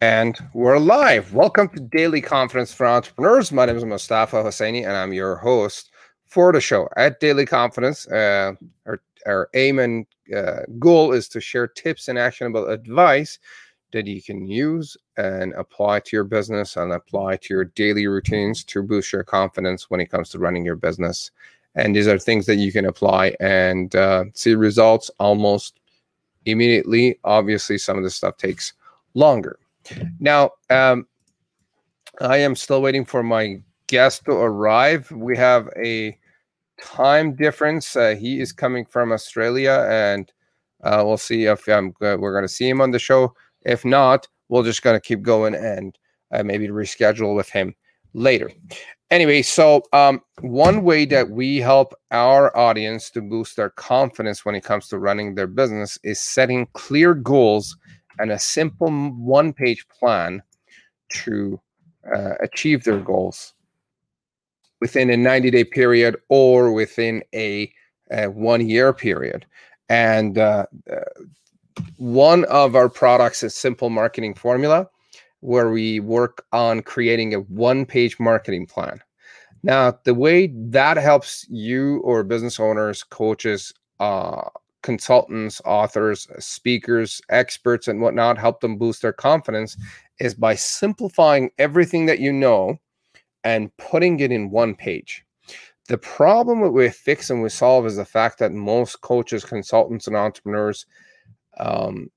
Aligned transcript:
And 0.00 0.38
we're 0.52 0.78
live. 0.78 1.34
Welcome 1.34 1.70
to 1.70 1.80
Daily 1.80 2.20
Confidence 2.20 2.72
for 2.72 2.86
Entrepreneurs. 2.86 3.50
My 3.50 3.66
name 3.66 3.76
is 3.76 3.84
Mustafa 3.84 4.36
Hosseini, 4.36 4.86
and 4.86 4.96
I'm 4.96 5.12
your 5.12 5.34
host 5.34 5.90
for 6.24 6.52
the 6.52 6.60
show 6.60 6.88
at 6.96 7.18
Daily 7.18 7.44
Confidence. 7.44 8.06
Uh, 8.06 8.52
our, 8.86 9.00
our 9.26 9.50
aim 9.54 9.80
and 9.80 10.06
uh, 10.32 10.60
goal 10.78 11.10
is 11.10 11.28
to 11.30 11.40
share 11.40 11.66
tips 11.66 12.06
and 12.06 12.16
actionable 12.16 12.68
advice 12.68 13.40
that 13.90 14.06
you 14.06 14.22
can 14.22 14.46
use 14.46 14.96
and 15.16 15.52
apply 15.54 15.98
to 16.00 16.16
your 16.16 16.24
business 16.24 16.76
and 16.76 16.92
apply 16.92 17.38
to 17.38 17.54
your 17.54 17.64
daily 17.64 18.06
routines 18.06 18.62
to 18.62 18.84
boost 18.84 19.12
your 19.12 19.24
confidence 19.24 19.90
when 19.90 20.00
it 20.00 20.12
comes 20.12 20.28
to 20.28 20.38
running 20.38 20.64
your 20.64 20.76
business. 20.76 21.32
And 21.74 21.96
these 21.96 22.06
are 22.06 22.20
things 22.20 22.46
that 22.46 22.56
you 22.56 22.70
can 22.70 22.84
apply 22.84 23.34
and 23.40 23.96
uh, 23.96 24.26
see 24.32 24.54
results 24.54 25.10
almost 25.18 25.80
immediately. 26.44 27.18
Obviously, 27.24 27.78
some 27.78 27.96
of 27.96 28.04
this 28.04 28.14
stuff 28.14 28.36
takes 28.36 28.74
longer. 29.14 29.58
Now, 30.20 30.50
um, 30.70 31.06
I 32.20 32.38
am 32.38 32.56
still 32.56 32.82
waiting 32.82 33.04
for 33.04 33.22
my 33.22 33.60
guest 33.86 34.24
to 34.26 34.32
arrive. 34.32 35.10
We 35.10 35.36
have 35.36 35.68
a 35.76 36.18
time 36.80 37.34
difference. 37.34 37.96
Uh, 37.96 38.14
he 38.18 38.40
is 38.40 38.52
coming 38.52 38.84
from 38.84 39.12
Australia, 39.12 39.86
and 39.88 40.32
uh, 40.82 41.02
we'll 41.04 41.16
see 41.16 41.44
if 41.44 41.68
um, 41.68 41.94
we're 42.00 42.32
going 42.32 42.44
to 42.44 42.48
see 42.48 42.68
him 42.68 42.80
on 42.80 42.90
the 42.90 42.98
show. 42.98 43.34
If 43.62 43.84
not, 43.84 44.28
we're 44.48 44.64
just 44.64 44.82
going 44.82 44.96
to 44.96 45.00
keep 45.00 45.22
going 45.22 45.54
and 45.54 45.98
uh, 46.32 46.42
maybe 46.42 46.68
reschedule 46.68 47.34
with 47.34 47.48
him 47.50 47.74
later. 48.14 48.50
Anyway, 49.10 49.40
so 49.40 49.82
um, 49.92 50.20
one 50.40 50.82
way 50.82 51.06
that 51.06 51.30
we 51.30 51.58
help 51.58 51.94
our 52.10 52.54
audience 52.56 53.10
to 53.10 53.22
boost 53.22 53.56
their 53.56 53.70
confidence 53.70 54.44
when 54.44 54.54
it 54.54 54.64
comes 54.64 54.88
to 54.88 54.98
running 54.98 55.34
their 55.34 55.46
business 55.46 55.98
is 56.02 56.20
setting 56.20 56.66
clear 56.74 57.14
goals 57.14 57.76
and 58.18 58.30
a 58.30 58.38
simple 58.38 58.90
one 58.90 59.52
page 59.52 59.86
plan 59.88 60.42
to 61.10 61.60
uh, 62.14 62.34
achieve 62.40 62.84
their 62.84 62.98
goals 62.98 63.54
within 64.80 65.10
a 65.10 65.16
90 65.16 65.50
day 65.50 65.64
period 65.64 66.16
or 66.28 66.72
within 66.72 67.22
a, 67.34 67.72
a 68.10 68.26
one 68.28 68.66
year 68.66 68.92
period. 68.92 69.46
And 69.88 70.38
uh, 70.38 70.66
uh, 70.90 70.96
one 71.96 72.44
of 72.44 72.76
our 72.76 72.88
products 72.88 73.42
is 73.42 73.54
Simple 73.54 73.90
Marketing 73.90 74.34
Formula, 74.34 74.88
where 75.40 75.70
we 75.70 76.00
work 76.00 76.44
on 76.52 76.82
creating 76.82 77.34
a 77.34 77.40
one 77.40 77.86
page 77.86 78.18
marketing 78.18 78.66
plan. 78.66 79.00
Now, 79.62 79.98
the 80.04 80.14
way 80.14 80.52
that 80.54 80.96
helps 80.96 81.46
you 81.48 81.98
or 82.00 82.22
business 82.22 82.60
owners, 82.60 83.02
coaches, 83.02 83.72
uh, 83.98 84.42
consultants, 84.88 85.60
authors, 85.66 86.26
speakers, 86.38 87.20
experts, 87.28 87.88
and 87.88 88.00
whatnot 88.00 88.38
help 88.38 88.62
them 88.62 88.78
boost 88.78 89.02
their 89.02 89.12
confidence 89.12 89.76
is 90.18 90.34
by 90.34 90.54
simplifying 90.54 91.50
everything 91.58 92.06
that 92.06 92.20
you 92.20 92.32
know 92.32 92.74
and 93.44 93.70
putting 93.76 94.18
it 94.20 94.32
in 94.32 94.50
one 94.50 94.74
page. 94.74 95.26
The 95.88 95.98
problem 95.98 96.62
that 96.62 96.70
we 96.70 96.88
fix 96.88 97.28
and 97.28 97.42
we 97.42 97.50
solve 97.50 97.84
is 97.84 97.96
the 97.96 98.06
fact 98.06 98.38
that 98.38 98.52
most 98.52 99.02
coaches, 99.02 99.44
consultants, 99.44 100.06
and 100.06 100.16
entrepreneurs 100.16 100.86
um, 101.58 102.10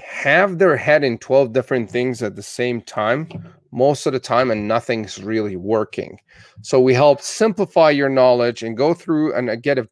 have 0.00 0.58
their 0.58 0.76
head 0.76 1.04
in 1.04 1.16
12 1.16 1.52
different 1.52 1.88
things 1.88 2.24
at 2.24 2.34
the 2.34 2.42
same 2.42 2.80
time 2.80 3.28
most 3.70 4.04
of 4.06 4.12
the 4.12 4.18
time 4.18 4.50
and 4.50 4.66
nothing's 4.66 5.22
really 5.22 5.56
working 5.56 6.18
so 6.62 6.80
we 6.80 6.94
help 6.94 7.20
simplify 7.20 7.90
your 7.90 8.08
knowledge 8.08 8.62
and 8.62 8.76
go 8.76 8.94
through 8.94 9.34
and 9.34 9.62
get 9.62 9.76
a 9.76 9.88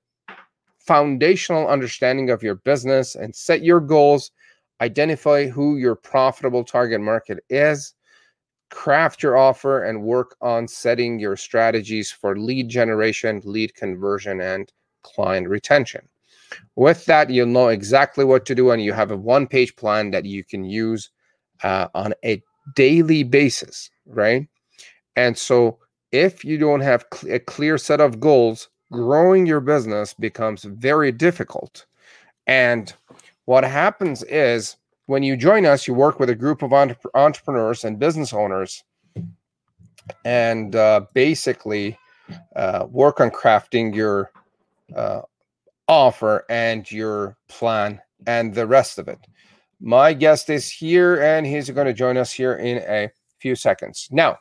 foundational 0.87 1.67
understanding 1.69 2.31
of 2.31 2.43
your 2.43 2.57
business 2.57 3.15
and 3.17 3.35
set 3.35 3.63
your 3.63 3.81
goals, 3.81 4.31
identify 4.81 5.47
who 5.47 5.77
your 5.77 5.97
profitable 5.97 6.65
target 6.65 7.01
market 7.01 7.39
is, 7.51 7.95
craft 8.71 9.23
your 9.23 9.37
offer, 9.37 9.85
and 9.85 10.03
work 10.03 10.37
on 10.41 10.69
setting 10.69 11.19
your 11.19 11.37
strategies 11.37 12.11
for 12.11 12.39
lead 12.39 12.69
generation, 12.69 13.41
lead 13.45 13.75
conversion, 13.75 14.41
and 14.41 14.73
client 15.03 15.49
retention. 15.49 16.09
With 16.77 17.05
that, 17.07 17.31
you'll 17.31 17.47
know 17.47 17.69
exactly 17.69 18.25
what 18.25 18.47
to 18.47 18.55
do, 18.55 18.71
and 18.71 18.83
you 18.83 18.93
have 18.93 19.11
a 19.11 19.17
one 19.17 19.47
page 19.47 19.75
plan 19.77 20.11
that 20.13 20.25
you 20.25 20.45
can 20.45 20.65
use 20.65 21.11
uh, 21.65 21.89
on 21.95 22.15
a 22.25 22.43
daily 22.75 23.25
basis, 23.25 23.91
right? 24.07 24.47
And 25.17 25.37
so, 25.37 25.79
if 26.13 26.45
you 26.45 26.59
don't 26.59 26.81
have 26.81 27.05
a 27.29 27.41
clear 27.41 27.79
set 27.79 28.01
of 28.01 28.21
goals, 28.21 28.69
growing 28.93 29.47
your 29.47 29.61
business 29.61 30.15
becomes 30.15 30.65
very 30.65 31.13
difficult. 31.13 31.87
And 32.47 32.93
what 33.45 33.65
happens 33.65 34.23
is 34.25 34.77
when 35.07 35.23
you 35.23 35.37
join 35.37 35.67
us, 35.67 35.87
you 35.87 35.95
work 35.95 36.19
with 36.21 36.31
a 36.31 36.35
group 36.35 36.63
of 36.63 36.73
entre- 36.73 37.11
entrepreneurs 37.15 37.85
and 37.85 37.99
business 37.99 38.33
owners 38.33 38.85
and 40.25 40.75
uh, 40.77 41.03
basically 41.15 41.99
uh, 42.55 42.87
work 42.91 43.21
on 43.21 43.31
crafting 43.31 43.95
your 43.95 44.31
uh, 44.95 45.23
offer 45.89 46.45
and 46.49 46.91
your 46.91 47.37
plan 47.49 48.01
and 48.27 48.55
the 48.55 48.67
rest 48.67 48.99
of 48.99 49.09
it. 49.09 49.19
My 49.81 50.13
guest 50.13 50.49
is 50.51 50.71
here 50.71 51.23
and 51.23 51.47
he's 51.47 51.71
going 51.71 51.87
to 51.87 51.93
join 51.93 52.17
us 52.17 52.33
here 52.33 52.55
in 52.55 52.79
a 52.79 53.11
few 53.39 53.55
seconds. 53.55 54.09
Now, 54.11 54.39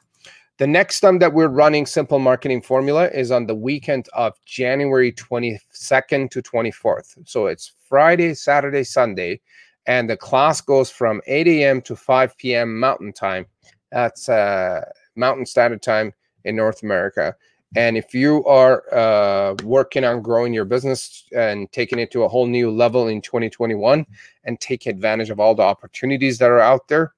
the 0.57 0.67
next 0.67 1.01
time 1.01 1.19
that 1.19 1.33
we're 1.33 1.47
running 1.47 1.85
Simple 1.85 2.19
Marketing 2.19 2.61
Formula 2.61 3.09
is 3.09 3.29
on 3.29 3.45
the 3.45 3.55
weekend 3.55 4.07
of 4.13 4.33
January 4.45 5.11
22nd 5.11 6.29
to 6.31 6.41
24th. 6.41 7.17
So 7.27 7.47
it's 7.47 7.73
Friday, 7.89 8.33
Saturday, 8.33 8.83
Sunday. 8.83 9.41
And 9.85 10.09
the 10.09 10.17
class 10.17 10.61
goes 10.61 10.89
from 10.89 11.21
8 11.27 11.47
a.m. 11.47 11.81
to 11.83 11.95
5 11.95 12.37
p.m. 12.37 12.79
Mountain 12.79 13.13
Time. 13.13 13.45
That's 13.91 14.29
uh, 14.29 14.85
Mountain 15.15 15.45
Standard 15.45 15.81
Time 15.81 16.13
in 16.45 16.55
North 16.55 16.83
America. 16.83 17.35
And 17.75 17.97
if 17.97 18.13
you 18.13 18.45
are 18.45 18.83
uh, 18.93 19.55
working 19.63 20.05
on 20.05 20.21
growing 20.21 20.53
your 20.53 20.63
business 20.63 21.25
and 21.35 21.69
taking 21.73 21.99
it 21.99 22.11
to 22.11 22.23
a 22.23 22.29
whole 22.29 22.47
new 22.47 22.71
level 22.71 23.09
in 23.09 23.21
2021 23.21 24.05
and 24.45 24.59
take 24.61 24.85
advantage 24.85 25.29
of 25.29 25.41
all 25.41 25.53
the 25.53 25.63
opportunities 25.63 26.37
that 26.37 26.49
are 26.49 26.61
out 26.61 26.87
there, 26.87 27.14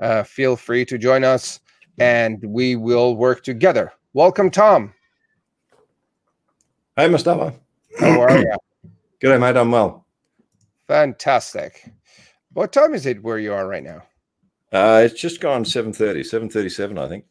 uh, 0.00 0.22
feel 0.22 0.56
free 0.56 0.84
to 0.84 0.98
join 0.98 1.24
us 1.24 1.60
and 1.98 2.42
we 2.44 2.76
will 2.76 3.16
work 3.16 3.42
together. 3.42 3.92
Welcome, 4.12 4.50
Tom. 4.50 4.94
Hi, 6.96 7.08
Mustafa. 7.08 7.54
How 7.98 8.20
are 8.20 8.38
you? 8.38 8.52
Good, 9.20 9.40
mate. 9.40 9.56
I'm 9.56 9.70
well. 9.70 10.06
Fantastic. 10.86 11.90
What 12.52 12.72
time 12.72 12.94
is 12.94 13.06
it 13.06 13.22
where 13.22 13.38
you 13.38 13.52
are 13.52 13.68
right 13.68 13.82
now? 13.82 14.02
Uh, 14.72 15.02
it's 15.04 15.20
just 15.20 15.40
gone 15.40 15.64
7.30, 15.64 16.20
7.37, 16.20 16.98
I 16.98 17.08
think. 17.08 17.24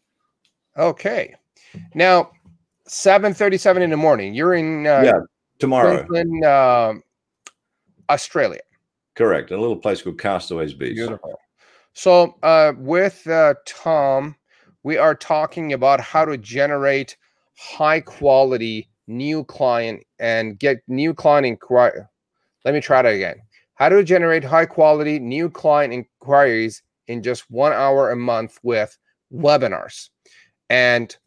Okay. 0.78 1.36
Now, 1.94 2.32
7.37 2.88 3.82
in 3.82 3.90
the 3.90 3.98
morning. 3.98 4.34
You're 4.34 4.56
in 4.56 4.88
uh, 4.88 5.02
yeah, 5.04 5.20
tomorrow. 5.60 6.06
Queensland, 6.06 6.46
uh, 6.46 6.94
Australia. 8.10 8.62
Correct. 9.16 9.52
A 9.52 9.60
little 9.60 9.78
place 9.78 10.02
called 10.02 10.20
Castaways 10.20 10.74
Beach. 10.74 10.96
Beautiful. 10.96 11.40
So, 11.98 12.36
uh, 12.44 12.74
with 12.78 13.26
uh, 13.26 13.56
Tom, 13.66 14.36
we 14.84 15.00
are 15.00 15.16
talking 15.16 15.74
about 15.74 16.00
how 16.00 16.26
to 16.26 16.38
generate 16.38 17.18
high 17.58 18.02
quality 18.02 18.88
new 19.08 19.44
client 19.44 20.04
and 20.20 20.60
get 20.60 20.84
new 20.88 21.16
client 21.16 21.48
inquiry. 21.48 22.02
Let 22.66 22.76
me 22.76 22.82
try 22.82 23.02
that 23.02 23.16
again. 23.16 23.38
How 23.74 23.90
to 23.90 24.04
generate 24.04 24.44
high 24.44 24.68
quality 24.68 25.18
new 25.18 25.50
client 25.50 25.92
inquiries 25.92 26.84
in 27.08 27.24
just 27.24 27.50
one 27.50 27.74
hour 27.74 28.12
a 28.12 28.16
month 28.16 28.60
with 28.62 28.96
webinars. 29.34 30.10
And 30.70 31.18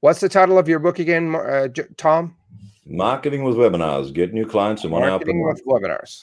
what's 0.00 0.20
the 0.20 0.28
title 0.30 0.56
of 0.56 0.70
your 0.70 0.78
book 0.78 1.00
again, 1.00 1.34
uh, 1.34 1.68
Tom? 1.98 2.34
Marketing 2.86 3.44
with 3.44 3.56
webinars. 3.56 4.14
Get 4.14 4.32
new 4.32 4.46
clients 4.46 4.84
in 4.84 4.90
one 4.90 5.02
hour. 5.02 5.10
Marketing 5.10 5.44
with 5.44 5.60
webinars. 5.66 6.22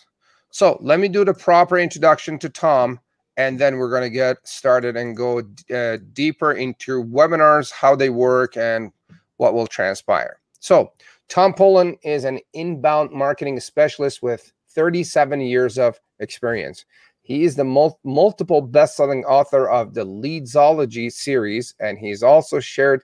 So 0.50 0.80
let 0.82 1.00
me 1.00 1.08
do 1.08 1.24
the 1.24 1.36
proper 1.36 1.78
introduction 1.78 2.40
to 2.40 2.50
Tom 2.50 3.00
and 3.38 3.60
then 3.60 3.78
we're 3.78 3.90
going 3.90 4.04
to 4.04 4.10
get 4.10 4.38
started 4.48 4.96
and 4.96 5.16
go 5.16 5.40
uh, 5.74 5.98
deeper 6.14 6.54
into 6.54 7.04
webinars, 7.04 7.72
how 7.72 7.96
they 7.96 8.10
work, 8.10 8.58
and 8.58 8.92
what 9.38 9.54
will 9.54 9.68
transpire. 9.68 10.40
So, 10.60 10.94
Tom 11.28 11.54
Poland 11.54 11.98
is 12.04 12.24
an 12.24 12.40
inbound 12.54 13.12
marketing 13.12 13.60
specialist 13.60 14.22
with 14.22 14.52
37 14.70 15.42
years 15.42 15.78
of 15.78 16.00
experience. 16.20 16.86
He 17.22 17.44
is 17.44 17.56
the 17.56 17.64
mul- 17.64 18.00
multiple 18.04 18.62
best-selling 18.62 19.26
author 19.26 19.68
of 19.68 19.96
the 19.96 20.06
Leadsology 20.06 21.12
series, 21.12 21.74
and 21.80 21.98
he's 21.98 22.22
also 22.22 22.60
shared. 22.60 23.02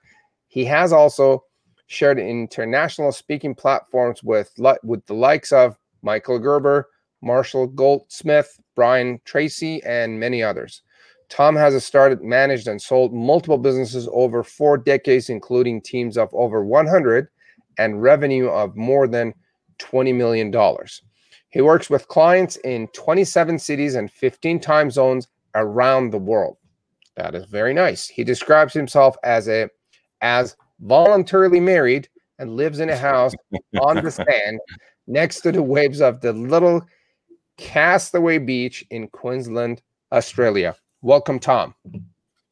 He 0.47 0.63
has 0.65 0.93
also 0.93 1.43
shared 1.87 2.19
international 2.19 3.11
speaking 3.11 3.55
platforms 3.55 4.23
with 4.23 4.53
with 4.83 5.05
the 5.07 5.13
likes 5.15 5.51
of 5.51 5.77
Michael 6.03 6.37
Gerber, 6.37 6.87
Marshall 7.21 7.67
Goldsmith, 7.67 8.59
Brian 8.75 9.19
Tracy, 9.25 9.81
and 9.83 10.19
many 10.19 10.41
others. 10.43 10.81
Tom 11.29 11.55
has 11.55 11.81
started, 11.83 12.21
managed, 12.21 12.67
and 12.67 12.81
sold 12.81 13.13
multiple 13.13 13.57
businesses 13.57 14.07
over 14.11 14.43
four 14.43 14.77
decades, 14.77 15.29
including 15.29 15.81
teams 15.81 16.17
of 16.17 16.29
over 16.33 16.65
100 16.65 17.27
and 17.77 18.01
revenue 18.01 18.49
of 18.49 18.75
more 18.75 19.07
than 19.07 19.33
$20 19.79 20.13
million. 20.13 20.53
He 21.49 21.61
works 21.61 21.89
with 21.89 22.07
clients 22.07 22.57
in 22.57 22.87
27 22.89 23.59
cities 23.59 23.95
and 23.95 24.11
15 24.11 24.59
time 24.59 24.91
zones 24.91 25.27
around 25.55 26.11
the 26.11 26.17
world. 26.17 26.57
That 27.15 27.35
is 27.35 27.45
very 27.45 27.73
nice. 27.73 28.07
He 28.07 28.23
describes 28.23 28.73
himself 28.73 29.15
as 29.23 29.47
a 29.47 29.69
as 30.21 30.55
voluntarily 30.79 31.59
married 31.59 32.07
and 32.39 32.55
lives 32.55 32.79
in 32.79 32.89
a 32.89 32.97
house 32.97 33.33
on 33.79 34.03
the 34.03 34.11
sand 34.11 34.59
next 35.07 35.41
to 35.41 35.51
the 35.51 35.61
waves 35.61 36.01
of 36.01 36.21
the 36.21 36.33
little 36.33 36.81
Castaway 37.61 38.39
Beach 38.39 38.83
in 38.89 39.07
Queensland, 39.07 39.81
Australia. 40.11 40.75
Welcome, 41.03 41.39
Tom. 41.39 41.75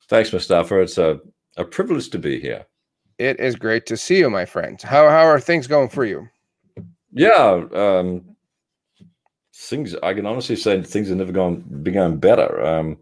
Thanks, 0.07 0.31
Mustafa. 0.31 0.81
It's 0.81 0.99
a, 0.99 1.19
a 1.57 1.65
privilege 1.65 2.09
to 2.11 2.19
be 2.19 2.39
here. 2.39 2.65
It 3.17 3.39
is 3.39 3.55
great 3.55 3.85
to 3.87 3.97
see 3.97 4.19
you, 4.19 4.29
my 4.29 4.45
friend. 4.45 4.79
How, 4.81 5.09
how 5.09 5.25
are 5.25 5.39
things 5.39 5.67
going 5.67 5.89
for 5.89 6.05
you? 6.05 6.29
Yeah, 7.11 7.65
um, 7.73 8.23
things 9.53 9.95
I 10.03 10.13
can 10.13 10.27
honestly 10.27 10.55
say 10.55 10.81
things 10.83 11.09
have 11.09 11.17
never 11.17 11.31
gone 11.31 11.65
been 11.81 11.95
going 11.95 12.17
better. 12.19 12.63
Um, 12.63 12.97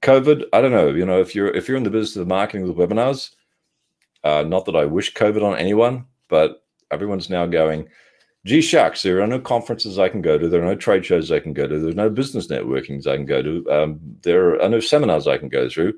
COVID, 0.00 0.44
I 0.52 0.60
don't 0.60 0.70
know. 0.70 0.88
You 0.88 1.04
know, 1.04 1.20
if 1.20 1.34
you're 1.34 1.48
if 1.48 1.66
you're 1.66 1.76
in 1.76 1.82
the 1.82 1.90
business 1.90 2.16
of 2.16 2.28
marketing 2.28 2.66
with 2.66 2.76
webinars, 2.76 3.32
uh, 4.22 4.44
not 4.46 4.66
that 4.66 4.76
I 4.76 4.84
wish 4.84 5.12
COVID 5.14 5.42
on 5.42 5.58
anyone, 5.58 6.06
but 6.28 6.64
everyone's 6.92 7.28
now 7.28 7.44
going, 7.44 7.88
gee 8.44 8.60
shucks, 8.60 9.02
there 9.02 9.22
are 9.22 9.26
no 9.26 9.40
conferences 9.40 9.98
I 9.98 10.08
can 10.08 10.20
go 10.20 10.38
to. 10.38 10.48
There 10.48 10.62
are 10.62 10.66
no 10.66 10.74
trade 10.74 11.04
shows 11.04 11.32
I 11.32 11.40
can 11.40 11.52
go 11.52 11.66
to. 11.66 11.78
There's 11.78 11.94
no 11.94 12.10
business 12.10 12.48
networkings 12.48 13.06
I 13.06 13.16
can 13.16 13.26
go 13.26 13.42
to. 13.42 13.70
Um, 13.70 14.00
there 14.22 14.60
are 14.60 14.68
no 14.68 14.80
seminars 14.80 15.26
I 15.26 15.38
can 15.38 15.48
go 15.48 15.68
through. 15.68 15.94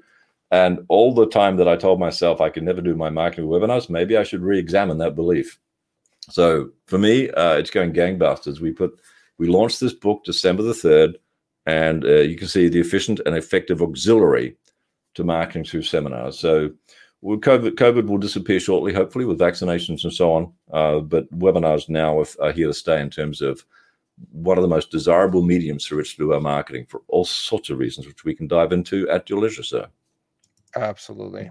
And 0.53 0.85
all 0.89 1.13
the 1.13 1.27
time 1.27 1.57
that 1.57 1.67
I 1.67 1.77
told 1.77 1.99
myself 1.99 2.41
I 2.41 2.51
could 2.51 2.63
never 2.63 2.81
do 2.81 2.95
my 2.95 3.11
marketing 3.11 3.47
webinars, 3.47 3.91
maybe 3.91 4.17
I 4.17 4.23
should 4.23 4.43
re-examine 4.43 4.99
that 4.99 5.17
belief. 5.17 5.59
So 6.31 6.71
for 6.87 6.99
me, 6.99 7.31
uh, 7.31 7.55
it's 7.55 7.71
going 7.71 7.93
gangbusters. 7.93 8.61
We 8.61 8.73
put 8.73 8.99
we 9.39 9.49
launched 9.49 9.81
this 9.81 9.93
book 9.93 10.25
December 10.25 10.63
the 10.63 10.75
third, 10.75 11.19
and 11.67 12.05
uh, 12.05 12.21
you 12.21 12.37
can 12.37 12.49
see 12.49 12.69
the 12.69 12.81
efficient 12.81 13.21
and 13.27 13.37
effective 13.37 13.83
auxiliary 13.83 14.57
to 15.15 15.25
marketing 15.25 15.65
through 15.65 15.83
seminars. 15.83 16.39
So 16.39 16.71
COVID, 17.25 17.73
COVID 17.73 18.07
will 18.07 18.19
disappear 18.19 18.61
shortly, 18.61 18.93
hopefully, 18.93 19.25
with 19.25 19.39
vaccinations 19.39 20.05
and 20.05 20.13
so 20.13 20.33
on. 20.33 20.53
Uh, 20.73 21.01
but 21.01 21.33
webinars 21.39 21.89
now 21.89 22.23
are 22.41 22.53
here 22.53 22.69
to 22.69 22.75
stay 22.75 23.01
in 23.01 23.11
terms 23.11 23.41
of 23.41 23.65
one 24.33 24.57
of 24.57 24.63
the 24.63 24.69
most 24.69 24.91
desirable 24.91 25.43
mediums 25.43 25.87
through 25.87 25.99
which 25.99 26.13
to 26.13 26.19
do 26.19 26.33
our 26.33 26.41
marketing 26.41 26.87
for 26.89 27.03
all 27.09 27.25
sorts 27.25 27.71
of 27.71 27.79
reasons, 27.79 28.07
which 28.07 28.25
we 28.25 28.35
can 28.35 28.47
dive 28.47 28.73
into 28.73 29.09
at 29.11 29.29
your 29.29 29.41
leisure, 29.41 29.63
sir. 29.63 29.87
Absolutely. 30.75 31.51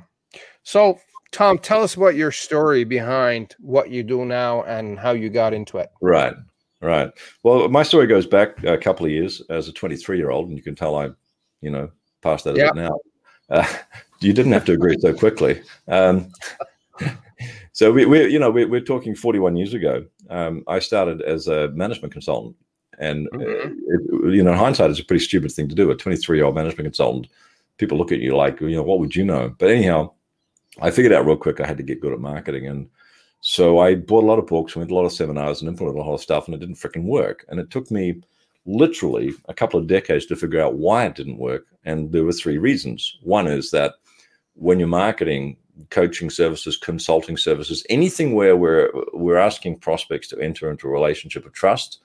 So, 0.64 1.00
Tom, 1.32 1.58
tell 1.58 1.84
us 1.84 1.96
about 1.96 2.16
your 2.16 2.32
story 2.32 2.84
behind 2.84 3.56
what 3.60 3.90
you 3.90 4.04
do 4.04 4.26
now 4.26 4.64
and 4.64 4.98
how 4.98 5.12
you 5.12 5.30
got 5.30 5.54
into 5.54 5.78
it. 5.78 5.90
Right, 6.02 6.34
right. 6.82 7.12
Well, 7.44 7.68
my 7.70 7.84
story 7.84 8.08
goes 8.08 8.26
back 8.26 8.64
a 8.64 8.78
couple 8.78 9.06
of 9.06 9.12
years 9.12 9.42
as 9.50 9.68
a 9.68 9.74
23 9.74 10.18
year 10.18 10.32
old, 10.32 10.48
and 10.48 10.58
you 10.58 10.64
can 10.64 10.76
tell 10.76 10.96
I, 10.96 11.10
you 11.62 11.70
know, 11.70 11.90
past 12.22 12.46
that 12.46 12.52
a 12.52 12.54
bit 12.54 12.76
now. 12.76 12.98
Uh, 13.50 13.68
you 14.26 14.34
didn't 14.34 14.54
have 14.54 14.66
to 14.66 14.74
agree 14.74 14.98
so 15.00 15.14
quickly. 15.14 15.62
Um, 15.88 16.32
so 17.74 17.92
we, 17.92 18.06
we, 18.06 18.28
you 18.28 18.40
know, 18.40 18.50
we, 18.50 18.64
are 18.64 18.82
talking 18.82 19.16
41 19.16 19.56
years 19.56 19.74
ago. 19.74 20.06
Um, 20.30 20.64
I 20.68 20.80
started 20.80 21.22
as 21.22 21.48
a 21.48 21.70
management 21.70 22.12
consultant, 22.12 22.56
and 22.98 23.28
uh, 23.28 23.38
mm-hmm. 23.38 24.28
it, 24.28 24.36
you 24.36 24.44
know, 24.44 24.54
in 24.54 24.58
hindsight, 24.58 24.90
it's 24.90 25.00
a 25.00 25.06
pretty 25.06 25.24
stupid 25.24 25.52
thing 25.52 25.70
to 25.70 25.76
do. 25.76 25.92
A 25.92 25.96
23 25.96 26.38
year 26.38 26.46
old 26.46 26.56
management 26.56 26.86
consultant, 26.86 27.28
people 27.78 27.98
look 27.98 28.12
at 28.12 28.20
you 28.20 28.36
like, 28.36 28.60
you 28.62 28.76
know, 28.76 28.84
what 28.84 29.00
would 29.00 29.16
you 29.16 29.24
know? 29.24 29.54
But 29.60 29.70
anyhow, 29.70 30.12
I 30.82 30.92
figured 30.92 31.14
out 31.14 31.26
real 31.26 31.38
quick 31.38 31.60
I 31.60 31.68
had 31.68 31.78
to 31.78 31.84
get 31.84 32.02
good 32.02 32.14
at 32.14 32.20
marketing, 32.20 32.68
and 32.68 32.90
so 33.42 33.78
I 33.80 33.94
bought 33.94 34.24
a 34.24 34.28
lot 34.28 34.40
of 34.40 34.48
books, 34.48 34.76
went 34.76 34.90
to 34.90 34.96
a 34.96 34.98
lot 34.98 35.06
of 35.06 35.14
seminars, 35.14 35.62
and 35.62 35.70
implemented 35.70 36.00
a 36.00 36.04
lot 36.04 36.16
of 36.16 36.22
stuff, 36.22 36.48
and 36.48 36.56
it 36.56 36.60
didn't 36.60 36.76
freaking 36.76 37.04
work. 37.04 37.46
And 37.50 37.60
it 37.60 37.70
took 37.70 37.92
me 37.92 38.22
literally 38.66 39.32
a 39.48 39.54
couple 39.54 39.80
of 39.80 39.86
decades 39.86 40.26
to 40.26 40.36
figure 40.36 40.60
out 40.60 40.80
why 40.80 41.06
it 41.06 41.16
didn't 41.16 41.38
work. 41.38 41.68
And 41.84 42.12
there 42.12 42.24
were 42.24 42.34
three 42.34 42.58
reasons. 42.58 43.18
One 43.22 43.46
is 43.46 43.70
that 43.72 43.94
when 44.56 44.80
you're 44.80 44.88
marketing 44.88 45.58
coaching 45.90 46.30
services, 46.30 46.78
consulting 46.78 47.38
services, 47.38 47.86
anything 47.90 48.34
where 48.34 48.56
we're 48.56 48.92
we're 49.14 49.38
asking 49.38 49.80
prospects 49.80 50.28
to 50.30 50.40
enter 50.40 50.72
into 50.72 50.88
a 50.88 50.92
relationship 50.92 51.46
of 51.46 51.54
trust, 51.54 52.00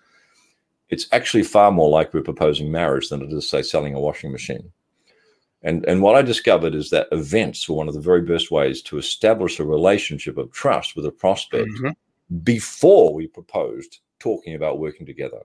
it's 0.89 1.07
actually 1.13 1.45
far 1.45 1.71
more 1.71 1.89
like 1.89 2.13
we're 2.13 2.23
proposing 2.23 2.71
marriage 2.71 3.09
than 3.09 3.23
it 3.23 3.33
is, 3.33 3.49
say, 3.49 3.63
selling 3.63 3.95
a 3.95 4.01
washing 4.01 4.33
machine. 4.33 4.73
And 5.63 5.85
and 5.87 6.03
what 6.03 6.17
I 6.17 6.23
discovered 6.23 6.75
is 6.75 6.91
that 6.91 7.09
events 7.13 7.69
were 7.69 7.77
one 7.77 7.89
of 7.89 7.95
the 7.95 8.01
very 8.01 8.23
best 8.23 8.51
ways 8.51 8.83
to 8.83 8.99
establish 8.99 9.61
a 9.61 9.65
relationship 9.65 10.37
of 10.39 10.51
trust 10.53 10.97
with 10.97 11.07
a 11.07 11.13
prospect 11.13 11.69
mm-hmm. 11.69 12.39
before 12.43 13.15
we 13.15 13.27
proposed 13.27 14.01
talking 14.19 14.55
about 14.55 14.79
working 14.79 15.07
together. 15.07 15.41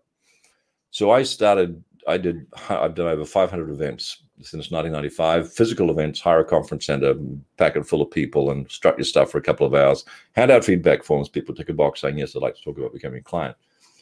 So 0.92 1.12
I 1.12 1.24
started. 1.24 1.84
I 2.08 2.18
did. 2.18 2.46
I've 2.70 2.96
done 2.96 3.08
over 3.08 3.26
500 3.26 3.70
events 3.70 4.24
since 4.42 4.72
1995. 4.72 5.54
Physical 5.54 5.92
events, 5.92 6.20
hire 6.20 6.42
a 6.42 6.46
conference 6.46 6.86
center, 6.86 7.16
pack 7.58 7.76
it 7.76 7.88
full 7.88 8.02
of 8.02 8.12
people, 8.12 8.52
and 8.52 8.70
strut 8.70 8.98
your 8.98 9.06
stuff 9.06 9.32
for 9.32 9.38
a 9.38 9.44
couple 9.44 9.66
of 9.66 9.74
hours. 9.74 10.06
Hand 10.34 10.52
out 10.52 10.66
feedback 10.66 11.04
forms. 11.04 11.30
People 11.30 11.56
tick 11.56 11.70
a 11.70 11.74
box 11.74 12.02
saying 12.02 12.18
yes, 12.18 12.36
I'd 12.36 12.42
like 12.42 12.56
to 12.56 12.64
talk 12.64 12.78
about 12.78 12.94
becoming 12.94 13.20
a 13.20 13.24
client. 13.24 13.56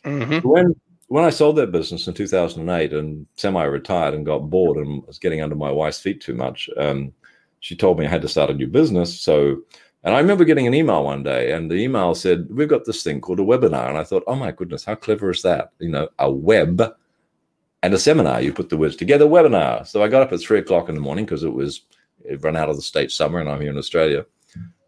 Mm-hmm. 0.03 0.47
When 0.47 0.75
when 1.07 1.23
I 1.23 1.29
sold 1.29 1.57
that 1.57 1.71
business 1.71 2.07
in 2.07 2.13
2008 2.13 2.93
and 2.93 3.27
semi-retired 3.35 4.13
and 4.13 4.25
got 4.25 4.49
bored 4.49 4.77
and 4.77 5.05
was 5.05 5.19
getting 5.19 5.41
under 5.41 5.55
my 5.55 5.69
wife's 5.69 5.99
feet 5.99 6.21
too 6.21 6.33
much, 6.33 6.69
um, 6.77 7.13
she 7.59 7.75
told 7.75 7.99
me 7.99 8.05
I 8.05 8.09
had 8.09 8.21
to 8.23 8.27
start 8.27 8.49
a 8.49 8.53
new 8.53 8.67
business. 8.67 9.19
So 9.19 9.61
and 10.03 10.13
I 10.13 10.19
remember 10.19 10.43
getting 10.43 10.67
an 10.67 10.73
email 10.73 11.03
one 11.03 11.23
day, 11.23 11.53
and 11.53 11.71
the 11.71 11.75
email 11.75 12.13
said, 12.13 12.47
We've 12.49 12.67
got 12.67 12.85
this 12.85 13.03
thing 13.03 13.21
called 13.21 13.39
a 13.39 13.43
webinar. 13.43 13.87
And 13.87 13.97
I 13.97 14.03
thought, 14.03 14.23
Oh 14.27 14.35
my 14.35 14.51
goodness, 14.51 14.83
how 14.83 14.95
clever 14.95 15.29
is 15.29 15.41
that? 15.43 15.71
You 15.79 15.89
know, 15.89 16.09
a 16.19 16.29
web 16.29 16.81
and 17.83 17.93
a 17.93 17.99
seminar. 17.99 18.41
You 18.41 18.51
put 18.51 18.69
the 18.69 18.77
words 18.77 18.95
together, 18.95 19.25
webinar. 19.25 19.85
So 19.85 20.01
I 20.01 20.07
got 20.07 20.23
up 20.23 20.33
at 20.33 20.39
three 20.39 20.59
o'clock 20.59 20.89
in 20.89 20.95
the 20.95 21.01
morning 21.01 21.25
because 21.25 21.43
it 21.43 21.53
was 21.53 21.81
it 22.25 22.43
run 22.43 22.55
out 22.55 22.69
of 22.69 22.75
the 22.75 22.81
state 22.81 23.11
summer, 23.11 23.39
and 23.39 23.49
I'm 23.49 23.61
here 23.61 23.69
in 23.69 23.77
Australia. 23.77 24.25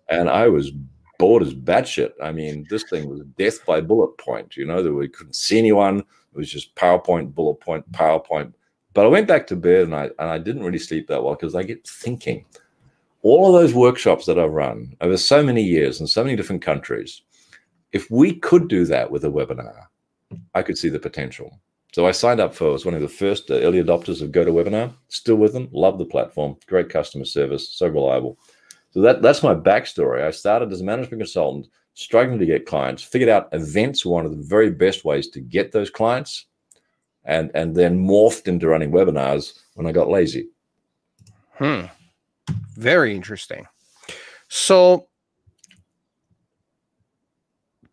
And 0.09 0.29
I 0.29 0.47
was 0.47 0.71
bored 1.19 1.43
as 1.43 1.53
batshit. 1.53 2.11
I 2.21 2.31
mean, 2.31 2.65
this 2.69 2.83
thing 2.89 3.09
was 3.09 3.21
death 3.37 3.65
by 3.65 3.81
bullet 3.81 4.17
point. 4.17 4.57
You 4.57 4.65
know, 4.65 4.81
we 4.91 5.07
couldn't 5.07 5.35
see 5.35 5.59
anyone. 5.59 5.99
It 5.99 6.37
was 6.37 6.51
just 6.51 6.75
PowerPoint, 6.75 7.35
bullet 7.35 7.59
point, 7.59 7.89
PowerPoint. 7.91 8.53
But 8.93 9.05
I 9.05 9.09
went 9.09 9.27
back 9.27 9.45
to 9.47 9.55
bed 9.55 9.83
and 9.83 9.95
I 9.95 10.05
and 10.05 10.29
I 10.29 10.37
didn't 10.39 10.63
really 10.63 10.79
sleep 10.79 11.07
that 11.07 11.23
well 11.23 11.35
because 11.35 11.53
I 11.53 11.63
get 11.63 11.87
thinking 11.87 12.45
all 13.25 13.47
of 13.47 13.59
those 13.59 13.73
workshops 13.73 14.27
that 14.27 14.37
I've 14.37 14.51
run 14.51 14.95
over 15.01 15.17
so 15.17 15.41
many 15.41 15.63
years 15.63 15.99
in 15.99 16.05
so 16.05 16.23
many 16.23 16.35
different 16.35 16.61
countries, 16.61 17.23
if 17.91 18.09
we 18.11 18.35
could 18.35 18.67
do 18.67 18.85
that 18.85 19.09
with 19.09 19.25
a 19.25 19.29
webinar, 19.29 19.87
I 20.53 20.61
could 20.61 20.77
see 20.77 20.89
the 20.89 20.99
potential. 20.99 21.59
So 21.95 22.05
I 22.05 22.11
signed 22.11 22.41
up 22.41 22.53
for, 22.53 22.73
was 22.73 22.83
one 22.83 22.93
of 22.93 22.99
the 22.99 23.07
first 23.07 23.49
uh, 23.49 23.53
early 23.53 23.81
adopters 23.81 24.21
of 24.21 24.33
GoToWebinar, 24.33 24.93
still 25.07 25.37
with 25.37 25.53
them, 25.53 25.69
love 25.71 25.97
the 25.97 26.03
platform, 26.03 26.57
great 26.67 26.89
customer 26.89 27.23
service, 27.23 27.69
so 27.69 27.87
reliable. 27.87 28.37
So 28.91 28.99
that, 28.99 29.21
that's 29.21 29.41
my 29.41 29.55
backstory. 29.55 30.21
I 30.21 30.31
started 30.31 30.73
as 30.73 30.81
a 30.81 30.83
management 30.83 31.21
consultant, 31.21 31.67
struggling 31.93 32.37
to 32.39 32.45
get 32.45 32.65
clients, 32.65 33.01
figured 33.01 33.29
out 33.29 33.47
events 33.53 34.05
were 34.05 34.11
one 34.11 34.25
of 34.25 34.35
the 34.35 34.43
very 34.43 34.71
best 34.71 35.05
ways 35.05 35.29
to 35.29 35.39
get 35.39 35.71
those 35.71 35.89
clients, 35.89 36.47
and, 37.23 37.49
and 37.55 37.73
then 37.73 38.05
morphed 38.05 38.49
into 38.49 38.67
running 38.67 38.91
webinars 38.91 39.57
when 39.75 39.87
I 39.87 39.93
got 39.93 40.09
lazy. 40.09 40.49
Hmm. 41.53 41.83
Very 42.73 43.15
interesting. 43.15 43.67
So, 44.49 45.07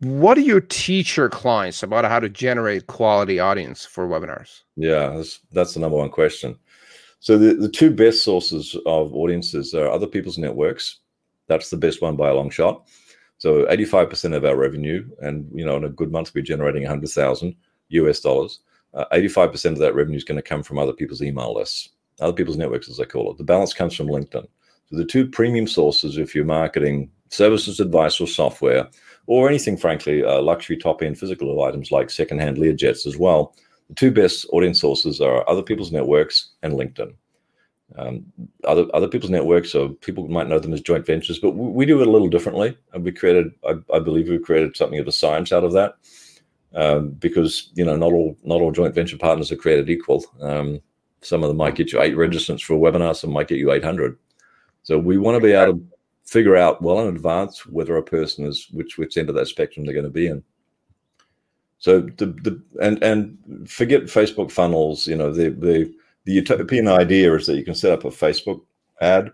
what 0.03 0.35
do 0.35 0.41
you 0.41 0.61
teach 0.61 1.17
your 1.17 1.29
clients 1.29 1.83
about 1.83 2.05
how 2.05 2.19
to 2.19 2.29
generate 2.29 2.89
quality 2.89 3.39
audience 3.39 3.85
for 3.85 4.09
webinars? 4.09 4.63
Yeah, 4.77 5.11
that's, 5.11 5.41
that's 5.53 5.75
the 5.75 5.81
number 5.81 5.97
one 5.97 6.11
question. 6.11 6.59
So, 7.21 7.39
the, 7.39 7.55
the 7.55 7.69
two 7.69 7.93
best 7.93 8.25
sources 8.25 8.77
of 8.85 9.15
audiences 9.15 9.75
are 9.75 9.89
other 9.89 10.09
people's 10.09 10.39
networks. 10.39 10.99
That's 11.47 11.71
the 11.71 11.77
best 11.77 12.03
one 12.03 12.17
by 12.17 12.31
a 12.31 12.35
long 12.35 12.51
shot. 12.51 12.89
So, 13.39 13.65
85% 13.67 14.35
of 14.35 14.45
our 14.45 14.57
revenue, 14.57 15.09
and 15.21 15.49
you 15.55 15.65
know, 15.65 15.77
in 15.77 15.85
a 15.85 15.89
good 15.89 16.11
month, 16.11 16.33
we're 16.35 16.43
generating 16.43 16.83
100,000 16.83 17.55
US 17.91 18.21
dollars. 18.21 18.59
Uh, 18.95 19.05
85% 19.13 19.73
of 19.73 19.79
that 19.79 19.95
revenue 19.95 20.17
is 20.17 20.25
going 20.25 20.37
to 20.37 20.43
come 20.43 20.65
from 20.65 20.79
other 20.79 20.93
people's 20.93 21.23
email 21.23 21.55
lists, 21.55 21.91
other 22.21 22.33
people's 22.33 22.59
networks, 22.59 22.91
as 22.91 22.99
I 22.99 23.05
call 23.05 23.31
it. 23.31 23.39
The 23.39 23.45
balance 23.45 23.73
comes 23.73 23.95
from 23.95 24.09
LinkedIn. 24.09 24.47
So 24.91 24.97
the 24.97 25.05
two 25.05 25.29
premium 25.29 25.67
sources, 25.67 26.19
if 26.19 26.35
you're 26.35 26.45
marketing 26.45 27.11
services, 27.31 27.81
advice, 27.81 28.21
or 28.21 28.27
software, 28.27 28.89
or 29.27 29.49
anything, 29.49 29.77
frankly, 29.77 30.25
uh, 30.25 30.41
luxury 30.41 30.77
top 30.77 31.03
end 31.03 31.19
physical 31.19 31.63
items 31.63 31.91
like 31.91 32.11
secondhand 32.11 32.57
Learjets 32.57 33.07
as 33.07 33.17
well, 33.17 33.55
the 33.89 33.95
two 33.95 34.11
best 34.11 34.47
audience 34.53 34.81
sources 34.81 35.21
are 35.21 35.49
other 35.49 35.63
people's 35.63 35.93
networks 35.93 36.51
and 36.63 36.75
LinkedIn. 36.75 37.15
Um, 37.97 38.25
other 38.65 38.87
other 38.95 39.09
people's 39.09 39.31
networks, 39.31 39.71
so 39.71 39.91
people 39.91 40.27
might 40.27 40.49
know 40.49 40.59
them 40.59 40.73
as 40.73 40.81
joint 40.81 41.05
ventures, 41.05 41.39
but 41.39 41.51
we, 41.51 41.69
we 41.71 41.87
do 41.87 42.01
it 42.01 42.07
a 42.07 42.11
little 42.11 42.29
differently. 42.29 42.77
And 42.95 43.05
we 43.05 43.13
created, 43.13 43.53
I, 43.69 43.75
I, 43.93 43.99
believe, 43.99 44.29
we 44.29 44.39
created 44.39 44.77
something 44.77 44.99
of 44.99 45.07
a 45.07 45.13
science 45.13 45.53
out 45.53 45.63
of 45.63 45.73
that, 45.73 45.97
um, 46.75 47.11
because 47.11 47.71
you 47.75 47.85
know 47.85 47.97
not 47.97 48.13
all 48.13 48.35
not 48.45 48.63
all 48.63 48.73
joint 48.73 48.95
venture 48.95 49.19
partners 49.19 49.53
are 49.53 49.57
created 49.57 49.91
equal. 49.91 50.25
Um, 50.41 50.81
some 51.21 51.43
of 51.43 51.49
them 51.49 51.59
might 51.59 51.75
get 51.75 51.93
you 51.93 52.01
eight 52.01 52.15
registrants 52.15 52.63
for 52.63 52.75
a 52.75 52.79
webinar, 52.79 53.15
some 53.15 53.31
might 53.31 53.49
get 53.49 53.59
you 53.59 53.73
eight 53.73 53.85
hundred. 53.85 54.17
So 54.85 54.99
we 54.99 55.19
want 55.19 55.37
to 55.37 55.47
be 55.47 55.53
able 55.53 55.75
to 55.75 55.85
figure 56.25 56.57
out 56.57 56.83
well 56.83 57.01
in 57.01 57.15
advance 57.15 57.67
whether 57.67 57.97
a 57.97 58.03
person 58.03 58.47
is 58.47 58.69
which 58.71 58.99
which 58.99 59.17
end 59.17 59.29
of 59.29 59.35
that 59.35 59.49
spectrum 59.49 59.85
they're 59.85 59.95
going 59.95 60.05
to 60.05 60.11
be 60.11 60.27
in. 60.27 60.43
So 61.79 62.01
the, 62.01 62.27
the 62.27 62.63
and 62.81 63.03
and 63.03 63.69
forget 63.69 64.03
Facebook 64.03 64.51
funnels. 64.51 65.07
You 65.07 65.17
know 65.17 65.33
the 65.33 65.51
the 65.51 65.93
the 66.25 66.33
utopian 66.33 66.89
idea 66.89 67.35
is 67.35 67.47
that 67.47 67.57
you 67.57 67.65
can 67.65 67.75
set 67.75 67.93
up 67.93 68.05
a 68.05 68.09
Facebook 68.09 68.63
ad 69.01 69.33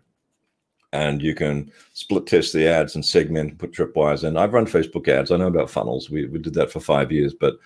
and 0.93 1.21
you 1.21 1.35
can 1.35 1.71
split 1.93 2.27
test 2.27 2.53
the 2.53 2.67
ads 2.67 2.95
and 2.95 3.05
segment, 3.05 3.59
put 3.59 3.73
tripwires 3.73 4.25
in. 4.25 4.37
I've 4.37 4.55
run 4.55 4.67
Facebook 4.67 5.07
ads. 5.07 5.31
I 5.31 5.37
know 5.37 5.49
about 5.49 5.71
funnels. 5.71 6.09
We, 6.09 6.27
we 6.27 6.39
did 6.39 6.55
that 6.55 6.73
for 6.73 6.81
five 6.81 7.13
years. 7.13 7.35
But 7.35 7.59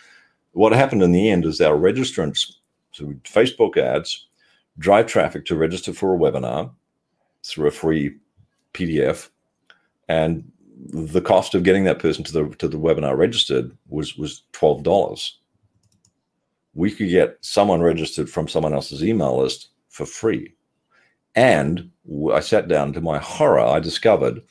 what 0.53 0.73
happened 0.73 1.03
in 1.03 1.13
the 1.13 1.31
end 1.31 1.45
is 1.45 1.61
our 1.61 1.77
registrants, 1.77 2.55
so 2.91 3.07
Facebook 3.25 3.77
ads, 3.77 4.27
drive 4.79 5.07
traffic 5.07 5.45
to 5.47 5.57
register 5.57 5.93
for 5.93 6.15
a 6.15 6.19
webinar 6.19 6.71
through 7.45 7.69
a 7.69 7.71
free 7.71 8.17
PDF. 8.75 9.29
And 10.09 10.51
the 10.89 11.21
cost 11.21 11.55
of 11.55 11.63
getting 11.63 11.85
that 11.85 11.99
person 11.99 12.25
to 12.25 12.33
the 12.33 12.49
to 12.57 12.69
the 12.69 12.79
webinar 12.79 13.17
registered 13.17 13.77
was 13.89 14.17
was 14.17 14.43
twelve 14.53 14.83
dollars. 14.83 15.39
We 16.75 16.91
could 16.91 17.09
get 17.09 17.39
someone 17.41 17.83
registered 17.83 18.31
from 18.31 18.49
someone 18.49 18.73
else's 18.73 19.05
email 19.05 19.39
list 19.39 19.69
for 19.89 20.07
free 20.07 20.55
and 21.35 21.91
I 22.33 22.41
sat 22.41 22.69
down 22.69 22.93
to 22.93 23.01
my 23.01 23.19
horror, 23.19 23.61
I 23.61 23.81
discovered 23.81 24.43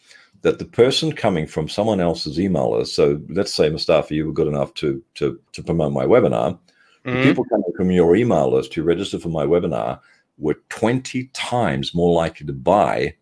that 0.41 0.57
the 0.57 0.65
person 0.65 1.13
coming 1.13 1.45
from 1.45 1.69
someone 1.69 1.99
else's 1.99 2.39
email 2.39 2.71
list, 2.71 2.95
so 2.95 3.21
let's 3.29 3.53
say 3.53 3.69
Mustafa, 3.69 4.15
you 4.15 4.25
were 4.25 4.33
good 4.33 4.47
enough 4.47 4.73
to 4.75 5.03
to, 5.15 5.39
to 5.51 5.63
promote 5.63 5.93
my 5.93 6.05
webinar, 6.05 6.57
mm-hmm. 7.05 7.13
the 7.15 7.23
people 7.23 7.45
coming 7.45 7.71
from 7.75 7.91
your 7.91 8.15
email 8.15 8.51
list 8.51 8.73
who 8.73 8.83
registered 8.83 9.21
for 9.21 9.29
my 9.29 9.45
webinar 9.45 9.99
were 10.39 10.57
20 10.69 11.25
times 11.33 11.93
more 11.93 12.15
likely 12.15 12.47
to 12.47 12.53
buy 12.53 13.15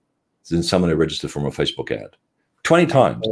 than 0.47 0.63
someone 0.63 0.89
who 0.89 0.95
registered 0.95 1.31
from 1.31 1.45
a 1.45 1.51
Facebook 1.51 1.91
ad. 1.91 2.15
20 2.63 2.85
times. 2.85 3.27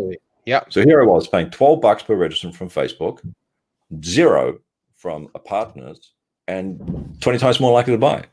Yeah. 0.45 0.61
So 0.69 0.83
here 0.83 1.01
I 1.01 1.05
was 1.05 1.27
paying 1.27 1.49
12 1.49 1.81
bucks 1.81 2.03
per 2.03 2.15
registrant 2.15 2.55
from 2.55 2.69
Facebook, 2.69 3.19
zero 4.03 4.59
from 4.95 5.29
a 5.35 5.39
partners, 5.39 6.13
and 6.47 7.17
20 7.21 7.39
times 7.39 7.59
more 7.59 7.73
likely 7.73 7.93
to 7.93 7.99
buy. 7.99 8.23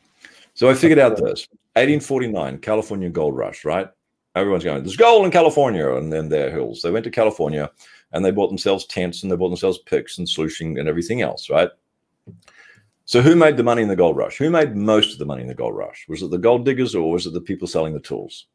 So 0.54 0.70
I 0.70 0.74
figured 0.74 1.00
out 1.00 1.16
this 1.16 1.48
1849, 1.74 2.58
California 2.58 3.10
gold 3.10 3.36
rush, 3.36 3.64
right? 3.64 3.88
Everyone's 4.36 4.64
going, 4.64 4.82
there's 4.82 4.96
gold 4.96 5.24
in 5.24 5.32
California. 5.32 5.94
And 5.94 6.12
then 6.12 6.28
there 6.28 6.50
hills. 6.50 6.82
They 6.82 6.90
went 6.90 7.04
to 7.04 7.10
California 7.10 7.70
and 8.12 8.24
they 8.24 8.30
bought 8.30 8.48
themselves 8.48 8.86
tents 8.86 9.22
and 9.22 9.30
they 9.30 9.36
bought 9.36 9.48
themselves 9.48 9.78
picks 9.78 10.18
and 10.18 10.28
sluicing 10.28 10.78
and 10.78 10.88
everything 10.88 11.22
else, 11.22 11.50
right? 11.50 11.70
So 13.06 13.20
who 13.20 13.36
made 13.36 13.56
the 13.56 13.62
money 13.62 13.82
in 13.82 13.88
the 13.88 13.96
gold 13.96 14.16
rush? 14.16 14.38
Who 14.38 14.50
made 14.50 14.76
most 14.76 15.12
of 15.12 15.18
the 15.18 15.26
money 15.26 15.42
in 15.42 15.48
the 15.48 15.54
gold 15.54 15.76
rush? 15.76 16.06
Was 16.08 16.22
it 16.22 16.30
the 16.30 16.38
gold 16.38 16.64
diggers 16.64 16.94
or 16.94 17.10
was 17.10 17.26
it 17.26 17.32
the 17.32 17.40
people 17.40 17.68
selling 17.68 17.92
the 17.92 18.00
tools? 18.00 18.46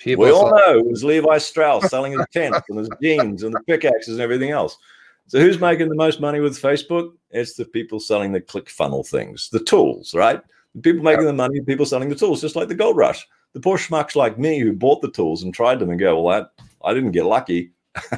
People 0.00 0.24
we 0.24 0.30
all 0.30 0.50
know 0.50 0.78
it 0.78 0.86
was 0.86 1.04
Levi 1.04 1.36
Strauss 1.38 1.90
selling 1.90 2.12
his 2.12 2.26
tents 2.32 2.60
and 2.68 2.78
his 2.78 2.88
jeans 3.02 3.42
and 3.42 3.54
the 3.54 3.60
pickaxes 3.60 4.14
and 4.14 4.22
everything 4.22 4.50
else. 4.50 4.78
So 5.26 5.38
who's 5.38 5.60
making 5.60 5.90
the 5.90 5.94
most 5.94 6.20
money 6.20 6.40
with 6.40 6.60
Facebook? 6.60 7.12
It's 7.30 7.52
the 7.54 7.66
people 7.66 8.00
selling 8.00 8.32
the 8.32 8.40
click 8.40 8.70
funnel 8.70 9.04
things, 9.04 9.50
the 9.50 9.60
tools, 9.60 10.14
right? 10.14 10.40
People 10.82 11.04
making 11.04 11.26
the 11.26 11.34
money, 11.34 11.60
people 11.60 11.84
selling 11.84 12.08
the 12.08 12.14
tools, 12.14 12.40
just 12.40 12.56
like 12.56 12.68
the 12.68 12.74
gold 12.74 12.96
rush. 12.96 13.28
The 13.52 13.60
poor 13.60 13.76
schmucks 13.76 14.16
like 14.16 14.38
me 14.38 14.58
who 14.58 14.72
bought 14.72 15.02
the 15.02 15.10
tools 15.10 15.42
and 15.42 15.52
tried 15.52 15.78
them 15.78 15.90
and 15.90 16.00
go, 16.00 16.20
well, 16.20 16.40
that 16.40 16.64
I 16.82 16.94
didn't 16.94 17.12
get 17.12 17.26
lucky. 17.26 17.72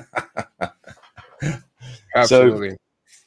Absolutely. 2.15 2.71
So, 2.71 2.77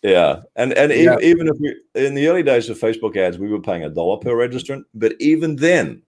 yeah, 0.02 0.42
and 0.56 0.72
and 0.74 0.92
yeah. 0.94 1.18
even 1.20 1.48
if 1.48 1.58
we 1.60 1.76
in 1.96 2.14
the 2.14 2.28
early 2.28 2.44
days 2.44 2.70
of 2.70 2.80
Facebook 2.80 3.18
ads, 3.18 3.40
we 3.40 3.50
were 3.50 3.60
paying 3.60 3.84
a 3.84 3.90
dollar 3.90 4.18
per 4.18 4.36
registrant, 4.36 4.86
but 4.94 5.16
even 5.20 5.56
then, 5.56 6.04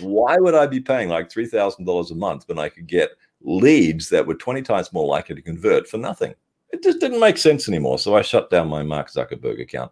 why 0.00 0.36
would 0.36 0.54
I 0.54 0.66
be 0.66 0.80
paying 0.80 1.08
like 1.08 1.30
three 1.30 1.46
thousand 1.46 1.84
dollars 1.84 2.10
a 2.10 2.14
month 2.14 2.44
when 2.46 2.58
I 2.58 2.68
could 2.68 2.86
get 2.86 3.10
leads 3.42 4.08
that 4.10 4.26
were 4.26 4.34
twenty 4.34 4.62
times 4.62 4.92
more 4.92 5.06
likely 5.06 5.34
to 5.34 5.42
convert 5.42 5.88
for 5.88 5.98
nothing? 5.98 6.34
It 6.70 6.82
just 6.82 7.00
didn't 7.00 7.20
make 7.20 7.38
sense 7.38 7.68
anymore. 7.68 7.98
So 7.98 8.16
I 8.16 8.22
shut 8.22 8.50
down 8.50 8.68
my 8.68 8.82
Mark 8.82 9.10
Zuckerberg 9.10 9.60
account. 9.60 9.90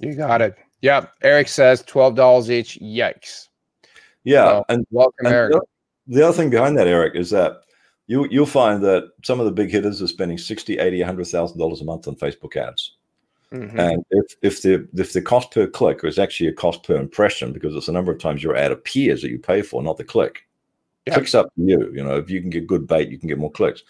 You 0.00 0.14
got 0.14 0.42
it. 0.42 0.56
Yeah, 0.80 1.06
Eric 1.22 1.48
says 1.48 1.82
twelve 1.82 2.14
dollars 2.14 2.50
each. 2.50 2.78
Yikes. 2.80 3.48
Yeah, 4.24 4.46
so, 4.46 4.64
and 4.68 4.86
welcome, 4.90 5.26
and 5.26 5.34
Eric. 5.34 5.54
The 6.06 6.26
other 6.26 6.36
thing 6.36 6.50
behind 6.50 6.76
that, 6.78 6.88
Eric, 6.88 7.14
is 7.14 7.30
that 7.30 7.62
you 8.06 8.26
you'll 8.30 8.46
find 8.46 8.82
that 8.82 9.10
some 9.24 9.40
of 9.40 9.46
the 9.46 9.52
big 9.52 9.70
hitters 9.70 10.02
are 10.02 10.08
spending 10.08 10.38
60, 10.38 10.78
80, 10.78 11.00
100,000 11.00 11.58
dollars 11.58 11.80
a 11.80 11.84
month 11.84 12.08
on 12.08 12.16
Facebook 12.16 12.56
ads. 12.56 12.96
Mm-hmm. 13.52 13.78
And 13.78 14.04
if 14.10 14.36
if 14.42 14.62
the 14.62 14.88
if 14.94 15.12
the 15.12 15.20
cost 15.20 15.50
per 15.50 15.66
click 15.66 16.00
is 16.04 16.18
actually 16.18 16.48
a 16.48 16.54
cost 16.54 16.84
per 16.84 16.96
impression 16.96 17.52
because 17.52 17.74
it's 17.74 17.86
the 17.86 17.92
number 17.92 18.10
of 18.10 18.18
times 18.18 18.42
your 18.42 18.56
ad 18.56 18.72
appears 18.72 19.20
that 19.22 19.30
you 19.30 19.38
pay 19.38 19.60
for, 19.62 19.82
not 19.82 19.98
the 19.98 20.04
click. 20.04 20.46
Yeah. 21.06 21.14
Clicks 21.14 21.34
up 21.34 21.46
to 21.54 21.62
you. 21.62 21.92
You 21.92 22.02
know, 22.02 22.16
if 22.16 22.30
you 22.30 22.40
can 22.40 22.50
get 22.50 22.66
good 22.66 22.86
bait, 22.86 23.10
you 23.10 23.18
can 23.18 23.28
get 23.28 23.38
more 23.38 23.50
clicks. 23.50 23.82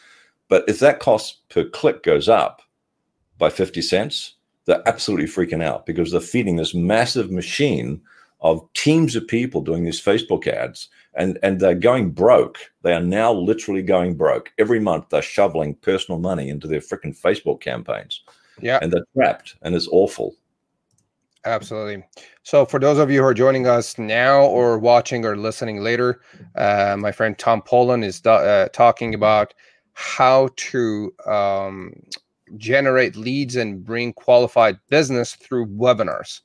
But 0.49 0.64
if 0.69 0.81
that 0.81 1.00
cost 1.00 1.49
per 1.49 1.64
click 1.64 2.02
goes 2.02 2.28
up 2.28 2.62
by 3.38 3.50
50 3.50 3.81
cents, 3.83 4.35
they're 4.64 4.87
absolutely 4.87 5.26
freaking 5.26 5.62
out 5.62 5.87
because 5.87 6.11
they're 6.11 6.21
feeding 6.21 6.57
this 6.57 6.75
massive 6.75 7.31
machine 7.31 8.00
of 8.40 8.66
teams 8.75 9.14
of 9.14 9.26
people 9.26 9.61
doing 9.61 9.85
these 9.85 10.02
Facebook 10.02 10.47
ads 10.47 10.88
and, 11.14 11.38
and 11.42 11.61
they're 11.61 11.75
going 11.75 12.11
broke. 12.11 12.59
They 12.83 12.92
are 12.92 13.00
now 13.00 13.33
literally 13.33 13.83
going 13.83 14.16
broke. 14.16 14.52
Every 14.59 14.81
month 14.81 15.11
they're 15.11 15.23
shoveling 15.23 15.75
personal 15.76 16.19
money 16.19 16.49
into 16.49 16.66
their 16.66 16.81
freaking 16.81 17.19
Facebook 17.19 17.61
campaigns. 17.61 18.23
Yeah. 18.61 18.78
And 18.82 18.92
they're 18.92 19.04
trapped 19.14 19.56
and 19.62 19.75
it's 19.75 19.88
awful. 19.90 20.35
Absolutely. 21.44 22.04
So, 22.44 22.64
for 22.64 22.78
those 22.78 22.99
of 22.99 23.11
you 23.11 23.21
who 23.21 23.26
are 23.26 23.35
joining 23.35 23.66
us 23.66 23.99
now 23.99 24.42
or 24.42 24.78
watching 24.78 25.25
or 25.25 25.37
listening 25.37 25.82
later, 25.82 26.21
uh, 26.54 26.97
my 26.99 27.11
friend 27.11 27.37
Tom 27.37 27.62
Poland 27.62 28.04
is 28.04 28.25
uh, 28.25 28.68
talking 28.73 29.12
about 29.12 29.52
how 29.94 30.50
to 30.56 31.12
um, 31.26 31.94
generate 32.56 33.16
leads 33.16 33.56
and 33.56 33.85
bring 33.85 34.12
qualified 34.12 34.78
business 34.88 35.35
through 35.35 35.66
webinars. 35.66 36.40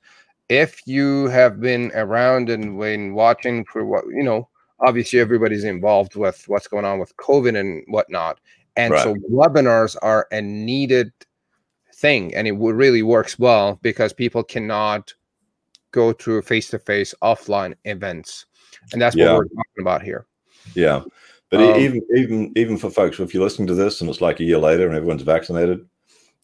If 0.49 0.81
you 0.87 1.27
have 1.27 1.59
been 1.59 1.91
around 1.93 2.49
and 2.49 2.77
when 2.77 3.13
watching 3.13 3.65
for 3.65 3.85
what 3.85 4.05
you 4.07 4.23
know, 4.23 4.49
obviously 4.79 5.19
everybody's 5.19 5.63
involved 5.63 6.15
with 6.15 6.43
what's 6.47 6.67
going 6.67 6.85
on 6.85 6.99
with 6.99 7.15
COVID 7.17 7.57
and 7.57 7.83
whatnot. 7.87 8.39
And 8.75 8.93
right. 8.93 9.03
so 9.03 9.15
webinars 9.31 9.95
are 10.01 10.27
a 10.31 10.41
needed 10.41 11.11
thing 11.98 12.34
and 12.36 12.48
it 12.48 12.54
really 12.54 13.01
works 13.01 13.39
well 13.39 13.80
because 13.82 14.13
people 14.13 14.44
cannot 14.44 15.13
go 15.92 16.13
to 16.13 16.42
face-to-face 16.42 17.13
offline 17.22 17.74
events. 17.86 18.46
And 18.94 19.01
that's 19.01 19.16
yeah. 19.16 19.34
what 19.34 19.38
we're 19.38 19.46
talking 19.46 19.82
about 19.82 20.01
here. 20.04 20.25
Yeah. 20.75 21.01
But 21.50 21.62
um, 21.62 21.80
even 21.80 22.01
even 22.16 22.51
even 22.56 22.77
for 22.77 22.89
folks, 22.89 23.20
if 23.20 23.34
you're 23.34 23.44
listening 23.44 23.68
to 23.68 23.74
this 23.74 24.01
and 24.01 24.10
it's 24.10 24.22
like 24.22 24.39
a 24.39 24.44
year 24.44 24.58
later 24.58 24.86
and 24.86 24.96
everyone's 24.96 25.22
vaccinated, 25.22 25.88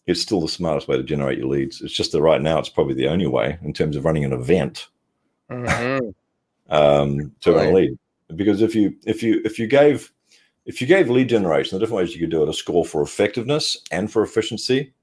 it's 0.08 0.22
still 0.22 0.42
the 0.42 0.48
smartest 0.48 0.88
way 0.88 0.98
to 0.98 1.04
generate 1.04 1.38
your 1.38 1.48
leads. 1.48 1.82
It's 1.82 1.94
just 1.94 2.14
that 2.14 2.22
right 2.22 2.42
now 2.42 2.58
it's 2.58 2.70
probably 2.70 2.94
the 2.94 3.10
only 3.10 3.28
way 3.28 3.58
in 3.64 3.74
terms 3.74 3.96
of 3.96 4.06
running 4.06 4.24
an 4.24 4.34
event 4.34 4.88
mm-hmm. 5.52 6.10
um, 6.74 7.32
to 7.42 7.52
run 7.52 7.68
a 7.68 7.72
lead. 7.72 8.00
Because 8.34 8.62
if 8.62 8.76
you 8.76 8.96
if 9.06 9.22
you 9.22 9.42
if 9.44 9.60
you 9.60 9.68
gave 9.68 10.12
if 10.66 10.80
you 10.80 10.88
gave 10.88 11.10
lead 11.10 11.28
generation, 11.28 11.76
the 11.76 11.80
different 11.80 11.98
ways 11.98 12.16
you 12.16 12.22
could 12.22 12.32
do 12.32 12.42
it, 12.42 12.50
a 12.50 12.54
score 12.54 12.86
for 12.86 13.02
effectiveness 13.02 13.78
and 13.92 14.10
for 14.10 14.24
efficiency, 14.24 14.94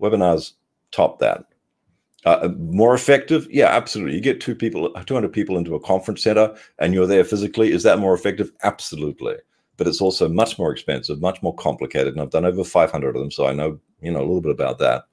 webinars 0.00 0.52
top 0.92 1.18
that. 1.20 1.44
Uh, 2.26 2.50
more 2.58 2.94
effective? 2.94 3.46
Yeah, 3.50 3.68
absolutely. 3.68 4.14
You 4.14 4.20
get 4.20 4.40
two 4.40 4.54
people, 4.54 4.92
200 5.06 5.32
people 5.32 5.56
into 5.56 5.74
a 5.74 5.80
conference 5.80 6.22
center 6.22 6.54
and 6.78 6.92
you're 6.92 7.06
there 7.06 7.24
physically. 7.24 7.72
Is 7.72 7.82
that 7.84 7.98
more 7.98 8.14
effective? 8.14 8.52
Absolutely 8.62 9.36
but 9.80 9.88
it's 9.88 10.02
also 10.02 10.28
much 10.28 10.58
more 10.58 10.70
expensive, 10.70 11.22
much 11.22 11.42
more 11.42 11.54
complicated. 11.54 12.12
And 12.12 12.20
I've 12.20 12.28
done 12.28 12.44
over 12.44 12.62
500 12.62 13.16
of 13.16 13.22
them, 13.22 13.30
so 13.30 13.46
I 13.46 13.54
know 13.54 13.80
you 14.02 14.12
know 14.12 14.20
a 14.20 14.28
little 14.28 14.42
bit 14.42 14.52
about 14.52 14.78
that. 14.78 15.04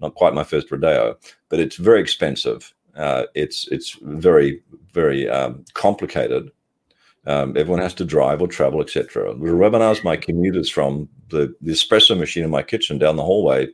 Not 0.00 0.16
quite 0.16 0.34
my 0.34 0.42
first 0.42 0.68
rodeo, 0.68 1.16
but 1.48 1.60
it's 1.60 1.76
very 1.76 2.00
expensive. 2.00 2.74
Uh, 2.96 3.26
it's 3.36 3.68
it's 3.68 3.92
very 4.02 4.60
very 4.92 5.28
um, 5.28 5.64
complicated. 5.74 6.50
Um, 7.28 7.56
everyone 7.56 7.80
has 7.80 7.94
to 7.94 8.04
drive 8.04 8.42
or 8.42 8.48
travel, 8.48 8.80
etc. 8.80 9.32
The 9.32 9.44
webinars, 9.44 10.02
my 10.02 10.16
commute 10.16 10.56
is 10.56 10.68
from 10.68 11.08
the, 11.28 11.54
the 11.60 11.70
espresso 11.70 12.18
machine 12.18 12.42
in 12.42 12.50
my 12.50 12.64
kitchen 12.64 12.98
down 12.98 13.14
the 13.14 13.22
hallway. 13.22 13.68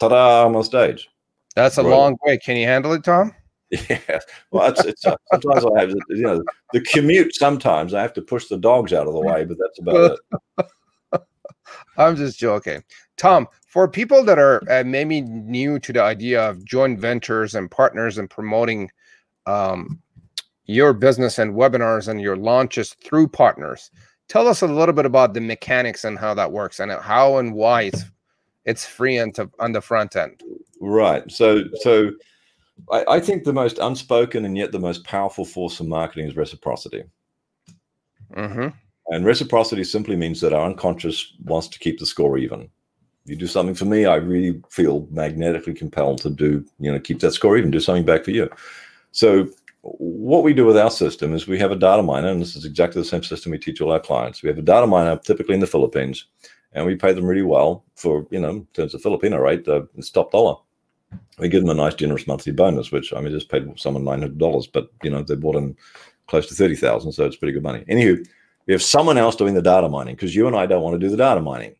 Ta-da! 0.00 0.46
I'm 0.46 0.56
on 0.56 0.64
stage. 0.64 1.10
That's 1.54 1.78
a 1.78 1.82
right. 1.82 1.90
long 1.90 2.16
way. 2.24 2.38
Can 2.38 2.56
you 2.56 2.66
handle 2.66 2.92
it, 2.92 3.04
Tom? 3.04 3.34
Yeah, 3.88 4.18
well, 4.50 4.68
it's, 4.68 4.84
it's 4.84 5.06
uh, 5.06 5.14
sometimes 5.30 5.64
I 5.64 5.80
have 5.80 5.90
you 5.90 6.22
know 6.22 6.42
the 6.72 6.80
commute. 6.80 7.36
Sometimes 7.36 7.94
I 7.94 8.02
have 8.02 8.12
to 8.14 8.22
push 8.22 8.48
the 8.48 8.58
dogs 8.58 8.92
out 8.92 9.06
of 9.06 9.14
the 9.14 9.20
way, 9.20 9.44
but 9.44 9.58
that's 9.60 9.78
about 9.78 10.18
it. 10.58 11.22
I'm 11.96 12.16
just 12.16 12.36
joking, 12.36 12.82
Tom. 13.16 13.46
For 13.68 13.86
people 13.86 14.24
that 14.24 14.40
are 14.40 14.60
uh, 14.68 14.82
maybe 14.84 15.20
new 15.20 15.78
to 15.78 15.92
the 15.92 16.02
idea 16.02 16.50
of 16.50 16.64
joint 16.64 16.98
ventures 16.98 17.54
and 17.54 17.70
partners 17.70 18.18
and 18.18 18.28
promoting 18.28 18.90
um, 19.46 20.02
your 20.64 20.92
business 20.92 21.38
and 21.38 21.54
webinars 21.54 22.08
and 22.08 22.20
your 22.20 22.36
launches 22.36 22.94
through 22.94 23.28
partners, 23.28 23.92
tell 24.28 24.48
us 24.48 24.62
a 24.62 24.66
little 24.66 24.94
bit 24.94 25.06
about 25.06 25.32
the 25.32 25.40
mechanics 25.40 26.04
and 26.04 26.18
how 26.18 26.34
that 26.34 26.50
works 26.50 26.80
and 26.80 26.90
how 26.90 27.36
and 27.36 27.54
why 27.54 27.82
it's 27.82 28.04
it's 28.64 28.84
free 28.84 29.18
on, 29.18 29.32
and 29.36 29.50
on 29.58 29.72
the 29.72 29.80
front 29.80 30.16
end. 30.16 30.42
Right. 30.80 31.30
So 31.30 31.64
so 31.80 32.12
I, 32.90 33.04
I, 33.08 33.20
think 33.20 33.44
the 33.44 33.52
most 33.52 33.78
unspoken 33.78 34.44
and 34.44 34.56
yet 34.56 34.72
the 34.72 34.78
most 34.78 35.04
powerful 35.04 35.44
force 35.44 35.80
in 35.80 35.88
marketing 35.88 36.26
is 36.26 36.36
reciprocity. 36.36 37.04
Mm-hmm. 38.34 38.68
And 39.10 39.24
reciprocity 39.24 39.84
simply 39.84 40.16
means 40.16 40.40
that 40.40 40.52
our 40.52 40.64
unconscious 40.64 41.34
wants 41.44 41.68
to 41.68 41.78
keep 41.78 41.98
the 41.98 42.06
score 42.06 42.38
even. 42.38 42.68
You 43.24 43.36
do 43.36 43.46
something 43.46 43.74
for 43.74 43.84
me, 43.84 44.06
I 44.06 44.16
really 44.16 44.62
feel 44.70 45.06
magnetically 45.10 45.74
compelled 45.74 46.22
to 46.22 46.30
do, 46.30 46.64
you 46.78 46.90
know, 46.90 46.98
keep 46.98 47.20
that 47.20 47.32
score 47.32 47.56
even, 47.58 47.70
do 47.70 47.80
something 47.80 48.04
back 48.04 48.24
for 48.24 48.30
you. 48.30 48.48
So 49.12 49.48
what 49.82 50.44
we 50.44 50.52
do 50.52 50.64
with 50.64 50.76
our 50.76 50.90
system 50.90 51.34
is 51.34 51.46
we 51.46 51.58
have 51.58 51.70
a 51.70 51.76
data 51.76 52.02
miner, 52.02 52.28
and 52.28 52.40
this 52.40 52.56
is 52.56 52.64
exactly 52.64 53.00
the 53.00 53.08
same 53.08 53.22
system 53.22 53.52
we 53.52 53.58
teach 53.58 53.80
all 53.80 53.92
our 53.92 54.00
clients. 54.00 54.42
We 54.42 54.48
have 54.48 54.58
a 54.58 54.62
data 54.62 54.86
miner 54.86 55.16
typically 55.18 55.54
in 55.54 55.60
the 55.60 55.66
Philippines, 55.66 56.26
and 56.72 56.86
we 56.86 56.96
pay 56.96 57.12
them 57.12 57.26
really 57.26 57.42
well 57.42 57.84
for, 57.94 58.26
you 58.30 58.40
know, 58.40 58.50
in 58.50 58.66
terms 58.74 58.94
of 58.94 59.02
Filipino 59.02 59.38
rate, 59.38 59.66
uh, 59.68 59.82
it's 59.96 60.10
top 60.10 60.32
dollar. 60.32 60.56
We 61.38 61.48
give 61.48 61.62
them 61.62 61.70
a 61.70 61.74
nice 61.74 61.94
generous 61.94 62.26
monthly 62.26 62.52
bonus, 62.52 62.92
which 62.92 63.12
I 63.12 63.20
mean, 63.20 63.32
just 63.32 63.48
paid 63.48 63.66
someone 63.78 64.04
nine 64.04 64.20
hundred 64.20 64.38
dollars, 64.38 64.66
but 64.66 64.90
you 65.02 65.10
know 65.10 65.22
they 65.22 65.34
bought 65.34 65.56
in 65.56 65.76
close 66.28 66.46
to 66.48 66.54
thirty 66.54 66.76
thousand, 66.76 67.12
so 67.12 67.24
it's 67.24 67.36
pretty 67.36 67.52
good 67.52 67.62
money. 67.62 67.84
Anywho, 67.88 68.24
we 68.66 68.72
have 68.72 68.82
someone 68.82 69.18
else 69.18 69.34
doing 69.34 69.54
the 69.54 69.62
data 69.62 69.88
mining 69.88 70.14
because 70.14 70.36
you 70.36 70.46
and 70.46 70.54
I 70.54 70.66
don't 70.66 70.82
want 70.82 70.94
to 70.94 71.04
do 71.04 71.10
the 71.10 71.16
data 71.16 71.40
mining. 71.40 71.74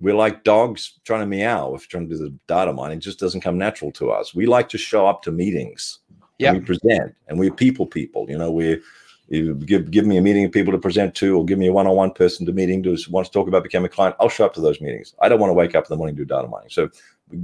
We're 0.00 0.14
like 0.14 0.44
dogs 0.44 0.98
trying 1.04 1.20
to 1.20 1.26
meow 1.26 1.74
if 1.74 1.82
you're 1.82 2.00
trying 2.00 2.08
to 2.08 2.14
do 2.14 2.22
the 2.22 2.34
data 2.46 2.72
mining. 2.72 2.98
It 2.98 3.02
just 3.02 3.20
doesn't 3.20 3.42
come 3.42 3.56
natural 3.56 3.92
to 3.92 4.10
us. 4.10 4.34
We 4.34 4.46
like 4.46 4.68
to 4.70 4.78
show 4.78 5.06
up 5.06 5.22
to 5.22 5.32
meetings. 5.32 6.00
Yeah. 6.38 6.52
We 6.52 6.60
present 6.60 7.14
and 7.28 7.38
we're 7.38 7.52
people 7.52 7.86
people. 7.86 8.26
You 8.28 8.38
know, 8.38 8.50
we 8.50 8.66
you 8.68 8.82
give 9.30 9.90
give 9.90 10.06
me 10.06 10.16
a 10.16 10.22
meeting 10.22 10.44
of 10.44 10.52
people 10.52 10.72
to 10.72 10.78
present 10.78 11.14
to, 11.16 11.38
or 11.38 11.44
give 11.44 11.58
me 11.58 11.68
a 11.68 11.72
one-on-one 11.72 12.12
person 12.12 12.44
to 12.46 12.52
meeting 12.52 12.82
to 12.82 12.96
wants 13.10 13.30
to 13.30 13.34
talk 13.34 13.48
about 13.48 13.62
becoming 13.62 13.86
a 13.86 13.88
client. 13.88 14.16
I'll 14.18 14.28
show 14.28 14.44
up 14.44 14.54
to 14.54 14.60
those 14.60 14.80
meetings. 14.80 15.14
I 15.20 15.28
don't 15.28 15.40
want 15.40 15.50
to 15.50 15.54
wake 15.54 15.74
up 15.74 15.84
in 15.84 15.88
the 15.88 15.96
morning 15.96 16.16
and 16.16 16.28
do 16.28 16.34
data 16.34 16.48
mining. 16.48 16.70
So 16.70 16.90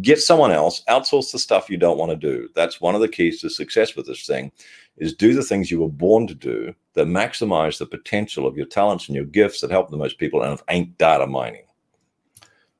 get 0.02 0.20
someone 0.20 0.50
else, 0.50 0.82
outsource 0.88 1.30
the 1.30 1.38
stuff 1.38 1.70
you 1.70 1.76
don't 1.76 1.98
want 1.98 2.10
to 2.10 2.16
do. 2.16 2.48
That's 2.54 2.80
one 2.80 2.96
of 2.96 3.00
the 3.00 3.08
keys 3.08 3.40
to 3.40 3.50
success 3.50 3.94
with 3.94 4.06
this 4.06 4.26
thing 4.26 4.50
is 4.96 5.14
do 5.14 5.34
the 5.34 5.44
things 5.44 5.70
you 5.70 5.80
were 5.80 5.88
born 5.88 6.26
to 6.26 6.34
do 6.34 6.74
that 6.94 7.06
maximize 7.06 7.78
the 7.78 7.86
potential 7.86 8.46
of 8.46 8.56
your 8.56 8.66
talents 8.66 9.06
and 9.06 9.14
your 9.14 9.26
gifts 9.26 9.60
that 9.60 9.70
help 9.70 9.90
the 9.90 9.96
most 9.96 10.18
people 10.18 10.42
and 10.42 10.60
ain't 10.68 10.96
data 10.98 11.26
mining. 11.26 11.62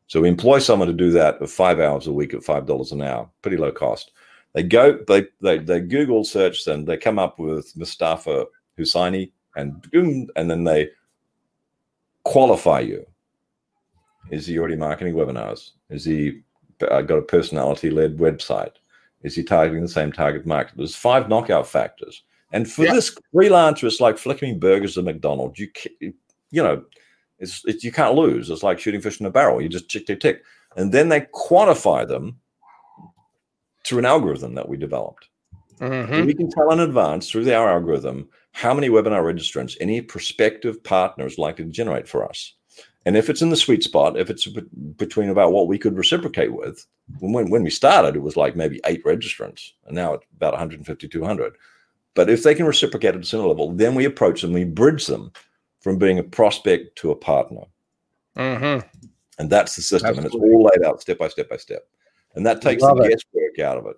So 0.08 0.20
we 0.20 0.28
employ 0.28 0.58
someone 0.60 0.88
to 0.88 0.94
do 0.94 1.10
that 1.12 1.38
for 1.38 1.46
five 1.46 1.78
hours 1.78 2.06
a 2.06 2.12
week 2.12 2.34
at 2.34 2.42
five 2.42 2.66
dollars 2.66 2.92
an 2.92 3.02
hour, 3.02 3.28
pretty 3.42 3.56
low 3.56 3.70
cost. 3.70 4.12
They 4.54 4.62
go, 4.62 4.98
they 5.06 5.26
they 5.40 5.58
they 5.58 5.80
Google 5.80 6.24
search 6.24 6.64
them, 6.64 6.84
they 6.84 6.96
come 6.96 7.18
up 7.18 7.38
with 7.38 7.76
Mustafa 7.76 8.46
Hosseini, 8.78 9.32
and 9.56 9.86
and 9.94 10.50
then 10.50 10.64
they 10.64 10.90
qualify 12.24 12.80
you. 12.80 13.06
Is 14.30 14.46
he 14.46 14.58
already 14.58 14.76
marketing 14.76 15.14
webinars? 15.14 15.70
Is 15.90 16.04
he 16.04 16.42
uh, 16.90 17.02
got 17.02 17.18
a 17.18 17.22
personality 17.22 17.90
led 17.90 18.18
website? 18.18 18.72
Is 19.22 19.34
he 19.34 19.42
targeting 19.42 19.82
the 19.82 19.88
same 19.88 20.12
target 20.12 20.46
market? 20.46 20.76
There's 20.76 20.96
five 20.96 21.28
knockout 21.28 21.66
factors. 21.66 22.22
And 22.52 22.70
for 22.70 22.84
yeah. 22.84 22.92
this 22.92 23.16
freelancer, 23.34 23.84
it's 23.84 24.00
like 24.00 24.18
flicking 24.18 24.58
burgers 24.58 24.96
at 24.98 25.04
McDonald's. 25.04 25.58
You 25.58 25.70
you 26.50 26.62
know, 26.62 26.84
it's, 27.38 27.62
it's 27.64 27.84
you 27.84 27.92
can't 27.92 28.14
lose. 28.14 28.50
It's 28.50 28.62
like 28.62 28.78
shooting 28.78 29.00
fish 29.00 29.20
in 29.20 29.26
a 29.26 29.30
barrel. 29.30 29.60
You 29.60 29.68
just 29.68 29.90
tick 29.90 30.06
tick 30.06 30.20
tick, 30.20 30.42
and 30.76 30.92
then 30.92 31.08
they 31.08 31.22
quantify 31.22 32.06
them 32.06 32.38
through 33.84 33.98
an 33.98 34.04
algorithm 34.04 34.54
that 34.54 34.68
we 34.68 34.76
developed. 34.76 35.28
Mm-hmm. 35.80 36.24
we 36.24 36.34
can 36.34 36.50
tell 36.50 36.70
in 36.72 36.80
advance 36.80 37.30
through 37.30 37.52
our 37.52 37.70
algorithm 37.70 38.30
how 38.56 38.72
many 38.72 38.88
webinar 38.88 39.22
registrants 39.22 39.76
any 39.82 40.00
prospective 40.00 40.82
partner 40.82 41.26
is 41.26 41.36
likely 41.36 41.62
to 41.66 41.70
generate 41.70 42.08
for 42.08 42.26
us. 42.26 42.54
And 43.04 43.14
if 43.14 43.28
it's 43.28 43.42
in 43.42 43.50
the 43.50 43.56
sweet 43.56 43.82
spot, 43.82 44.18
if 44.18 44.30
it's 44.30 44.48
between 44.96 45.28
about 45.28 45.52
what 45.52 45.68
we 45.68 45.76
could 45.76 45.94
reciprocate 45.94 46.54
with, 46.54 46.86
when, 47.18 47.50
when 47.50 47.62
we 47.62 47.68
started, 47.68 48.16
it 48.16 48.22
was 48.22 48.34
like 48.34 48.56
maybe 48.56 48.80
eight 48.86 49.04
registrants, 49.04 49.72
and 49.84 49.94
now 49.94 50.14
it's 50.14 50.24
about 50.36 50.54
150, 50.54 51.06
200. 51.06 51.54
But 52.14 52.30
if 52.30 52.44
they 52.44 52.54
can 52.54 52.64
reciprocate 52.64 53.14
at 53.14 53.20
a 53.20 53.24
similar 53.26 53.50
level, 53.50 53.72
then 53.72 53.94
we 53.94 54.06
approach 54.06 54.40
them, 54.40 54.54
we 54.54 54.64
bridge 54.64 55.06
them 55.06 55.32
from 55.80 55.98
being 55.98 56.18
a 56.18 56.24
prospect 56.24 56.96
to 57.00 57.10
a 57.10 57.14
partner. 57.14 57.64
Mm-hmm. 58.38 58.88
And 59.38 59.50
that's 59.50 59.76
the 59.76 59.82
system, 59.82 60.08
Absolutely. 60.08 60.38
and 60.38 60.46
it's 60.48 60.54
all 60.54 60.62
laid 60.64 60.88
out 60.88 61.02
step 61.02 61.18
by 61.18 61.28
step 61.28 61.50
by 61.50 61.58
step. 61.58 61.86
And 62.34 62.46
that 62.46 62.62
takes 62.62 62.82
Love 62.82 62.96
the 62.96 63.04
it. 63.04 63.08
guesswork 63.10 63.58
out 63.58 63.76
of 63.76 63.86
it. 63.86 63.96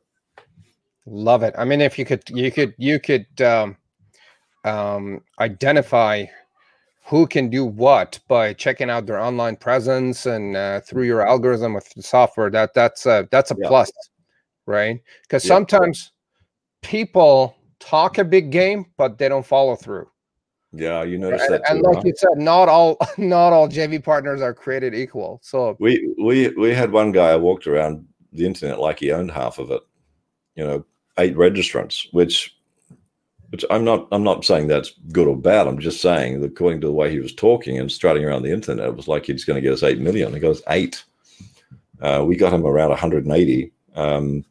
Love 1.07 1.45
it. 1.45 1.55
I 1.57 1.65
mean, 1.65 1.81
if 1.81 1.97
you 1.97 2.05
could, 2.05 2.29
you 2.29 2.51
could, 2.51 2.75
you 2.77 2.99
could 2.99 3.41
um, 3.41 3.78
um, 4.69 5.23
identify 5.41 6.27
who 7.07 7.27
can 7.27 7.49
do 7.49 7.65
what 7.65 8.21
by 8.29 8.53
checking 8.53 8.91
out 8.91 9.07
their 9.07 9.19
online 9.19 9.57
presence 9.57 10.27
and 10.27 10.57
uh, 10.57 10.81
through 10.81 11.05
your 11.05 11.27
algorithm 11.27 11.73
with 11.73 11.89
the 11.95 12.03
software 12.03 12.51
that 12.51 12.75
that's 12.75 13.07
a 13.07 13.27
that's 13.31 13.51
a 13.51 13.57
yeah. 13.59 13.69
plus 13.69 13.91
right 14.67 15.01
because 15.23 15.45
yeah. 15.45 15.49
sometimes 15.49 16.13
people 16.83 17.57
talk 17.81 18.19
a 18.19 18.25
big 18.25 18.51
game 18.51 18.85
but 18.99 19.17
they 19.17 19.29
don't 19.29 19.47
follow 19.47 19.75
through 19.75 20.07
yeah 20.73 21.03
you 21.03 21.17
notice 21.17 21.41
and, 21.43 21.55
that 21.55 21.67
too, 21.67 21.75
and 21.75 21.83
like 21.83 21.97
huh? 21.97 22.03
you 22.05 22.13
said 22.15 22.37
not 22.37 22.69
all 22.69 22.99
not 23.17 23.55
all 23.55 23.69
jv 23.69 24.05
partners 24.05 24.43
are 24.43 24.53
created 24.53 24.95
equal 24.95 25.41
so 25.43 25.77
we 25.81 26.15
we 26.23 26.49
we 26.59 26.75
had 26.75 26.93
one 26.93 27.11
guy 27.11 27.35
walked 27.35 27.67
around 27.67 28.05
the 28.33 28.45
internet 28.45 28.79
like 28.79 28.99
he 28.99 29.13
owned 29.13 29.31
half 29.31 29.59
of 29.59 29.71
it 29.71 29.81
you 30.57 30.65
know 30.65 30.85
eight 31.19 31.35
registrants 31.37 32.07
which 32.13 32.58
which 33.51 33.65
I'm 33.71 33.85
not 33.85 34.09
I'm 34.13 34.25
not 34.25 34.45
saying 34.45 34.69
that's 34.69 34.93
good 35.13 35.27
or 35.27 35.37
bad. 35.37 35.67
I'm 35.67 35.79
just 35.79 36.01
saying 36.01 36.41
that 36.41 36.53
according 36.53 36.81
to 36.83 36.87
the 36.87 36.93
way 36.93 37.11
he 37.11 37.19
was 37.19 37.35
talking 37.35 37.79
and 37.79 37.91
strutting 37.91 38.25
around 38.25 38.43
the 38.43 38.53
internet, 38.53 38.89
it 38.89 38.97
was 38.97 39.09
like 39.09 39.27
he's 39.27 39.45
going 39.45 39.57
to 39.57 39.63
get 39.63 39.73
us 39.73 39.83
eight 39.83 40.01
million. 40.01 40.35
He 40.35 40.41
goes 40.41 40.63
eight. 40.69 41.03
Uh, 42.01 42.25
we 42.27 42.37
got 42.37 42.53
him 42.53 42.67
around 42.67 42.91
180. 42.91 43.73
Um, 43.95 44.45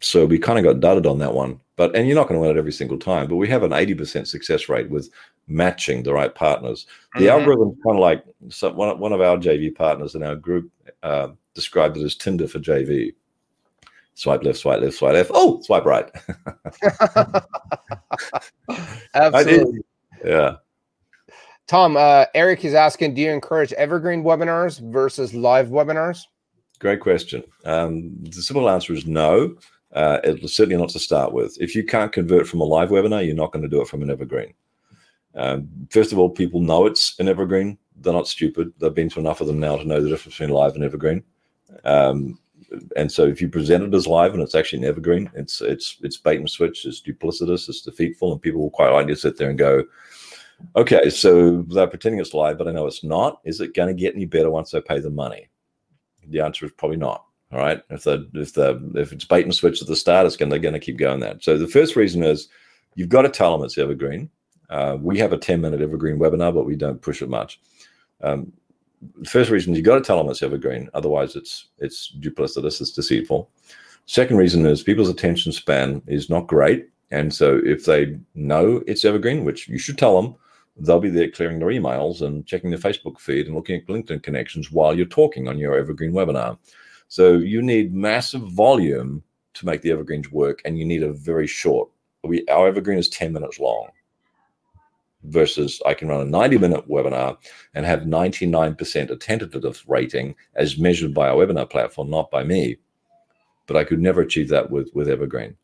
so 0.00 0.26
we 0.26 0.38
kind 0.38 0.58
of 0.58 0.64
got 0.64 0.80
dudded 0.80 1.06
on 1.06 1.18
that 1.20 1.32
one. 1.32 1.60
But 1.76 1.96
and 1.96 2.06
you're 2.06 2.16
not 2.16 2.28
going 2.28 2.38
to 2.38 2.46
win 2.46 2.54
it 2.54 2.58
every 2.58 2.72
single 2.72 2.98
time. 2.98 3.28
But 3.28 3.36
we 3.36 3.48
have 3.48 3.62
an 3.62 3.70
80% 3.70 4.26
success 4.26 4.68
rate 4.68 4.90
with 4.90 5.08
matching 5.46 6.02
the 6.02 6.12
right 6.12 6.34
partners. 6.34 6.86
The 7.14 7.20
mm-hmm. 7.20 7.38
algorithm 7.38 7.78
kind 7.84 7.96
of 7.96 8.00
like 8.00 8.24
some, 8.48 8.76
one, 8.76 8.98
one 8.98 9.12
of 9.12 9.20
our 9.20 9.36
JV 9.36 9.74
partners 9.74 10.14
in 10.14 10.22
our 10.22 10.36
group 10.36 10.70
uh, 11.02 11.28
described 11.54 11.96
it 11.96 12.04
as 12.04 12.14
Tinder 12.14 12.46
for 12.46 12.58
JV 12.58 13.14
swipe 14.14 14.42
left, 14.44 14.58
swipe 14.58 14.80
left, 14.80 14.96
swipe 14.96 15.14
left. 15.14 15.30
Oh, 15.34 15.60
swipe 15.62 15.84
right. 15.84 16.10
Absolutely. 19.14 19.80
Yeah. 20.24 20.56
Tom, 21.66 21.96
uh, 21.96 22.26
Eric 22.34 22.64
is 22.64 22.74
asking, 22.74 23.14
do 23.14 23.22
you 23.22 23.30
encourage 23.30 23.72
evergreen 23.74 24.22
webinars 24.22 24.80
versus 24.92 25.32
live 25.32 25.68
webinars? 25.68 26.20
Great 26.78 27.00
question. 27.00 27.42
Um, 27.64 28.12
the 28.22 28.42
simple 28.42 28.68
answer 28.68 28.92
is 28.92 29.06
no. 29.06 29.56
Uh, 29.92 30.18
it's 30.24 30.54
certainly 30.54 30.80
not 30.80 30.88
to 30.90 30.98
start 30.98 31.32
with. 31.32 31.56
If 31.60 31.74
you 31.74 31.84
can't 31.84 32.12
convert 32.12 32.48
from 32.48 32.60
a 32.60 32.64
live 32.64 32.88
webinar, 32.88 33.24
you're 33.24 33.36
not 33.36 33.52
going 33.52 33.62
to 33.62 33.68
do 33.68 33.80
it 33.80 33.88
from 33.88 34.02
an 34.02 34.10
evergreen. 34.10 34.54
Um, 35.34 35.68
first 35.90 36.12
of 36.12 36.18
all, 36.18 36.28
people 36.28 36.60
know 36.60 36.86
it's 36.86 37.18
an 37.18 37.28
evergreen. 37.28 37.78
They're 37.96 38.12
not 38.12 38.28
stupid. 38.28 38.72
They've 38.78 38.94
been 38.94 39.10
to 39.10 39.20
enough 39.20 39.40
of 39.40 39.46
them 39.46 39.60
now 39.60 39.76
to 39.76 39.84
know 39.84 40.00
the 40.00 40.08
difference 40.08 40.36
between 40.36 40.54
live 40.54 40.74
and 40.74 40.84
evergreen. 40.84 41.22
Um, 41.84 42.38
and 42.96 43.10
so 43.10 43.26
if 43.26 43.40
you 43.40 43.48
present 43.48 43.84
it 43.84 43.94
as 43.94 44.06
live 44.06 44.34
and 44.34 44.42
it's 44.42 44.54
actually 44.54 44.80
an 44.80 44.88
evergreen, 44.88 45.30
it's 45.34 45.60
it's 45.60 45.96
it's 46.02 46.16
bait 46.16 46.38
and 46.38 46.50
switch, 46.50 46.84
it's 46.84 47.02
duplicitous, 47.02 47.68
it's 47.68 47.86
defeatful, 47.86 48.32
and 48.32 48.42
people 48.42 48.60
will 48.60 48.70
quite 48.70 48.90
likely 48.90 49.14
sit 49.14 49.36
there 49.36 49.50
and 49.50 49.58
go, 49.58 49.84
okay, 50.76 51.10
so 51.10 51.62
they're 51.62 51.86
pretending 51.86 52.20
it's 52.20 52.34
live, 52.34 52.58
but 52.58 52.68
I 52.68 52.72
know 52.72 52.86
it's 52.86 53.04
not. 53.04 53.40
Is 53.44 53.60
it 53.60 53.74
going 53.74 53.94
to 53.94 54.00
get 54.00 54.14
any 54.14 54.24
better 54.24 54.50
once 54.50 54.74
I 54.74 54.80
pay 54.80 55.00
the 55.00 55.10
money? 55.10 55.48
The 56.28 56.40
answer 56.40 56.66
is 56.66 56.72
probably 56.72 56.98
not. 56.98 57.24
All 57.52 57.58
right. 57.58 57.82
If 57.90 58.04
the 58.04 58.28
if 58.34 58.54
the 58.54 58.92
if 58.94 59.12
it's 59.12 59.24
bait 59.24 59.44
and 59.44 59.54
switch 59.54 59.82
at 59.82 59.88
the 59.88 59.96
start, 59.96 60.26
it's 60.26 60.36
going 60.36 60.48
they're 60.48 60.58
going 60.58 60.72
to 60.72 60.80
keep 60.80 60.96
going 60.96 61.20
that. 61.20 61.44
So 61.44 61.58
the 61.58 61.68
first 61.68 61.96
reason 61.96 62.22
is 62.22 62.48
you've 62.94 63.10
got 63.10 63.22
to 63.22 63.28
tell 63.28 63.56
them 63.56 63.64
it's 63.64 63.76
evergreen. 63.76 64.30
Uh, 64.70 64.96
we 64.98 65.18
have 65.18 65.34
a 65.34 65.38
10 65.38 65.60
minute 65.60 65.82
evergreen 65.82 66.18
webinar, 66.18 66.54
but 66.54 66.64
we 66.64 66.76
don't 66.76 67.02
push 67.02 67.20
it 67.20 67.28
much. 67.28 67.60
Um, 68.22 68.52
the 69.18 69.28
first 69.28 69.50
reason 69.50 69.74
you 69.74 69.82
got 69.82 69.96
to 69.96 70.00
tell 70.00 70.18
them 70.18 70.30
it's 70.30 70.42
evergreen, 70.42 70.88
otherwise 70.94 71.36
it's 71.36 71.68
it's 71.78 72.14
duplicitous, 72.20 72.80
it's 72.80 72.92
deceitful. 72.92 73.50
Second 74.06 74.36
reason 74.36 74.66
is 74.66 74.82
people's 74.82 75.08
attention 75.08 75.52
span 75.52 76.02
is 76.06 76.28
not 76.30 76.46
great, 76.46 76.88
and 77.10 77.32
so 77.32 77.60
if 77.64 77.84
they 77.84 78.18
know 78.34 78.82
it's 78.86 79.04
evergreen, 79.04 79.44
which 79.44 79.68
you 79.68 79.78
should 79.78 79.98
tell 79.98 80.20
them, 80.20 80.34
they'll 80.76 81.00
be 81.00 81.10
there 81.10 81.30
clearing 81.30 81.58
their 81.58 81.68
emails 81.68 82.22
and 82.22 82.46
checking 82.46 82.70
their 82.70 82.78
Facebook 82.78 83.18
feed 83.18 83.46
and 83.46 83.54
looking 83.54 83.80
at 83.80 83.86
LinkedIn 83.86 84.22
connections 84.22 84.72
while 84.72 84.96
you're 84.96 85.06
talking 85.06 85.48
on 85.48 85.58
your 85.58 85.76
evergreen 85.76 86.12
webinar. 86.12 86.58
So 87.08 87.34
you 87.34 87.62
need 87.62 87.94
massive 87.94 88.42
volume 88.52 89.22
to 89.54 89.66
make 89.66 89.82
the 89.82 89.90
evergreens 89.90 90.32
work, 90.32 90.62
and 90.64 90.78
you 90.78 90.84
need 90.84 91.02
a 91.02 91.12
very 91.12 91.46
short. 91.46 91.88
We 92.24 92.46
our 92.48 92.68
evergreen 92.68 92.98
is 92.98 93.08
ten 93.08 93.32
minutes 93.32 93.58
long 93.58 93.88
versus 95.24 95.80
I 95.86 95.94
can 95.94 96.08
run 96.08 96.20
a 96.20 96.24
90 96.24 96.58
minute 96.58 96.88
webinar 96.88 97.36
and 97.74 97.86
have 97.86 98.00
99% 98.00 99.10
attentiveness 99.10 99.88
rating 99.88 100.34
as 100.54 100.78
measured 100.78 101.14
by 101.14 101.28
our 101.28 101.36
webinar 101.36 101.68
platform, 101.68 102.10
not 102.10 102.30
by 102.30 102.44
me. 102.44 102.78
But 103.66 103.76
I 103.76 103.84
could 103.84 104.00
never 104.00 104.20
achieve 104.20 104.48
that 104.48 104.70
with, 104.70 104.90
with 104.94 105.08
Evergreen. 105.08 105.56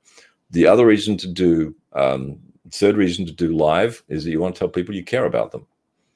The 0.50 0.66
other 0.66 0.86
reason 0.86 1.16
to 1.18 1.28
do, 1.28 1.74
um, 1.92 2.38
third 2.70 2.96
reason 2.96 3.26
to 3.26 3.32
do 3.32 3.56
live 3.56 4.02
is 4.08 4.24
that 4.24 4.30
you 4.30 4.40
want 4.40 4.54
to 4.54 4.58
tell 4.58 4.68
people 4.68 4.94
you 4.94 5.04
care 5.04 5.26
about 5.26 5.50
them. 5.50 5.66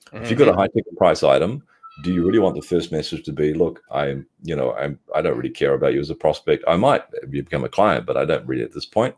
Mm-hmm. 0.07 0.24
If 0.24 0.31
you've 0.31 0.38
got 0.38 0.48
a 0.48 0.52
mm-hmm. 0.52 0.61
high 0.61 0.68
ticket 0.68 0.96
price 0.96 1.22
item, 1.22 1.62
do 2.02 2.12
you 2.12 2.24
really 2.24 2.38
want 2.38 2.55
the 2.55 2.62
first 2.62 2.90
message 2.90 3.24
to 3.24 3.33
be, 3.33 3.52
look, 3.52 3.83
I'm, 3.90 4.26
you 4.42 4.57
know, 4.57 4.72
I'm, 4.74 4.98
I 5.14 5.20
don't 5.20 5.37
really 5.37 5.50
care 5.50 5.74
about 5.74 5.92
you 5.92 6.00
as 6.00 6.09
a 6.09 6.14
prospect. 6.14 6.64
I 6.66 6.76
might 6.76 7.02
become 7.31 7.64
a 7.64 7.68
client, 7.68 8.07
but 8.07 8.16
I 8.16 8.24
don't 8.24 8.46
really 8.46 8.62
at 8.62 8.72
this 8.72 8.87
point. 8.87 9.14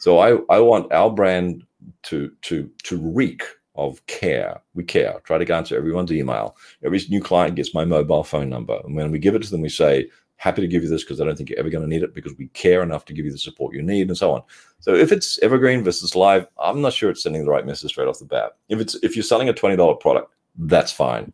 So 0.00 0.18
I, 0.18 0.38
I 0.54 0.60
want 0.60 0.92
our 0.92 1.10
brand 1.10 1.64
to 2.04 2.32
to 2.42 2.70
to 2.84 2.98
reek 2.98 3.42
of 3.74 4.04
care. 4.06 4.60
We 4.74 4.84
care. 4.84 5.20
Try 5.24 5.38
to 5.38 5.54
answer 5.54 5.76
everyone's 5.76 6.12
email. 6.12 6.56
Every 6.84 7.00
new 7.08 7.22
client 7.22 7.56
gets 7.56 7.74
my 7.74 7.84
mobile 7.84 8.24
phone 8.24 8.48
number. 8.48 8.80
And 8.84 8.94
when 8.94 9.10
we 9.10 9.18
give 9.18 9.34
it 9.34 9.42
to 9.42 9.50
them, 9.50 9.62
we 9.62 9.68
say, 9.68 10.08
happy 10.40 10.62
to 10.62 10.68
give 10.68 10.82
you 10.82 10.88
this 10.88 11.04
because 11.04 11.20
I 11.20 11.24
don't 11.24 11.36
think 11.36 11.50
you're 11.50 11.58
ever 11.58 11.68
going 11.68 11.84
to 11.84 11.88
need 11.88 12.02
it 12.02 12.14
because 12.14 12.34
we 12.38 12.46
care 12.48 12.82
enough 12.82 13.04
to 13.04 13.12
give 13.12 13.26
you 13.26 13.30
the 13.30 13.38
support 13.38 13.74
you 13.74 13.82
need 13.82 14.08
and 14.08 14.16
so 14.16 14.32
on. 14.32 14.42
So 14.78 14.94
if 14.94 15.12
it's 15.12 15.38
evergreen 15.40 15.84
versus 15.84 16.16
live, 16.16 16.46
I'm 16.58 16.80
not 16.80 16.94
sure 16.94 17.10
it's 17.10 17.22
sending 17.22 17.44
the 17.44 17.50
right 17.50 17.66
message 17.66 17.90
straight 17.90 18.08
off 18.08 18.18
the 18.18 18.24
bat. 18.24 18.52
If 18.70 18.80
it's 18.80 18.94
if 19.02 19.14
you're 19.14 19.22
selling 19.22 19.50
a 19.50 19.52
$20 19.52 20.00
product, 20.00 20.32
that's 20.56 20.92
fine. 20.92 21.32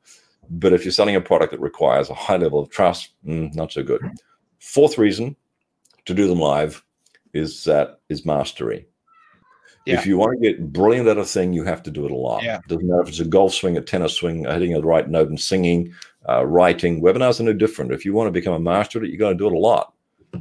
But 0.51 0.73
if 0.73 0.85
you're 0.85 0.91
selling 0.91 1.15
a 1.15 1.21
product 1.21 1.53
that 1.53 1.61
requires 1.61 2.11
a 2.11 2.15
high 2.15 2.37
level 2.37 2.59
of 2.59 2.69
trust, 2.69 3.11
mm, 3.25 3.55
not 3.55 3.71
so 3.71 3.85
good. 3.85 4.03
Fourth 4.59 4.99
reason 4.99 5.37
to 6.07 6.13
do 6.13 6.27
them 6.27 6.41
live 6.41 6.85
is 7.33 7.63
that 7.65 8.01
is 8.09 8.27
mastery. 8.27 8.87
Yeah. 9.87 9.99
If 9.99 10.07
you 10.07 10.19
want 10.19 10.41
to 10.41 10.49
get 10.49 10.73
brilliant 10.73 11.07
at 11.07 11.17
a 11.17 11.25
thing, 11.25 11.53
you 11.53 11.63
have 11.63 11.83
to 11.85 11.93
do 11.93 12.05
it 12.05 12.11
a 12.11 12.17
lot. 12.17 12.43
Yeah. 12.43 12.59
Doesn't 12.67 12.87
matter 12.87 13.03
if 13.03 13.09
it's 13.09 13.21
a 13.21 13.25
golf 13.25 13.55
swing, 13.55 13.77
a 13.77 13.81
tennis 13.81 14.15
swing, 14.15 14.45
hitting 14.45 14.73
the 14.73 14.83
right 14.83 15.09
note 15.09 15.29
and 15.29 15.41
singing, 15.41 15.95
uh, 16.29 16.45
writing. 16.45 17.01
Webinars 17.01 17.39
are 17.39 17.45
no 17.45 17.53
different. 17.53 17.93
If 17.93 18.05
you 18.05 18.13
want 18.13 18.27
to 18.27 18.33
become 18.33 18.55
a 18.55 18.61
master 18.61 18.99
at 18.99 19.05
it, 19.05 19.11
you 19.11 19.17
got 19.17 19.29
to 19.29 19.37
do 19.37 19.47
it 19.47 19.53
a 19.53 19.59
lot. 19.59 19.93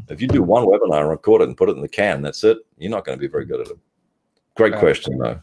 If 0.10 0.20
you 0.20 0.28
do 0.28 0.42
one 0.42 0.66
webinar, 0.66 1.02
and 1.02 1.10
record 1.10 1.42
it, 1.42 1.48
and 1.48 1.56
put 1.56 1.70
it 1.70 1.76
in 1.76 1.82
the 1.82 1.88
can, 1.88 2.24
that's 2.24 2.44
it. 2.44 2.58
You're 2.78 2.92
not 2.92 3.06
going 3.06 3.18
to 3.18 3.22
be 3.22 3.28
very 3.28 3.46
good 3.46 3.62
at 3.62 3.68
it. 3.68 3.78
Great 4.56 4.74
Absolutely. 4.74 4.94
question, 4.94 5.18
though. 5.20 5.42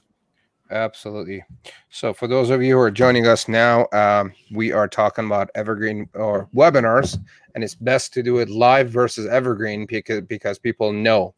Absolutely. 0.72 1.44
So, 1.90 2.12
for 2.12 2.26
those 2.26 2.50
of 2.50 2.62
you 2.62 2.74
who 2.74 2.80
are 2.80 2.90
joining 2.90 3.26
us 3.26 3.46
now, 3.46 3.86
um, 3.92 4.32
we 4.52 4.72
are 4.72 4.88
talking 4.88 5.26
about 5.26 5.50
evergreen 5.54 6.08
or 6.14 6.48
webinars, 6.54 7.18
and 7.54 7.62
it's 7.62 7.74
best 7.74 8.12
to 8.14 8.22
do 8.22 8.38
it 8.38 8.48
live 8.48 8.90
versus 8.90 9.26
evergreen 9.28 9.86
because 9.86 10.22
because 10.22 10.58
people 10.58 10.92
know. 10.92 11.34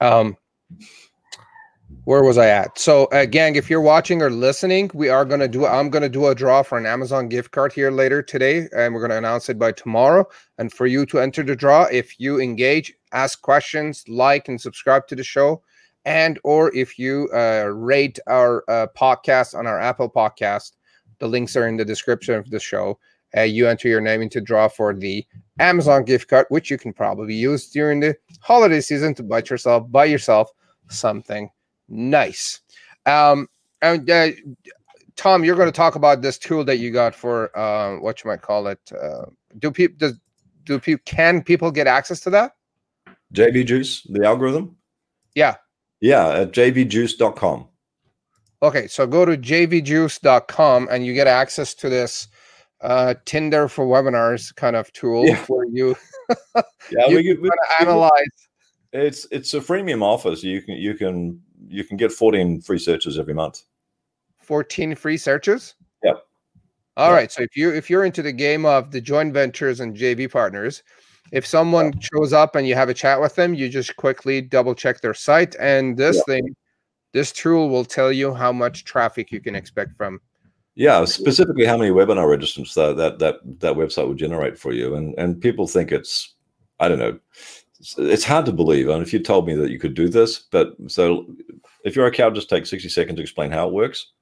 Um, 0.00 0.36
where 2.04 2.24
was 2.24 2.36
I 2.36 2.48
at? 2.48 2.78
So, 2.78 3.04
uh, 3.06 3.26
gang, 3.26 3.54
if 3.54 3.70
you're 3.70 3.80
watching 3.80 4.22
or 4.22 4.30
listening, 4.30 4.90
we 4.92 5.08
are 5.08 5.24
gonna 5.24 5.46
do. 5.46 5.66
I'm 5.66 5.88
gonna 5.88 6.08
do 6.08 6.26
a 6.26 6.34
draw 6.34 6.62
for 6.62 6.76
an 6.76 6.86
Amazon 6.86 7.28
gift 7.28 7.52
card 7.52 7.72
here 7.72 7.92
later 7.92 8.22
today, 8.22 8.68
and 8.76 8.92
we're 8.92 9.00
gonna 9.00 9.18
announce 9.18 9.48
it 9.48 9.58
by 9.58 9.72
tomorrow. 9.72 10.26
And 10.58 10.72
for 10.72 10.86
you 10.86 11.06
to 11.06 11.20
enter 11.20 11.44
the 11.44 11.54
draw, 11.54 11.84
if 11.84 12.18
you 12.18 12.40
engage, 12.40 12.92
ask 13.12 13.40
questions, 13.40 14.04
like, 14.08 14.48
and 14.48 14.60
subscribe 14.60 15.06
to 15.08 15.16
the 15.16 15.22
show, 15.22 15.62
and 16.04 16.40
or 16.42 16.74
if 16.74 16.98
you 16.98 17.28
uh, 17.32 17.70
rate 17.72 18.18
our 18.26 18.64
uh, 18.68 18.88
podcast 18.96 19.56
on 19.56 19.68
our 19.68 19.78
Apple 19.78 20.10
podcast, 20.10 20.72
the 21.20 21.28
links 21.28 21.56
are 21.56 21.68
in 21.68 21.76
the 21.76 21.84
description 21.84 22.34
of 22.34 22.50
the 22.50 22.58
show. 22.58 22.98
Uh, 23.36 23.42
you 23.42 23.68
enter 23.68 23.88
your 23.88 24.00
name 24.00 24.22
into 24.22 24.40
draw 24.40 24.66
for 24.66 24.92
the 24.92 25.24
Amazon 25.60 26.04
gift 26.04 26.28
card, 26.28 26.46
which 26.48 26.68
you 26.68 26.76
can 26.76 26.92
probably 26.92 27.34
use 27.34 27.70
during 27.70 28.00
the 28.00 28.14
holiday 28.40 28.80
season 28.80 29.14
to 29.14 29.22
buy 29.22 29.42
yourself, 29.48 29.90
buy 29.90 30.04
yourself 30.04 30.50
something 30.88 31.48
Nice. 31.88 32.60
Um, 33.06 33.48
and 33.80 34.08
uh, 34.08 34.28
Tom, 35.16 35.44
you're 35.44 35.56
going 35.56 35.68
to 35.68 35.72
talk 35.72 35.94
about 35.94 36.22
this 36.22 36.38
tool 36.38 36.64
that 36.64 36.78
you 36.78 36.90
got 36.90 37.14
for 37.14 37.56
uh, 37.58 37.98
what 37.98 38.22
you 38.22 38.30
might 38.30 38.42
call 38.42 38.66
it. 38.66 38.80
Uh, 38.92 39.26
do 39.58 39.70
people 39.70 39.96
does 39.98 40.18
do 40.64 40.78
people 40.78 41.02
can 41.04 41.42
people 41.42 41.70
get 41.70 41.86
access 41.86 42.20
to 42.20 42.30
that? 42.30 42.52
JV 43.34 43.66
Juice, 43.66 44.02
the 44.02 44.24
algorithm. 44.24 44.76
Yeah. 45.34 45.56
Yeah, 46.00 46.28
at 46.28 46.52
jvjuice.com. 46.52 47.68
Okay, 48.62 48.86
so 48.86 49.06
go 49.06 49.24
to 49.24 49.36
jvjuice.com 49.36 50.88
and 50.90 51.06
you 51.06 51.14
get 51.14 51.26
access 51.26 51.74
to 51.74 51.88
this 51.88 52.28
uh, 52.80 53.14
Tinder 53.24 53.68
for 53.68 53.86
webinars 53.86 54.54
kind 54.54 54.76
of 54.76 54.92
tool 54.92 55.26
yeah. 55.26 55.44
where 55.46 55.66
you, 55.66 55.96
yeah, 56.90 57.06
you 57.08 57.16
we, 57.16 57.34
we, 57.34 57.50
analyze. 57.80 58.10
It's 58.92 59.26
it's 59.30 59.54
a 59.54 59.60
freemium 59.60 60.02
offer, 60.02 60.36
so 60.36 60.46
you 60.46 60.60
can 60.62 60.76
you 60.76 60.94
can 60.94 61.40
you 61.72 61.84
can 61.84 61.96
get 61.96 62.12
14 62.12 62.60
free 62.60 62.78
searches 62.78 63.18
every 63.18 63.34
month. 63.34 63.62
14 64.38 64.94
free 64.94 65.16
searches? 65.16 65.74
Yep. 66.04 66.24
All 66.96 67.08
yep. 67.08 67.16
right. 67.16 67.32
So 67.32 67.42
if 67.42 67.56
you 67.56 67.70
if 67.70 67.88
you're 67.88 68.04
into 68.04 68.22
the 68.22 68.32
game 68.32 68.66
of 68.66 68.90
the 68.90 69.00
joint 69.00 69.32
ventures 69.32 69.80
and 69.80 69.96
JV 69.96 70.30
partners, 70.30 70.82
if 71.32 71.46
someone 71.46 71.92
shows 72.00 72.32
up 72.32 72.56
and 72.56 72.66
you 72.66 72.74
have 72.74 72.88
a 72.88 72.94
chat 72.94 73.20
with 73.20 73.34
them, 73.34 73.54
you 73.54 73.68
just 73.68 73.96
quickly 73.96 74.40
double 74.40 74.74
check 74.74 75.00
their 75.00 75.14
site 75.14 75.56
and 75.58 75.96
this 75.96 76.16
yep. 76.16 76.26
thing 76.26 76.56
this 77.12 77.32
tool 77.32 77.68
will 77.68 77.84
tell 77.84 78.10
you 78.10 78.34
how 78.34 78.52
much 78.52 78.84
traffic 78.84 79.30
you 79.30 79.40
can 79.40 79.54
expect 79.54 79.96
from 79.96 80.20
yeah 80.74 81.04
specifically 81.04 81.64
how 81.64 81.76
many 81.76 81.90
webinar 81.90 82.26
registrants 82.26 82.74
that 82.74 82.96
that 82.96 83.18
that, 83.18 83.36
that 83.60 83.74
website 83.74 84.06
will 84.06 84.14
generate 84.14 84.58
for 84.58 84.72
you 84.72 84.94
and 84.94 85.14
and 85.18 85.40
people 85.40 85.66
think 85.66 85.92
it's 85.92 86.34
i 86.80 86.88
don't 86.88 86.98
know 86.98 87.18
it's 87.98 88.24
hard 88.24 88.46
to 88.46 88.52
believe. 88.52 88.88
I 88.88 88.92
and 88.92 89.00
mean, 89.00 89.06
if 89.06 89.12
you 89.12 89.18
told 89.18 89.46
me 89.46 89.54
that 89.56 89.70
you 89.70 89.78
could 89.78 89.94
do 89.94 90.08
this, 90.08 90.38
but 90.38 90.74
so 90.88 91.26
if 91.84 91.96
you're 91.96 92.06
okay, 92.06 92.22
I'll 92.22 92.30
just 92.30 92.48
take 92.48 92.66
60 92.66 92.88
seconds 92.88 93.16
to 93.16 93.22
explain 93.22 93.50
how 93.50 93.68
it 93.68 93.74
works. 93.74 94.12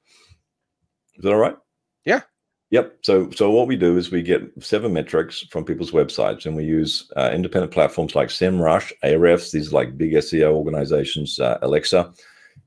Is 1.16 1.24
that 1.24 1.32
all 1.32 1.38
right? 1.38 1.56
Yeah. 2.04 2.22
Yep. 2.70 2.98
So, 3.02 3.30
so 3.30 3.50
what 3.50 3.66
we 3.66 3.76
do 3.76 3.96
is 3.98 4.10
we 4.10 4.22
get 4.22 4.42
seven 4.60 4.92
metrics 4.92 5.44
from 5.50 5.64
people's 5.64 5.90
websites, 5.90 6.46
and 6.46 6.56
we 6.56 6.64
use 6.64 7.10
uh, 7.16 7.30
independent 7.34 7.72
platforms 7.72 8.14
like 8.14 8.28
SEMrush, 8.28 8.92
Ahrefs, 9.04 9.50
these 9.50 9.72
like 9.72 9.98
big 9.98 10.12
SEO 10.12 10.52
organizations, 10.52 11.38
uh, 11.40 11.58
Alexa, 11.62 12.12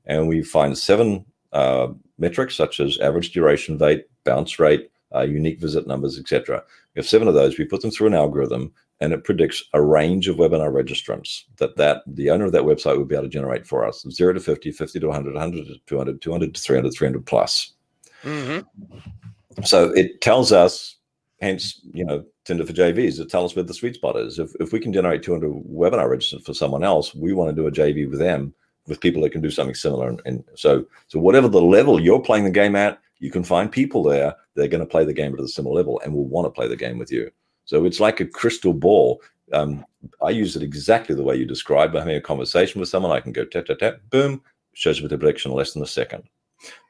and 0.04 0.28
we 0.28 0.42
find 0.42 0.76
seven 0.76 1.24
uh, 1.52 1.88
metrics 2.18 2.54
such 2.54 2.80
as 2.80 2.98
average 2.98 3.32
duration 3.32 3.78
rate, 3.78 4.04
bounce 4.24 4.58
rate, 4.58 4.90
uh, 5.14 5.22
unique 5.22 5.58
visit 5.58 5.86
numbers, 5.86 6.18
etc. 6.18 6.62
We 6.94 7.00
have 7.00 7.08
seven 7.08 7.26
of 7.26 7.34
those. 7.34 7.58
We 7.58 7.64
put 7.64 7.80
them 7.80 7.90
through 7.90 8.08
an 8.08 8.14
algorithm, 8.14 8.72
and 9.00 9.12
it 9.12 9.24
predicts 9.24 9.64
a 9.72 9.82
range 9.82 10.28
of 10.28 10.36
webinar 10.36 10.72
registrants 10.72 11.42
that 11.58 11.76
that 11.76 12.02
the 12.06 12.30
owner 12.30 12.44
of 12.44 12.52
that 12.52 12.62
website 12.62 12.96
will 12.96 13.04
be 13.04 13.14
able 13.14 13.24
to 13.24 13.30
generate 13.30 13.66
for 13.66 13.86
us. 13.86 14.06
0 14.10 14.34
to 14.34 14.40
50 14.40 14.72
50 14.72 15.00
to 15.00 15.06
100 15.06 15.34
100 15.34 15.66
to 15.66 15.74
200 15.86 16.20
200 16.20 16.54
to 16.54 16.60
300 16.60 16.92
300 16.92 17.26
plus. 17.26 17.72
Mm-hmm. 18.22 18.60
so 19.64 19.90
it 19.90 20.22
tells 20.22 20.50
us 20.50 20.96
hence 21.42 21.82
you 21.92 22.06
know 22.06 22.24
tinder 22.46 22.64
for 22.64 22.72
jvs 22.72 23.20
it 23.20 23.28
tells 23.28 23.52
us 23.52 23.56
where 23.56 23.62
the 23.62 23.74
sweet 23.74 23.96
spot 23.96 24.16
is. 24.16 24.38
If, 24.38 24.52
if 24.60 24.72
we 24.72 24.80
can 24.80 24.92
generate 24.94 25.22
200 25.22 25.50
webinar 25.50 26.08
registrants 26.08 26.46
for 26.46 26.54
someone 26.54 26.84
else 26.84 27.14
we 27.14 27.34
want 27.34 27.50
to 27.50 27.56
do 27.56 27.66
a 27.66 27.72
jv 27.72 28.08
with 28.08 28.18
them 28.18 28.54
with 28.86 29.00
people 29.00 29.22
that 29.22 29.32
can 29.32 29.40
do 29.40 29.50
something 29.50 29.74
similar. 29.74 30.08
And, 30.08 30.22
and 30.24 30.44
so 30.54 30.86
so 31.08 31.18
whatever 31.18 31.48
the 31.48 31.60
level 31.60 32.00
you're 32.00 32.20
playing 32.20 32.44
the 32.44 32.50
game 32.50 32.76
at 32.76 32.98
you 33.18 33.30
can 33.30 33.44
find 33.44 33.70
people 33.70 34.02
there 34.02 34.34
they're 34.54 34.68
going 34.68 34.80
to 34.80 34.90
play 34.90 35.04
the 35.04 35.12
game 35.12 35.34
at 35.34 35.40
a 35.40 35.48
similar 35.48 35.74
level 35.74 36.00
and 36.02 36.14
will 36.14 36.26
want 36.26 36.46
to 36.46 36.50
play 36.50 36.68
the 36.68 36.76
game 36.76 36.98
with 36.98 37.12
you 37.12 37.30
so 37.64 37.84
it's 37.84 38.00
like 38.00 38.20
a 38.20 38.26
crystal 38.26 38.72
ball. 38.72 39.22
Um, 39.52 39.84
I 40.22 40.30
use 40.30 40.56
it 40.56 40.62
exactly 40.62 41.14
the 41.14 41.22
way 41.22 41.36
you 41.36 41.46
described. 41.46 41.92
By 41.92 42.00
having 42.00 42.16
a 42.16 42.20
conversation 42.20 42.80
with 42.80 42.88
someone, 42.88 43.12
I 43.12 43.20
can 43.20 43.32
go 43.32 43.44
tap 43.44 43.66
tap 43.66 43.78
tap, 43.78 44.00
boom, 44.10 44.42
shows 44.74 45.00
me 45.00 45.08
the 45.08 45.18
prediction 45.18 45.50
in 45.50 45.56
less 45.56 45.72
than 45.72 45.82
a 45.82 45.86
second. 45.86 46.24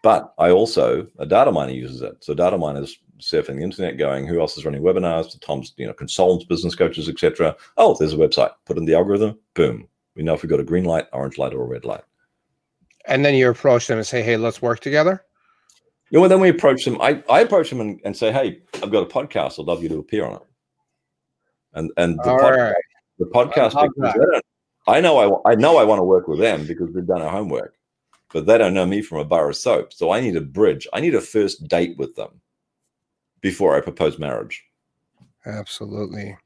But 0.03 0.35
I 0.39 0.51
also 0.51 1.07
a 1.19 1.27
data 1.27 1.51
miner 1.51 1.73
uses 1.73 2.03
it. 2.03 2.23
So 2.23 2.35
data 2.35 2.59
miners 2.59 2.99
surfing 3.21 3.57
the 3.57 3.63
internet, 3.63 3.99
going, 3.99 4.27
who 4.27 4.41
else 4.41 4.57
is 4.57 4.65
running 4.65 4.83
webinars? 4.83 5.39
Tom's, 5.41 5.73
you 5.77 5.87
know, 5.87 5.93
consultants, 5.93 6.45
business 6.45 6.75
coaches, 6.75 7.09
etc. 7.09 7.57
Oh, 7.77 7.97
there's 7.99 8.13
a 8.13 8.19
website. 8.19 8.53
Put 8.67 8.79
in 8.79 8.85
the 8.85 8.95
algorithm, 8.95 9.39
boom. 9.55 9.89
We 10.15 10.23
know 10.23 10.35
if 10.35 10.43
we've 10.43 10.51
got 10.51 10.61
a 10.61 10.65
green 10.65 10.85
light, 10.85 11.07
orange 11.13 11.39
light, 11.39 11.55
or 11.55 11.63
a 11.63 11.67
red 11.67 11.85
light. 11.85 12.03
And 13.07 13.25
then 13.25 13.35
you 13.35 13.51
approach 13.51 13.87
them 13.87 13.99
and 13.99 14.07
say, 14.07 14.23
"Hey, 14.23 14.37
let's 14.37 14.63
work 14.63 14.81
together." 14.81 15.25
Yeah, 16.11 16.21
well, 16.21 16.29
then 16.29 16.41
we 16.41 16.49
approach 16.49 16.85
them. 16.85 17.01
I, 17.01 17.23
I 17.29 17.41
approach 17.41 17.71
them 17.71 17.81
and, 17.81 18.01
and 18.05 18.17
say, 18.17 18.33
"Hey, 18.33 18.63
I've 18.75 18.93
got 18.93 19.03
a 19.03 19.07
podcast. 19.07 19.59
I'd 19.59 19.67
love 19.67 19.83
you 19.83 19.89
to 19.91 19.99
appear 19.99 20.25
on 20.25 20.37
it." 20.37 20.43
And 21.75 21.91
and 21.97 22.19
the, 22.19 22.23
pod, 22.23 22.55
right. 22.55 22.75
the 23.19 23.27
podcast. 23.27 23.75
I, 23.77 24.97
I 24.97 25.01
know 25.01 25.43
I 25.45 25.53
I 25.53 25.55
know 25.55 25.77
I 25.77 25.85
want 25.85 25.99
to 25.99 26.05
work 26.05 26.29
with 26.29 26.39
them 26.39 26.67
because 26.67 26.91
we've 26.91 27.07
done 27.07 27.23
our 27.23 27.31
homework, 27.31 27.75
but 28.33 28.47
they 28.47 28.59
don't 28.59 28.75
know 28.75 28.87
me 28.87 29.03
from 29.03 29.19
a 29.19 29.25
bar 29.25 29.49
of 29.49 29.57
soap. 29.57 29.93
So 29.93 30.11
I 30.11 30.21
need 30.21 30.37
a 30.37 30.41
bridge. 30.41 30.87
I 30.93 31.01
need 31.01 31.15
a 31.15 31.21
first 31.21 31.67
date 31.69 31.97
with 31.99 32.15
them 32.17 32.41
before 33.41 33.77
I 33.77 33.81
propose 33.81 34.19
marriage. 34.19 34.65
Absolutely. 35.47 36.37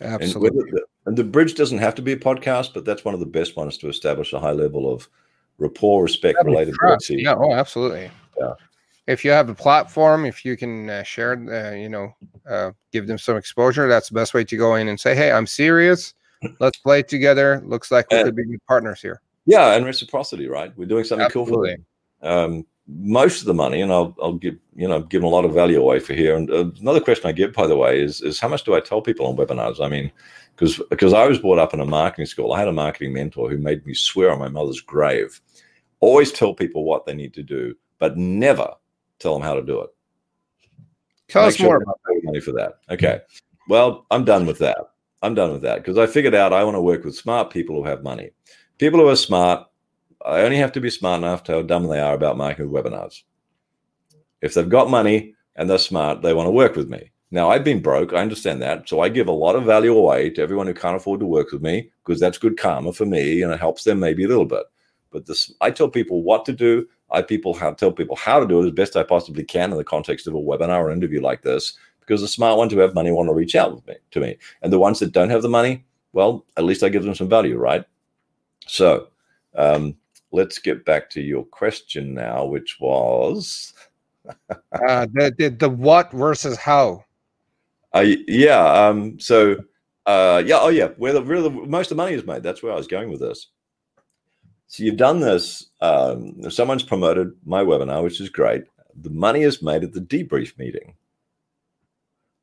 Absolutely. 0.00 0.60
And, 0.60 0.72
the, 0.72 0.86
and 1.06 1.16
the 1.16 1.24
bridge 1.24 1.54
doesn't 1.54 1.78
have 1.78 1.94
to 1.94 2.02
be 2.02 2.12
a 2.12 2.16
podcast, 2.16 2.74
but 2.74 2.84
that's 2.84 3.04
one 3.04 3.14
of 3.14 3.20
the 3.20 3.26
best 3.26 3.56
ones 3.56 3.78
to 3.78 3.88
establish 3.88 4.32
a 4.32 4.40
high 4.40 4.52
level 4.52 4.92
of 4.92 5.08
rapport, 5.58 6.02
respect, 6.02 6.38
relatability. 6.44 7.22
Yeah. 7.22 7.34
Oh, 7.36 7.52
absolutely. 7.52 8.10
Yeah 8.38 8.52
if 9.06 9.24
you 9.24 9.30
have 9.30 9.48
a 9.48 9.54
platform, 9.54 10.24
if 10.24 10.44
you 10.44 10.56
can 10.56 10.90
uh, 10.90 11.02
share, 11.02 11.32
uh, 11.32 11.74
you 11.74 11.88
know, 11.88 12.12
uh, 12.48 12.72
give 12.92 13.06
them 13.06 13.18
some 13.18 13.36
exposure, 13.36 13.88
that's 13.88 14.08
the 14.08 14.14
best 14.14 14.34
way 14.34 14.44
to 14.44 14.56
go 14.56 14.74
in 14.74 14.88
and 14.88 14.98
say, 14.98 15.14
"Hey, 15.14 15.30
I'm 15.30 15.46
serious. 15.46 16.14
Let's 16.60 16.78
play 16.78 17.02
together. 17.02 17.62
Looks 17.64 17.90
like 17.90 18.10
we 18.10 18.22
could 18.22 18.36
be 18.36 18.44
good 18.44 18.66
partners 18.66 19.00
here." 19.00 19.20
Yeah, 19.46 19.74
and 19.74 19.86
reciprocity, 19.86 20.48
right? 20.48 20.76
We're 20.76 20.86
doing 20.86 21.04
something 21.04 21.26
Absolutely. 21.26 21.54
cool 21.54 21.62
for 21.62 21.68
them. 21.68 22.56
Um, 22.56 22.66
most 22.88 23.40
of 23.40 23.46
the 23.46 23.54
money, 23.54 23.80
and 23.80 23.92
I'll, 23.92 24.14
I'll 24.20 24.34
give 24.34 24.56
you 24.74 24.88
know 24.88 25.02
give 25.02 25.20
them 25.20 25.26
a 25.26 25.34
lot 25.34 25.44
of 25.44 25.54
value 25.54 25.80
away 25.80 26.00
for 26.00 26.14
here. 26.14 26.36
And 26.36 26.50
uh, 26.50 26.70
another 26.80 27.00
question 27.00 27.28
I 27.28 27.32
get, 27.32 27.54
by 27.54 27.66
the 27.66 27.76
way, 27.76 28.00
is 28.00 28.20
is 28.22 28.40
how 28.40 28.48
much 28.48 28.64
do 28.64 28.74
I 28.74 28.80
tell 28.80 29.00
people 29.00 29.26
on 29.26 29.36
webinars? 29.36 29.84
I 29.84 29.88
mean, 29.88 30.10
because 30.54 30.80
because 30.90 31.12
I 31.12 31.26
was 31.26 31.38
brought 31.38 31.58
up 31.58 31.74
in 31.74 31.80
a 31.80 31.86
marketing 31.86 32.26
school, 32.26 32.52
I 32.52 32.58
had 32.58 32.68
a 32.68 32.72
marketing 32.72 33.12
mentor 33.12 33.48
who 33.48 33.58
made 33.58 33.86
me 33.86 33.94
swear 33.94 34.32
on 34.32 34.40
my 34.40 34.48
mother's 34.48 34.80
grave, 34.80 35.40
always 36.00 36.32
tell 36.32 36.54
people 36.54 36.84
what 36.84 37.06
they 37.06 37.14
need 37.14 37.34
to 37.34 37.42
do, 37.44 37.74
but 38.00 38.16
never 38.16 38.74
tell 39.18 39.34
them 39.34 39.42
how 39.42 39.54
to 39.54 39.62
do 39.62 39.80
it. 39.80 39.90
Tell 41.28 41.42
Make 41.42 41.48
us 41.48 41.56
sure 41.56 41.68
more 41.68 41.76
about 41.82 42.00
money 42.22 42.40
for 42.40 42.52
that. 42.52 42.74
Okay. 42.90 43.20
Well, 43.68 44.06
I'm 44.10 44.24
done 44.24 44.46
with 44.46 44.58
that. 44.58 44.78
I'm 45.22 45.34
done 45.34 45.52
with 45.52 45.62
that 45.62 45.78
because 45.78 45.98
I 45.98 46.06
figured 46.06 46.34
out 46.34 46.52
I 46.52 46.62
want 46.62 46.76
to 46.76 46.82
work 46.82 47.04
with 47.04 47.16
smart 47.16 47.50
people 47.50 47.76
who 47.76 47.88
have 47.88 48.02
money. 48.02 48.30
People 48.78 49.00
who 49.00 49.08
are 49.08 49.16
smart 49.16 49.66
I 50.26 50.42
only 50.42 50.56
have 50.56 50.72
to 50.72 50.80
be 50.80 50.90
smart 50.90 51.18
enough 51.18 51.44
to 51.44 51.52
how 51.52 51.62
dumb 51.62 51.86
they 51.86 52.00
are 52.00 52.14
about 52.14 52.36
marketing 52.36 52.72
webinars. 52.72 53.22
If 54.42 54.54
they've 54.54 54.68
got 54.68 54.90
money 54.90 55.34
and 55.54 55.70
they're 55.70 55.78
smart, 55.78 56.22
they 56.22 56.34
want 56.34 56.48
to 56.48 56.52
work 56.52 56.74
with 56.74 56.88
me. 56.88 57.12
Now, 57.30 57.50
I've 57.50 57.64
been 57.64 57.80
broke. 57.80 58.12
I 58.12 58.22
understand 58.22 58.60
that. 58.62 58.88
So 58.88 59.00
I 59.00 59.08
give 59.08 59.28
a 59.28 59.32
lot 59.32 59.56
of 59.56 59.64
value 59.64 59.96
away 59.96 60.30
to 60.30 60.42
everyone 60.42 60.66
who 60.66 60.74
can't 60.74 60.96
afford 60.96 61.20
to 61.20 61.26
work 61.26 61.52
with 61.52 61.62
me 61.62 61.90
because 62.04 62.20
that's 62.20 62.38
good 62.38 62.58
karma 62.58 62.92
for 62.92 63.06
me 63.06 63.42
and 63.42 63.52
it 63.52 63.60
helps 63.60 63.84
them 63.84 64.00
maybe 64.00 64.24
a 64.24 64.28
little 64.28 64.44
bit. 64.44 64.64
But 65.10 65.26
this, 65.26 65.52
I 65.60 65.70
tell 65.70 65.88
people 65.88 66.22
what 66.22 66.44
to 66.46 66.52
do. 66.52 66.86
I 67.10 67.22
people 67.22 67.54
how, 67.54 67.72
tell 67.72 67.92
people 67.92 68.16
how 68.16 68.40
to 68.40 68.46
do 68.46 68.62
it 68.62 68.66
as 68.66 68.72
best 68.72 68.96
I 68.96 69.02
possibly 69.02 69.44
can 69.44 69.70
in 69.70 69.78
the 69.78 69.84
context 69.84 70.26
of 70.26 70.34
a 70.34 70.38
webinar 70.38 70.80
or 70.80 70.90
interview 70.90 71.20
like 71.20 71.42
this 71.42 71.74
because 72.00 72.20
the 72.20 72.28
smart 72.28 72.56
ones 72.56 72.72
who 72.72 72.78
have 72.78 72.94
money 72.94 73.10
want 73.10 73.28
to 73.28 73.34
reach 73.34 73.54
out 73.54 73.74
with 73.74 73.86
me 73.86 73.94
to 74.12 74.20
me. 74.20 74.38
And 74.62 74.72
the 74.72 74.78
ones 74.78 75.00
that 75.00 75.12
don't 75.12 75.30
have 75.30 75.42
the 75.42 75.48
money, 75.48 75.84
well, 76.12 76.44
at 76.56 76.64
least 76.64 76.82
I 76.82 76.88
give 76.88 77.04
them 77.04 77.14
some 77.14 77.28
value, 77.28 77.58
right? 77.58 77.84
So 78.66 79.08
um, 79.56 79.96
let's 80.32 80.58
get 80.58 80.84
back 80.84 81.10
to 81.10 81.20
your 81.20 81.44
question 81.44 82.14
now, 82.14 82.44
which 82.44 82.78
was 82.80 83.74
uh, 84.50 85.06
the, 85.12 85.34
the 85.36 85.48
the 85.48 85.68
what 85.68 86.12
versus 86.12 86.56
how. 86.56 87.04
Uh, 87.92 88.04
yeah. 88.26 88.64
Um, 88.64 89.18
so 89.18 89.56
uh, 90.06 90.42
yeah. 90.44 90.58
Oh 90.60 90.68
yeah. 90.68 90.88
Where 90.96 91.12
the, 91.12 91.22
where 91.22 91.42
the 91.42 91.50
most 91.50 91.90
of 91.90 91.96
the 91.96 92.02
money 92.02 92.14
is 92.14 92.24
made. 92.24 92.42
That's 92.42 92.62
where 92.62 92.72
I 92.72 92.76
was 92.76 92.86
going 92.86 93.10
with 93.10 93.20
this. 93.20 93.48
So 94.68 94.82
you've 94.84 94.96
done 94.96 95.20
this. 95.20 95.66
Um, 95.80 96.50
someone's 96.50 96.82
promoted 96.82 97.32
my 97.44 97.62
webinar, 97.62 98.02
which 98.02 98.20
is 98.20 98.28
great. 98.28 98.64
The 99.00 99.10
money 99.10 99.42
is 99.42 99.62
made 99.62 99.84
at 99.84 99.92
the 99.92 100.00
debrief 100.00 100.58
meeting. 100.58 100.94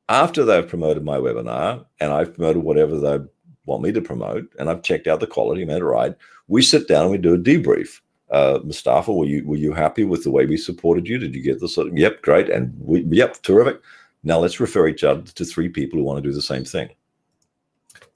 After 0.09 0.43
they've 0.43 0.67
promoted 0.67 1.03
my 1.03 1.17
webinar 1.17 1.85
and 1.99 2.11
I've 2.11 2.35
promoted 2.35 2.63
whatever 2.63 2.97
they 2.99 3.19
want 3.65 3.83
me 3.83 3.91
to 3.91 4.01
promote, 4.01 4.53
and 4.59 4.69
I've 4.69 4.83
checked 4.83 5.07
out 5.07 5.19
the 5.19 5.27
quality, 5.27 5.65
made 5.65 5.77
it 5.77 5.85
right, 5.85 6.15
we 6.47 6.61
sit 6.61 6.87
down 6.87 7.03
and 7.03 7.11
we 7.11 7.17
do 7.17 7.33
a 7.33 7.37
debrief. 7.37 8.01
Uh, 8.29 8.59
Mustafa, 8.63 9.13
were 9.13 9.25
you 9.25 9.45
were 9.45 9.55
you 9.55 9.73
happy 9.73 10.03
with 10.03 10.23
the 10.23 10.31
way 10.31 10.45
we 10.45 10.57
supported 10.57 11.07
you? 11.07 11.17
Did 11.17 11.35
you 11.35 11.41
get 11.41 11.59
the 11.59 11.69
sort 11.69 11.87
of, 11.87 11.97
yep, 11.97 12.21
great, 12.21 12.49
and 12.49 12.73
we, 12.79 13.03
yep, 13.09 13.41
terrific. 13.43 13.79
Now 14.23 14.39
let's 14.39 14.59
refer 14.59 14.87
each 14.87 15.03
other 15.03 15.21
to 15.21 15.45
three 15.45 15.69
people 15.69 15.99
who 15.99 16.05
want 16.05 16.23
to 16.23 16.27
do 16.29 16.33
the 16.33 16.41
same 16.41 16.65
thing, 16.65 16.89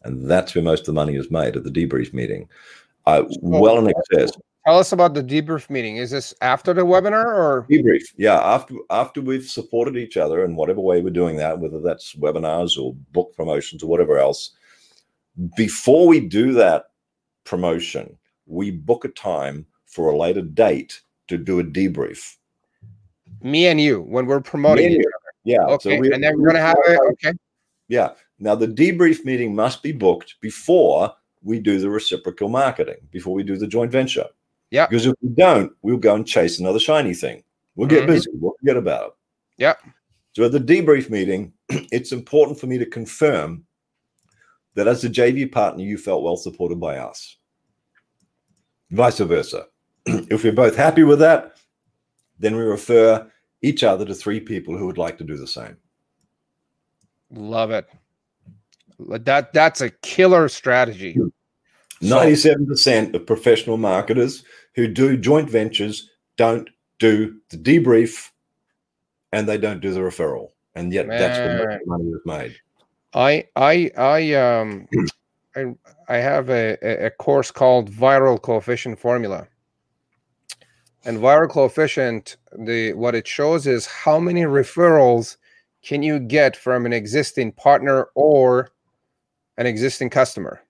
and 0.03 0.29
that's 0.29 0.55
where 0.55 0.63
most 0.63 0.81
of 0.81 0.85
the 0.87 0.93
money 0.93 1.15
is 1.15 1.29
made 1.29 1.55
at 1.55 1.63
the 1.63 1.69
debrief 1.69 2.13
meeting. 2.13 2.49
Uh, 3.07 3.23
well 3.41 3.79
in 3.79 3.87
excess. 3.89 4.37
Tell 4.65 4.77
us 4.77 4.91
about 4.91 5.13
the 5.13 5.23
debrief 5.23 5.69
meeting. 5.69 5.95
Is 5.95 6.11
this 6.11 6.33
after 6.41 6.73
the 6.73 6.81
webinar 6.81 7.23
or 7.23 7.65
debrief? 7.71 8.03
Yeah, 8.17 8.37
after 8.39 8.75
after 8.89 9.21
we've 9.21 9.45
supported 9.45 9.95
each 9.95 10.17
other 10.17 10.43
in 10.43 10.57
whatever 10.57 10.81
way 10.81 10.99
we're 11.01 11.11
doing 11.11 11.37
that, 11.37 11.57
whether 11.57 11.79
that's 11.79 12.15
webinars 12.15 12.77
or 12.77 12.93
book 13.13 13.33
promotions 13.33 13.81
or 13.81 13.87
whatever 13.87 14.17
else. 14.19 14.51
Before 15.55 16.05
we 16.05 16.19
do 16.19 16.51
that 16.53 16.87
promotion, 17.45 18.17
we 18.45 18.71
book 18.71 19.05
a 19.05 19.09
time 19.09 19.65
for 19.85 20.11
a 20.11 20.17
later 20.17 20.41
date 20.41 20.99
to 21.29 21.37
do 21.37 21.59
a 21.59 21.63
debrief. 21.63 22.35
Me 23.41 23.67
and 23.67 23.79
you 23.79 24.01
when 24.01 24.25
we're 24.25 24.41
promoting. 24.41 25.01
Yeah. 25.45 25.61
Okay. 25.61 25.95
So 25.95 26.01
we, 26.01 26.11
and 26.11 26.21
then 26.21 26.37
we're 26.37 26.47
gonna 26.47 26.59
have 26.59 26.77
it. 26.85 26.99
Okay. 27.13 27.37
Yeah. 27.87 28.15
Now 28.39 28.55
the 28.55 28.67
debrief 28.67 29.23
meeting 29.23 29.55
must 29.55 29.81
be 29.81 29.93
booked 29.93 30.35
before 30.41 31.13
we 31.43 31.59
do 31.59 31.79
the 31.79 31.89
reciprocal 31.89 32.49
marketing, 32.49 32.97
before 33.11 33.33
we 33.33 33.43
do 33.43 33.57
the 33.57 33.67
joint 33.67 33.91
venture. 33.91 34.25
Yeah. 34.71 34.87
Because 34.87 35.05
if 35.05 35.13
we 35.21 35.29
don't, 35.29 35.71
we'll 35.81 35.97
go 35.97 36.15
and 36.15 36.27
chase 36.27 36.59
another 36.59 36.79
shiny 36.79 37.13
thing. 37.13 37.43
We'll 37.75 37.87
get 37.87 38.03
mm-hmm. 38.03 38.13
busy. 38.13 38.29
We'll 38.33 38.55
forget 38.59 38.77
about 38.77 39.07
it. 39.07 39.13
Yeah. 39.57 39.73
So 40.33 40.43
at 40.43 40.51
the 40.51 40.59
debrief 40.59 41.09
meeting, 41.09 41.53
it's 41.69 42.11
important 42.11 42.59
for 42.59 42.67
me 42.67 42.77
to 42.77 42.85
confirm 42.85 43.63
that 44.75 44.87
as 44.87 45.03
a 45.03 45.09
JV 45.09 45.51
partner, 45.51 45.83
you 45.83 45.97
felt 45.97 46.23
well 46.23 46.37
supported 46.37 46.79
by 46.79 46.97
us. 46.97 47.37
Vice 48.91 49.19
versa. 49.19 49.67
if 50.05 50.43
we're 50.43 50.51
both 50.51 50.75
happy 50.75 51.03
with 51.03 51.19
that, 51.19 51.57
then 52.39 52.55
we 52.55 52.61
refer 52.61 53.29
each 53.61 53.83
other 53.83 54.05
to 54.05 54.13
three 54.13 54.39
people 54.39 54.77
who 54.77 54.85
would 54.85 54.97
like 54.97 55.17
to 55.17 55.23
do 55.23 55.37
the 55.37 55.47
same. 55.47 55.77
Love 57.31 57.71
it. 57.71 57.89
That 58.99 59.53
that's 59.53 59.81
a 59.81 59.89
killer 59.89 60.49
strategy. 60.49 61.17
97% 62.01 63.13
of 63.13 63.25
professional 63.25 63.77
marketers 63.77 64.43
who 64.75 64.87
do 64.87 65.17
joint 65.17 65.49
ventures 65.49 66.09
don't 66.35 66.69
do 66.99 67.35
the 67.49 67.57
debrief 67.57 68.29
and 69.31 69.47
they 69.47 69.57
don't 69.57 69.81
do 69.81 69.91
the 69.91 69.99
referral. 69.99 70.49
And 70.75 70.93
yet 70.93 71.07
Man. 71.07 71.19
that's 71.19 71.39
where 71.39 71.81
money 71.85 72.09
is 72.09 72.21
made. 72.25 72.55
I 73.13 73.47
I 73.55 73.91
I 73.97 74.33
um 74.33 74.87
I 75.55 75.73
I 76.07 76.17
have 76.17 76.49
a, 76.49 76.77
a 76.83 77.09
course 77.09 77.51
called 77.51 77.91
viral 77.91 78.41
coefficient 78.41 78.99
formula. 78.99 79.47
And 81.03 81.19
viral 81.19 81.49
coefficient, 81.49 82.37
the 82.57 82.93
what 82.93 83.15
it 83.15 83.27
shows 83.27 83.65
is 83.65 83.85
how 83.85 84.19
many 84.19 84.41
referrals 84.41 85.37
can 85.81 86.03
you 86.03 86.19
get 86.19 86.55
from 86.55 86.85
an 86.85 86.93
existing 86.93 87.53
partner 87.53 88.09
or 88.13 88.71
an 89.57 89.65
existing 89.65 90.09
customer. 90.09 90.61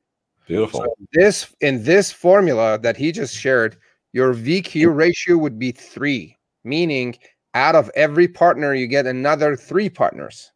Beautiful. 0.47 0.81
So 0.81 0.95
this 1.13 1.53
in 1.61 1.83
this 1.83 2.11
formula 2.11 2.79
that 2.79 2.97
he 2.97 3.11
just 3.11 3.35
shared, 3.35 3.77
your 4.13 4.33
VQ 4.33 4.95
ratio 4.95 5.37
would 5.37 5.59
be 5.59 5.71
three, 5.71 6.37
meaning 6.63 7.17
out 7.53 7.75
of 7.75 7.91
every 7.95 8.27
partner, 8.27 8.73
you 8.73 8.87
get 8.87 9.05
another 9.05 9.55
three 9.55 9.89
partners. 9.89 10.51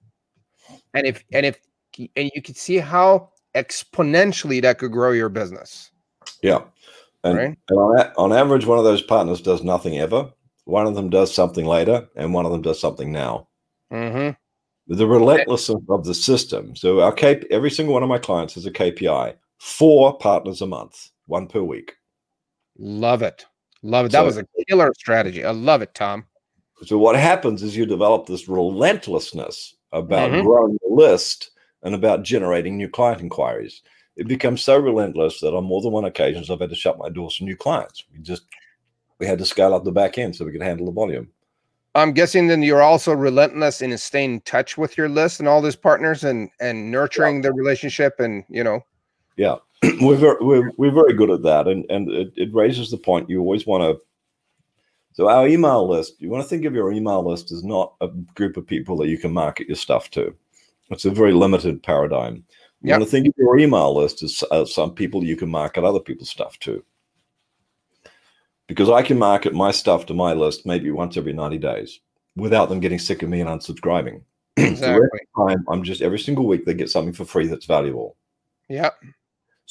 And 0.94 1.06
if 1.06 1.24
and 1.34 1.46
if 1.46 1.60
and 2.16 2.32
you 2.34 2.42
can 2.42 2.56
see 2.56 2.78
how 2.78 3.30
exponentially 3.56 4.62
that 4.62 4.78
could 4.78 4.92
grow 4.92 5.12
your 5.12 5.30
business. 5.30 5.92
Yeah. 6.42 6.62
And, 7.24 7.38
right? 7.38 7.58
and 7.70 7.80
on, 7.80 8.12
on 8.18 8.34
average, 8.34 8.66
one 8.66 8.78
of 8.80 8.84
those 8.84 9.02
partners 9.02 9.42
does 9.42 9.64
nothing 9.64 10.00
ever. 10.00 10.32
One 10.66 10.88
of 10.88 10.96
them 10.96 11.10
does 11.10 11.34
something 11.34 11.66
later, 11.66 12.08
and 12.16 12.34
one 12.34 12.46
of 12.46 12.52
them 12.52 12.62
does 12.62 12.80
something 12.80 13.12
now. 13.12 13.48
Mm-hmm. 13.92 14.32
The 14.92 15.08
relentlessness 15.08 15.84
of 15.88 16.04
the 16.04 16.14
system. 16.14 16.76
So 16.76 17.00
our 17.00 17.16
every 17.50 17.72
single 17.72 17.94
one 17.94 18.04
of 18.04 18.10
my 18.10 18.18
clients 18.18 18.56
has 18.56 18.66
a 18.66 18.72
KPI 18.72 19.36
four 19.58 20.18
partners 20.18 20.62
a 20.62 20.68
month, 20.68 21.12
one 21.28 21.48
per 21.48 21.62
week. 21.62 21.94
Love 22.78 23.22
it. 23.22 23.46
Love 23.84 24.08
it. 24.08 24.12
That 24.12 24.20
so, 24.20 24.26
was 24.26 24.38
a 24.38 24.46
killer 24.68 24.92
strategy. 24.98 25.46
I 25.46 25.52
love 25.52 25.82
it, 25.82 25.96
Tom. 25.96 26.26
So 26.84 26.98
what 26.98 27.16
happens 27.16 27.64
is 27.64 27.78
you 27.78 27.86
develop 27.86 28.26
this 28.26 28.50
relentlessness 28.50 29.76
about 29.94 30.32
mm-hmm. 30.32 30.46
growing 30.46 30.78
the 30.82 30.94
list 30.94 31.52
and 31.84 31.96
about 31.96 32.24
generating 32.24 32.76
new 32.76 32.90
client 32.90 33.22
inquiries. 33.22 33.84
It 34.18 34.28
becomes 34.28 34.62
so 34.62 34.78
relentless 34.78 35.40
that 35.40 35.54
on 35.54 35.64
more 35.64 35.82
than 35.82 35.94
one 35.94 36.06
occasions 36.06 36.50
I've 36.50 36.60
had 36.60 36.70
to 36.70 36.76
shut 36.76 36.98
my 36.98 37.08
doors 37.08 37.38
to 37.38 37.46
new 37.46 37.56
clients. 37.56 38.04
We 38.12 38.20
just 38.20 38.44
we 39.20 39.26
had 39.26 39.40
to 39.40 39.46
scale 39.46 39.74
up 39.74 39.86
the 39.86 39.92
back 39.94 40.18
end 40.18 40.36
so 40.36 40.44
we 40.44 40.52
could 40.52 40.62
handle 40.62 40.88
the 40.88 40.92
volume. 40.92 41.30
I'm 41.94 42.14
guessing 42.14 42.48
then 42.48 42.64
you're 42.64 42.82
also 42.82 43.14
relentless 43.14 43.82
in 43.82 43.98
staying 43.98 44.34
in 44.36 44.42
touch 44.42 44.78
with 44.78 44.98
your 44.98 45.10
list 45.10 45.40
and 45.40 45.50
all 45.50 45.62
those 45.62 45.76
partners 45.76 46.24
and 46.24 46.50
and 46.60 46.90
nurturing 46.92 47.38
yeah. 47.38 47.50
the 47.50 47.54
relationship 47.54 48.20
and 48.20 48.44
you 48.50 48.64
know 48.64 48.82
yeah, 49.38 49.56
we're 50.02 50.16
very, 50.16 50.38
we're, 50.42 50.72
we're 50.78 50.92
very 50.92 51.14
good 51.14 51.32
at 51.32 51.44
that, 51.44 51.68
and 51.68 51.86
and 51.90 52.10
it, 52.10 52.34
it 52.36 52.54
raises 52.54 52.92
the 52.92 52.98
point 52.98 53.30
you 53.30 53.40
always 53.40 53.66
want 53.66 53.84
to. 53.84 54.04
So 55.14 55.30
our 55.30 55.48
email 55.48 55.88
list, 55.88 56.22
you 56.22 56.30
want 56.30 56.44
to 56.44 56.48
think 56.48 56.64
of 56.66 56.74
your 56.74 56.92
email 56.92 57.28
list 57.28 57.52
as 57.52 57.64
not 57.64 57.96
a 58.02 58.08
group 58.36 58.56
of 58.56 58.66
people 58.66 58.96
that 58.98 59.10
you 59.10 59.18
can 59.18 59.34
market 59.34 59.68
your 59.68 59.76
stuff 59.76 60.10
to. 60.12 60.34
It's 60.90 61.06
a 61.06 61.12
very 61.12 61.34
limited 61.34 61.84
paradigm. 61.84 62.36
You 62.82 62.90
yep. 62.90 63.00
want 63.00 63.10
to 63.10 63.12
think 63.12 63.28
of 63.28 63.34
your 63.38 63.60
email 63.60 63.94
list 63.94 64.24
as 64.24 64.44
uh, 64.52 64.66
some 64.66 64.94
people 64.94 65.24
you 65.24 65.36
can 65.36 65.50
market 65.50 65.84
other 65.84 66.00
people's 66.00 66.30
stuff 66.30 66.58
to. 66.60 66.84
Because 68.72 68.90
I 68.90 69.02
can 69.02 69.20
market 69.20 69.54
my 69.54 69.72
stuff 69.72 70.06
to 70.06 70.14
my 70.14 70.34
list 70.34 70.66
maybe 70.66 70.92
once 70.92 71.18
every 71.18 71.34
90 71.34 71.58
days 71.58 72.00
without 72.36 72.70
them 72.70 72.80
getting 72.80 73.00
sick 73.00 73.22
of 73.22 73.30
me 73.30 73.42
and 73.42 73.50
unsubscribing. 73.50 74.22
Exactly. 74.58 75.20
time, 75.38 75.64
I'm 75.70 75.82
just 75.82 76.02
every 76.02 76.20
single 76.20 76.46
week 76.46 76.66
they 76.66 76.74
get 76.74 76.90
something 76.90 77.14
for 77.14 77.26
free 77.26 77.48
that's 77.48 77.66
valuable. 77.66 78.18
Yeah 78.70 78.92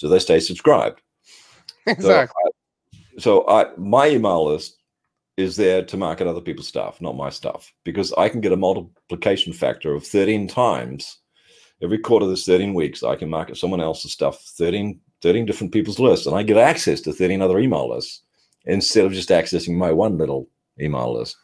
so 0.01 0.09
they 0.09 0.19
stay 0.19 0.41
subscribed. 0.41 1.03
Uh, 1.87 1.93
exactly. 1.93 2.53
So, 3.19 3.47
I, 3.49 3.65
so 3.65 3.73
I, 3.73 3.77
my 3.79 4.09
email 4.09 4.45
list 4.45 4.77
is 5.39 5.57
there 5.57 5.83
to 5.83 5.97
market 5.97 6.27
other 6.27 6.43
people's 6.43 6.69
stuff, 6.69 7.01
not 7.01 7.17
my 7.17 7.31
stuff, 7.31 7.73
because 7.85 8.13
I 8.13 8.29
can 8.29 8.43
get 8.43 8.53
a 8.53 8.57
multiplication 8.57 9.55
factor 9.55 9.95
of 9.95 10.07
13 10.07 10.47
times 10.47 11.21
every 11.83 11.97
quarter. 11.97 12.27
There's 12.27 12.45
13 12.45 12.75
weeks. 12.75 13.03
I 13.03 13.17
can 13.17 13.31
market 13.31 13.57
someone 13.57 13.81
else's 13.81 14.13
stuff, 14.13 14.43
13, 14.59 15.01
13 15.23 15.47
different 15.47 15.73
people's 15.73 15.99
lists, 15.99 16.27
and 16.27 16.37
I 16.37 16.43
get 16.43 16.59
access 16.59 17.01
to 17.01 17.15
13 17.15 17.41
other 17.41 17.59
email 17.59 17.89
lists 17.89 18.23
instead 18.65 19.05
of 19.05 19.13
just 19.13 19.29
accessing 19.29 19.77
my 19.77 19.93
one 19.93 20.19
little 20.19 20.49
email 20.81 21.15
list. 21.15 21.37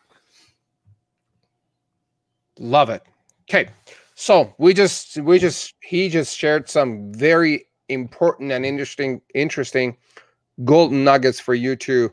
Love 2.58 2.90
it. 2.90 3.02
Okay. 3.48 3.68
So 4.14 4.54
we 4.58 4.72
just 4.72 5.18
we 5.18 5.38
just 5.38 5.74
he 5.82 6.08
just 6.08 6.36
shared 6.36 6.68
some 6.68 7.12
very 7.12 7.66
important 7.88 8.50
and 8.50 8.64
interesting 8.64 9.20
interesting 9.34 9.96
golden 10.64 11.04
nuggets 11.04 11.38
for 11.38 11.54
you 11.54 11.76
to 11.76 12.12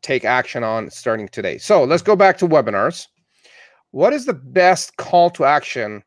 take 0.00 0.24
action 0.24 0.64
on 0.64 0.90
starting 0.90 1.28
today. 1.28 1.58
So 1.58 1.84
let's 1.84 2.02
go 2.02 2.16
back 2.16 2.38
to 2.38 2.48
webinars. 2.48 3.08
What 3.90 4.14
is 4.14 4.24
the 4.24 4.32
best 4.32 4.96
call 4.96 5.28
to 5.30 5.44
action 5.44 6.02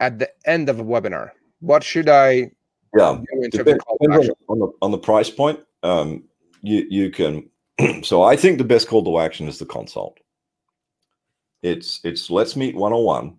at 0.00 0.18
the 0.18 0.30
end 0.46 0.68
of 0.70 0.80
a 0.80 0.84
webinar? 0.84 1.30
What 1.60 1.82
should 1.82 2.08
I 2.08 2.50
yeah 2.96 3.20
depend, 3.50 3.80
on, 3.86 4.30
on, 4.48 4.58
the, 4.58 4.72
on 4.80 4.90
the 4.90 4.98
price 4.98 5.28
point? 5.28 5.60
Um, 5.82 6.24
you 6.64 6.86
you 6.88 7.10
can. 7.10 7.48
so 8.02 8.22
I 8.22 8.36
think 8.36 8.58
the 8.58 8.64
best 8.64 8.88
call 8.88 9.04
to 9.04 9.18
action 9.18 9.48
is 9.48 9.58
the 9.58 9.66
consult. 9.66 10.18
It's 11.62 12.00
it's 12.04 12.30
let's 12.30 12.56
meet 12.56 12.74
one 12.74 12.92
on 12.92 13.04
one. 13.04 13.36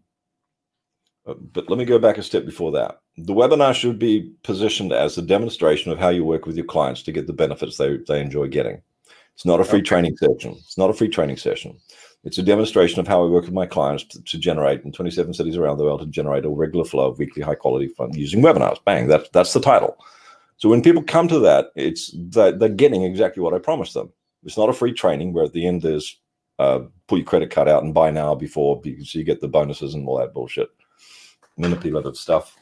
But 1.25 1.69
let 1.69 1.79
me 1.79 1.85
go 1.85 1.97
back 1.97 2.19
a 2.19 2.23
step 2.23 2.45
before 2.45 2.71
that. 2.73 2.99
The 3.17 3.33
webinar 3.33 3.73
should 3.73 3.97
be 3.97 4.31
positioned 4.43 4.93
as 4.93 5.17
a 5.17 5.23
demonstration 5.23 5.91
of 5.91 5.97
how 5.97 6.09
you 6.09 6.23
work 6.23 6.45
with 6.45 6.55
your 6.55 6.65
clients 6.65 7.01
to 7.03 7.11
get 7.11 7.25
the 7.25 7.33
benefits 7.33 7.77
they, 7.77 7.97
they 8.07 8.21
enjoy 8.21 8.47
getting. 8.47 8.79
It's 9.33 9.45
not 9.45 9.59
a 9.59 9.63
free 9.63 9.79
okay. 9.79 9.87
training 9.87 10.17
session. 10.17 10.55
It's 10.59 10.77
not 10.77 10.91
a 10.91 10.93
free 10.93 11.09
training 11.09 11.37
session. 11.37 11.77
It's 12.23 12.37
a 12.37 12.43
demonstration 12.43 12.99
of 12.99 13.07
how 13.07 13.23
I 13.23 13.29
work 13.29 13.45
with 13.45 13.53
my 13.53 13.65
clients 13.65 14.03
to, 14.05 14.23
to, 14.23 14.37
generate 14.37 14.83
in 14.83 14.91
27 14.91 15.33
cities 15.33 15.57
around 15.57 15.77
the 15.77 15.83
world 15.83 16.01
to 16.01 16.07
generate 16.07 16.45
a 16.45 16.49
regular 16.49 16.85
flow 16.85 17.09
of 17.09 17.19
weekly 17.19 17.41
high 17.41 17.55
quality 17.55 17.87
fun 17.87 18.13
using 18.13 18.41
webinars. 18.41 18.83
Bang, 18.85 19.07
that, 19.07 19.31
that's 19.33 19.53
the 19.53 19.59
title. 19.59 19.97
So 20.57 20.69
when 20.69 20.81
people 20.81 21.03
come 21.03 21.27
to 21.27 21.39
that, 21.39 21.67
it's 21.75 22.11
that 22.31 22.59
they're 22.59 22.69
getting 22.69 23.03
exactly 23.03 23.43
what 23.43 23.53
I 23.53 23.59
promised 23.59 23.93
them. 23.93 24.11
It's 24.43 24.57
not 24.57 24.69
a 24.69 24.73
free 24.73 24.93
training 24.93 25.33
where 25.33 25.45
at 25.45 25.53
the 25.53 25.67
end 25.67 25.81
there's 25.81 26.17
uh, 26.59 26.81
pull 27.07 27.17
your 27.17 27.25
credit 27.25 27.51
card 27.51 27.67
out 27.67 27.83
and 27.83 27.93
buy 27.93 28.11
now 28.11 28.33
before 28.33 28.79
because 28.79 29.13
you 29.13 29.23
get 29.23 29.41
the 29.41 29.47
bonuses 29.47 29.93
and 29.93 30.07
all 30.07 30.17
that 30.17 30.33
bullshit, 30.33 30.69
manipulative 31.57 32.15
stuff. 32.15 32.55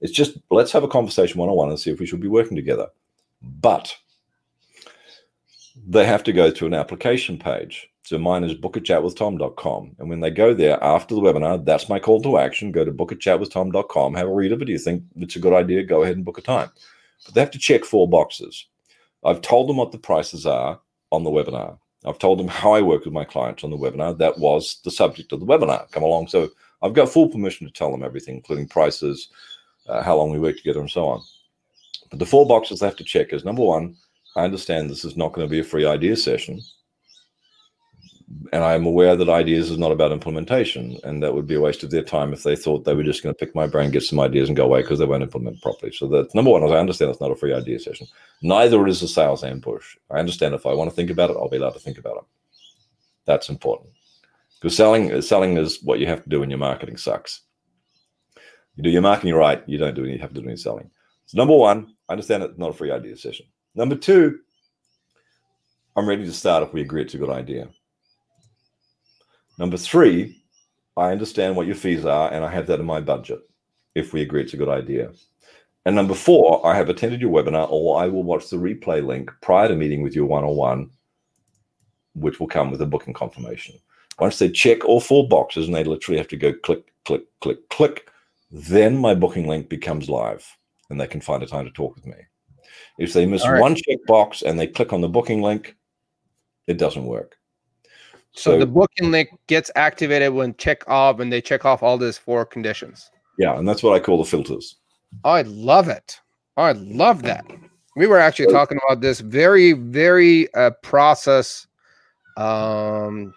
It's 0.00 0.12
just 0.12 0.38
let's 0.50 0.72
have 0.72 0.84
a 0.84 0.88
conversation 0.88 1.38
one 1.38 1.48
on 1.48 1.56
one 1.56 1.70
and 1.70 1.78
see 1.78 1.90
if 1.90 1.98
we 1.98 2.06
should 2.06 2.20
be 2.20 2.28
working 2.28 2.56
together. 2.56 2.88
But 3.40 3.96
they 5.86 6.04
have 6.04 6.22
to 6.24 6.32
go 6.32 6.50
to 6.50 6.66
an 6.66 6.74
application 6.74 7.38
page. 7.38 7.88
So 8.04 8.18
mine 8.18 8.44
is 8.44 8.54
bookachatwithtom.com. 8.54 9.96
And 9.98 10.08
when 10.08 10.20
they 10.20 10.30
go 10.30 10.54
there 10.54 10.82
after 10.82 11.14
the 11.14 11.20
webinar, 11.20 11.64
that's 11.64 11.88
my 11.88 11.98
call 11.98 12.20
to 12.22 12.38
action. 12.38 12.72
Go 12.72 12.84
to 12.84 12.92
bookachatwithtom.com, 12.92 14.14
have 14.14 14.28
a 14.28 14.32
read 14.32 14.52
of 14.52 14.60
it. 14.60 14.66
Do 14.66 14.72
you 14.72 14.78
think 14.78 15.04
it's 15.16 15.36
a 15.36 15.40
good 15.40 15.52
idea? 15.52 15.84
Go 15.84 16.02
ahead 16.02 16.16
and 16.16 16.24
book 16.24 16.38
a 16.38 16.42
time. 16.42 16.70
But 17.24 17.34
they 17.34 17.40
have 17.40 17.50
to 17.52 17.58
check 17.58 17.84
four 17.84 18.08
boxes. 18.08 18.66
I've 19.24 19.40
told 19.40 19.68
them 19.68 19.76
what 19.76 19.92
the 19.92 19.98
prices 19.98 20.46
are 20.46 20.80
on 21.10 21.24
the 21.24 21.30
webinar. 21.30 21.78
I've 22.04 22.18
told 22.18 22.38
them 22.38 22.48
how 22.48 22.72
I 22.72 22.82
work 22.82 23.04
with 23.04 23.14
my 23.14 23.24
clients 23.24 23.62
on 23.62 23.70
the 23.70 23.76
webinar. 23.76 24.18
That 24.18 24.38
was 24.38 24.80
the 24.84 24.90
subject 24.90 25.32
of 25.32 25.40
the 25.40 25.46
webinar. 25.46 25.90
Come 25.92 26.02
along. 26.02 26.28
So 26.28 26.50
I've 26.82 26.94
got 26.94 27.08
full 27.08 27.28
permission 27.28 27.66
to 27.66 27.72
tell 27.72 27.92
them 27.92 28.02
everything, 28.02 28.36
including 28.36 28.66
prices, 28.66 29.28
uh, 29.88 30.02
how 30.02 30.16
long 30.16 30.32
we 30.32 30.40
work 30.40 30.56
together, 30.56 30.80
and 30.80 30.90
so 30.90 31.06
on. 31.06 31.22
But 32.10 32.18
the 32.18 32.26
four 32.26 32.46
boxes 32.46 32.80
they 32.80 32.86
have 32.86 32.96
to 32.96 33.04
check 33.04 33.32
is 33.32 33.44
number 33.44 33.62
one, 33.62 33.96
I 34.34 34.44
understand 34.44 34.90
this 34.90 35.04
is 35.04 35.16
not 35.16 35.32
going 35.32 35.46
to 35.46 35.50
be 35.50 35.60
a 35.60 35.64
free 35.64 35.86
idea 35.86 36.16
session. 36.16 36.60
And 38.52 38.64
I'm 38.64 38.86
aware 38.86 39.16
that 39.16 39.28
ideas 39.28 39.70
is 39.70 39.78
not 39.78 39.92
about 39.92 40.12
implementation. 40.12 40.98
And 41.04 41.22
that 41.22 41.34
would 41.34 41.46
be 41.46 41.54
a 41.54 41.60
waste 41.60 41.82
of 41.82 41.90
their 41.90 42.02
time 42.02 42.32
if 42.32 42.42
they 42.42 42.56
thought 42.56 42.84
they 42.84 42.94
were 42.94 43.02
just 43.02 43.22
going 43.22 43.34
to 43.34 43.38
pick 43.38 43.54
my 43.54 43.66
brain, 43.66 43.90
get 43.90 44.02
some 44.02 44.20
ideas, 44.20 44.48
and 44.48 44.56
go 44.56 44.64
away 44.64 44.82
because 44.82 44.98
they 44.98 45.04
won't 45.04 45.22
implement 45.22 45.60
properly. 45.60 45.92
So, 45.92 46.06
that 46.08 46.34
number 46.34 46.50
one 46.50 46.62
I 46.62 46.76
understand 46.76 47.10
it's 47.10 47.20
not 47.20 47.30
a 47.30 47.36
free 47.36 47.52
idea 47.52 47.78
session. 47.78 48.06
Neither 48.42 48.86
is 48.86 49.02
a 49.02 49.08
sales 49.08 49.44
ambush. 49.44 49.96
I 50.10 50.18
understand 50.18 50.54
if 50.54 50.66
I 50.66 50.74
want 50.74 50.90
to 50.90 50.96
think 50.96 51.10
about 51.10 51.30
it, 51.30 51.36
I'll 51.36 51.48
be 51.48 51.56
allowed 51.56 51.74
to 51.74 51.80
think 51.80 51.98
about 51.98 52.16
it. 52.18 52.24
That's 53.24 53.48
important 53.48 53.90
because 54.62 54.76
selling 54.76 55.20
selling 55.22 55.56
is 55.56 55.82
what 55.82 55.98
you 55.98 56.06
have 56.06 56.22
to 56.22 56.28
do 56.28 56.40
when 56.40 56.50
your 56.50 56.58
marketing 56.58 56.96
sucks. 56.96 57.42
You 58.76 58.82
do 58.82 58.90
your 58.90 59.02
marketing 59.02 59.34
right, 59.34 59.62
you 59.66 59.76
don't 59.76 59.94
do 59.94 60.04
any, 60.04 60.14
you 60.14 60.18
have 60.20 60.32
to 60.32 60.40
do 60.40 60.46
any 60.46 60.56
selling. 60.56 60.90
So 61.26 61.36
number 61.36 61.56
one, 61.56 61.94
I 62.08 62.12
understand 62.12 62.42
it's 62.42 62.58
not 62.58 62.70
a 62.70 62.72
free 62.72 62.90
idea 62.90 63.16
session. 63.16 63.46
Number 63.74 63.96
two, 63.96 64.38
I'm 65.96 66.08
ready 66.08 66.24
to 66.24 66.32
start 66.32 66.62
if 66.62 66.72
we 66.72 66.80
agree 66.80 67.02
it's 67.02 67.14
a 67.14 67.18
good 67.18 67.30
idea. 67.30 67.68
Number 69.62 69.76
three, 69.76 70.42
I 70.96 71.12
understand 71.12 71.54
what 71.54 71.68
your 71.68 71.76
fees 71.76 72.04
are 72.04 72.32
and 72.32 72.44
I 72.44 72.50
have 72.50 72.66
that 72.66 72.80
in 72.80 72.84
my 72.84 73.00
budget 73.00 73.38
if 73.94 74.12
we 74.12 74.20
agree 74.20 74.42
it's 74.42 74.54
a 74.54 74.56
good 74.56 74.68
idea. 74.68 75.12
And 75.86 75.94
number 75.94 76.14
four, 76.14 76.66
I 76.66 76.74
have 76.74 76.88
attended 76.88 77.20
your 77.20 77.30
webinar 77.30 77.70
or 77.70 78.02
I 78.02 78.08
will 78.08 78.24
watch 78.24 78.50
the 78.50 78.56
replay 78.56 79.06
link 79.06 79.30
prior 79.40 79.68
to 79.68 79.76
meeting 79.76 80.02
with 80.02 80.16
you 80.16 80.26
one 80.26 80.42
on 80.42 80.56
one, 80.56 80.90
which 82.16 82.40
will 82.40 82.48
come 82.48 82.72
with 82.72 82.82
a 82.82 82.86
booking 82.86 83.14
confirmation. 83.14 83.76
Once 84.18 84.40
they 84.40 84.50
check 84.50 84.84
all 84.84 84.98
four 84.98 85.28
boxes 85.28 85.66
and 85.66 85.76
they 85.76 85.84
literally 85.84 86.18
have 86.18 86.26
to 86.26 86.36
go 86.36 86.52
click, 86.52 86.92
click, 87.04 87.22
click, 87.40 87.68
click, 87.68 88.08
then 88.50 88.98
my 88.98 89.14
booking 89.14 89.46
link 89.46 89.68
becomes 89.68 90.10
live 90.10 90.44
and 90.90 91.00
they 91.00 91.06
can 91.06 91.20
find 91.20 91.40
a 91.40 91.46
time 91.46 91.66
to 91.66 91.70
talk 91.70 91.94
with 91.94 92.06
me. 92.06 92.16
If 92.98 93.12
they 93.12 93.26
miss 93.26 93.46
right. 93.46 93.60
one 93.60 93.76
checkbox 93.76 94.42
and 94.42 94.58
they 94.58 94.66
click 94.66 94.92
on 94.92 95.02
the 95.02 95.08
booking 95.08 95.40
link, 95.40 95.76
it 96.66 96.78
doesn't 96.78 97.06
work. 97.06 97.36
So, 98.34 98.52
so, 98.52 98.58
the 98.58 98.66
booking 98.66 99.10
link 99.10 99.28
gets 99.46 99.70
activated 99.76 100.32
when 100.32 100.54
check 100.56 100.88
off 100.88 101.20
and 101.20 101.32
they 101.32 101.40
check 101.40 101.64
off 101.64 101.82
all 101.82 101.98
these 101.98 102.16
four 102.16 102.46
conditions. 102.46 103.10
Yeah, 103.38 103.58
and 103.58 103.68
that's 103.68 103.82
what 103.82 103.94
I 103.94 104.00
call 104.00 104.18
the 104.18 104.24
filters. 104.24 104.76
I 105.24 105.42
love 105.42 105.88
it. 105.88 106.20
I 106.56 106.72
love 106.72 107.22
that. 107.22 107.44
We 107.96 108.06
were 108.06 108.18
actually 108.18 108.46
so, 108.46 108.52
talking 108.52 108.78
about 108.86 109.02
this 109.02 109.20
very, 109.20 109.72
very 109.72 110.52
uh, 110.54 110.70
process 110.82 111.66
um, 112.38 113.34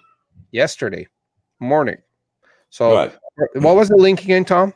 yesterday 0.51 1.08
morning. 1.60 1.97
So, 2.69 2.95
right. 2.95 3.13
what 3.55 3.75
was 3.75 3.89
the 3.89 3.97
link 3.97 4.23
again, 4.23 4.45
Tom? 4.45 4.73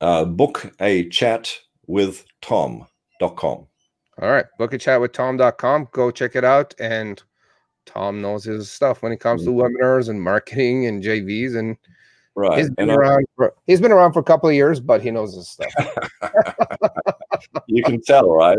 Uh, 0.00 0.24
book 0.24 0.72
a 0.80 1.08
chat 1.10 1.52
with 1.86 2.24
tom.com. 2.40 3.66
All 4.20 4.30
right. 4.30 4.46
Book 4.58 4.74
a 4.74 4.78
chat 4.78 5.00
with 5.00 5.12
Tom.com. 5.12 5.88
Go 5.92 6.10
check 6.10 6.36
it 6.36 6.44
out. 6.44 6.74
And 6.78 7.22
Tom 7.92 8.22
knows 8.22 8.44
his 8.44 8.70
stuff 8.70 9.02
when 9.02 9.12
it 9.12 9.18
comes 9.18 9.44
to 9.44 9.50
mm-hmm. 9.50 9.60
webinars 9.60 10.08
and 10.08 10.22
marketing 10.22 10.86
and 10.86 11.02
JVs. 11.02 11.56
And 11.56 11.76
right. 12.34 12.58
He's 12.58 12.70
been, 12.70 12.88
and 12.88 12.98
around 12.98 13.26
for, 13.36 13.52
he's 13.66 13.80
been 13.80 13.92
around 13.92 14.12
for 14.12 14.20
a 14.20 14.24
couple 14.24 14.48
of 14.48 14.54
years, 14.54 14.78
but 14.80 15.02
he 15.02 15.10
knows 15.10 15.34
his 15.34 15.48
stuff. 15.48 15.72
you 17.66 17.82
can 17.82 18.00
tell, 18.00 18.30
right? 18.30 18.58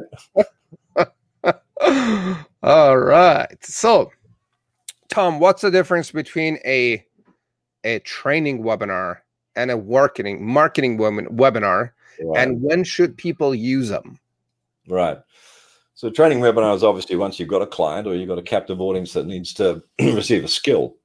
All 2.64 2.98
right. 2.98 3.58
So, 3.62 4.12
Tom, 5.10 5.40
what's 5.40 5.62
the 5.62 5.72
difference 5.72 6.12
between 6.12 6.60
a 6.66 7.06
a 7.84 8.00
training 8.00 8.64
webinar 8.64 9.20
and 9.56 9.72
a 9.72 9.78
marketing 9.78 10.46
marketing 10.46 10.98
webinar? 10.98 11.92
Right. 12.22 12.42
And 12.44 12.62
when 12.62 12.84
should 12.84 13.18
people 13.18 13.56
use 13.56 13.90
them? 13.90 14.20
Right. 14.88 15.18
So 16.02 16.10
training 16.10 16.40
webinars, 16.40 16.82
obviously, 16.82 17.16
once 17.16 17.40
you've 17.40 17.48
got 17.48 17.62
a 17.62 17.68
client 17.68 18.08
or 18.08 18.16
you've 18.16 18.28
got 18.28 18.40
a 18.40 18.42
captive 18.42 18.82
audience 18.82 19.14
that 19.14 19.28
needs 19.28 19.54
to 19.54 19.84
receive 20.00 20.44
a 20.44 20.48
skill, 20.48 20.96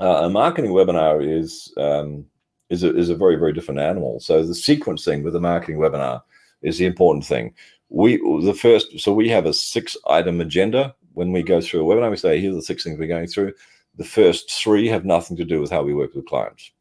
uh, 0.00 0.22
a 0.24 0.28
marketing 0.28 0.72
webinar 0.72 1.24
is 1.24 1.72
um, 1.76 2.26
is 2.68 2.82
a, 2.82 2.92
is 2.98 3.08
a 3.08 3.14
very 3.14 3.36
very 3.36 3.52
different 3.52 3.78
animal. 3.78 4.18
So 4.18 4.42
the 4.42 4.52
sequencing 4.52 5.22
with 5.22 5.36
a 5.36 5.40
marketing 5.40 5.76
webinar 5.76 6.22
is 6.60 6.76
the 6.76 6.86
important 6.86 7.24
thing. 7.24 7.54
We 7.88 8.16
the 8.44 8.52
first, 8.52 8.98
so 8.98 9.14
we 9.14 9.28
have 9.28 9.46
a 9.46 9.54
six 9.54 9.96
item 10.08 10.40
agenda 10.40 10.92
when 11.12 11.30
we 11.30 11.44
go 11.44 11.60
through 11.60 11.88
a 11.88 11.94
webinar. 11.94 12.10
We 12.10 12.16
say 12.16 12.40
here 12.40 12.50
are 12.50 12.56
the 12.56 12.62
six 12.62 12.82
things 12.82 12.98
we're 12.98 13.06
going 13.06 13.28
through. 13.28 13.52
The 13.94 14.04
first 14.04 14.50
three 14.50 14.88
have 14.88 15.04
nothing 15.04 15.36
to 15.36 15.44
do 15.44 15.60
with 15.60 15.70
how 15.70 15.84
we 15.84 15.94
work 15.94 16.16
with 16.16 16.26
clients. 16.26 16.72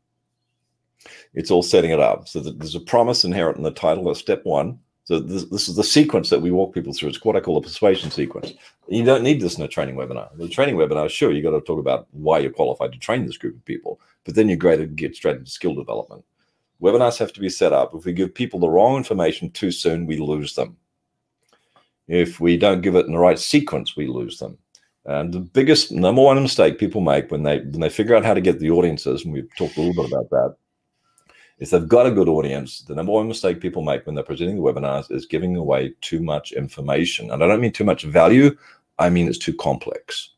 It's 1.36 1.52
all 1.52 1.62
setting 1.62 1.92
it 1.92 2.00
up. 2.00 2.28
So 2.28 2.40
there's 2.40 2.74
a 2.74 2.80
promise 2.80 3.24
inherent 3.24 3.58
in 3.58 3.64
the 3.64 3.70
title 3.70 4.10
of 4.10 4.18
step 4.18 4.46
one 4.46 4.80
so 5.12 5.20
this, 5.20 5.44
this, 5.44 5.68
is 5.68 5.76
the 5.76 5.84
sequence 5.84 6.30
that 6.30 6.42
we 6.42 6.52
walk 6.52 6.74
people 6.74 6.94
through. 6.94 7.10
It's 7.10 7.22
what 7.22 7.36
I 7.36 7.42
call 7.42 7.58
a 7.58 7.62
persuasion 7.62 8.10
sequence. 8.12 8.54
You 8.88 9.04
don't 9.04 9.24
need 9.24 9.42
this 9.42 9.58
in 9.58 9.64
a 9.64 9.68
training 9.68 9.96
webinar. 9.96 10.30
The 10.38 10.48
training 10.48 10.76
webinar, 10.76 11.10
sure, 11.10 11.34
you 11.34 11.44
got 11.44 11.52
to 11.52 11.60
talk 11.60 11.80
about 11.80 12.08
why 12.12 12.40
you're 12.40 12.50
qualified 12.50 12.94
to 12.94 12.98
train 12.98 13.26
this 13.26 13.36
group 13.36 13.58
of 13.58 13.66
people, 13.66 14.00
but 14.24 14.36
then 14.36 14.48
you're 14.48 14.56
great 14.56 14.78
to 14.78 14.86
get 14.86 15.18
straight 15.18 15.36
into 15.36 15.52
skill 15.52 15.76
development. 15.76 16.24
Webinars 16.82 17.18
have 17.18 17.34
to 17.34 17.42
be 17.42 17.50
set 17.50 17.74
up. 17.74 17.94
If 17.94 18.06
we 18.06 18.14
give 18.14 18.34
people 18.34 18.58
the 18.58 18.70
wrong 18.70 18.96
information 18.96 19.52
too 19.52 19.70
soon, 19.74 20.06
we 20.06 20.16
lose 20.16 20.56
them. 20.56 20.78
If 22.08 22.40
we 22.40 22.56
don't 22.56 22.80
give 22.80 22.96
it 22.96 23.06
in 23.06 23.12
the 23.12 23.20
right 23.20 23.38
sequence, 23.38 23.98
we 23.98 24.08
lose 24.08 24.40
them. 24.40 24.58
And 25.04 25.34
the 25.34 25.42
biggest 25.42 25.92
number 25.92 26.22
one 26.22 26.42
mistake 26.42 26.80
people 26.80 27.02
make 27.02 27.32
when 27.32 27.44
they 27.44 27.60
when 27.60 27.82
they 27.82 27.90
figure 27.90 28.16
out 28.16 28.24
how 28.24 28.34
to 28.34 28.40
get 28.40 28.60
the 28.60 28.72
audiences, 28.72 29.26
and 29.26 29.34
we've 29.34 29.54
talked 29.58 29.76
a 29.76 29.82
little 29.82 30.04
bit 30.04 30.10
about 30.10 30.30
that, 30.30 30.56
if 31.62 31.70
they've 31.70 31.88
got 31.88 32.08
a 32.08 32.12
good 32.12 32.28
audience, 32.28 32.82
the 32.82 32.96
number 32.96 33.12
one 33.12 33.28
mistake 33.28 33.62
people 33.62 33.84
make 33.84 34.04
when 34.08 34.16
they're 34.16 34.24
presenting 34.24 34.56
the 34.56 34.64
webinars 34.64 35.12
is 35.12 35.28
giving 35.28 35.56
away 35.56 35.94
too 36.02 36.20
much 36.20 36.52
information. 36.54 37.30
And 37.30 37.44
I 37.44 37.48
don't 37.48 37.62
mean 37.62 37.72
too 37.72 37.84
much 37.84 38.04
value, 38.04 38.58
I 38.98 39.12
mean 39.12 39.28
it's 39.28 39.38
too 39.38 39.54
complex. 39.54 40.32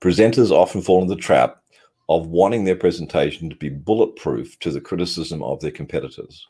Presenters 0.00 0.52
often 0.52 0.82
fall 0.82 1.02
into 1.02 1.16
the 1.16 1.20
trap 1.20 1.60
of 2.08 2.28
wanting 2.28 2.62
their 2.62 2.76
presentation 2.76 3.50
to 3.50 3.56
be 3.56 3.68
bulletproof 3.70 4.56
to 4.60 4.70
the 4.70 4.80
criticism 4.80 5.42
of 5.42 5.58
their 5.60 5.72
competitors. 5.72 6.46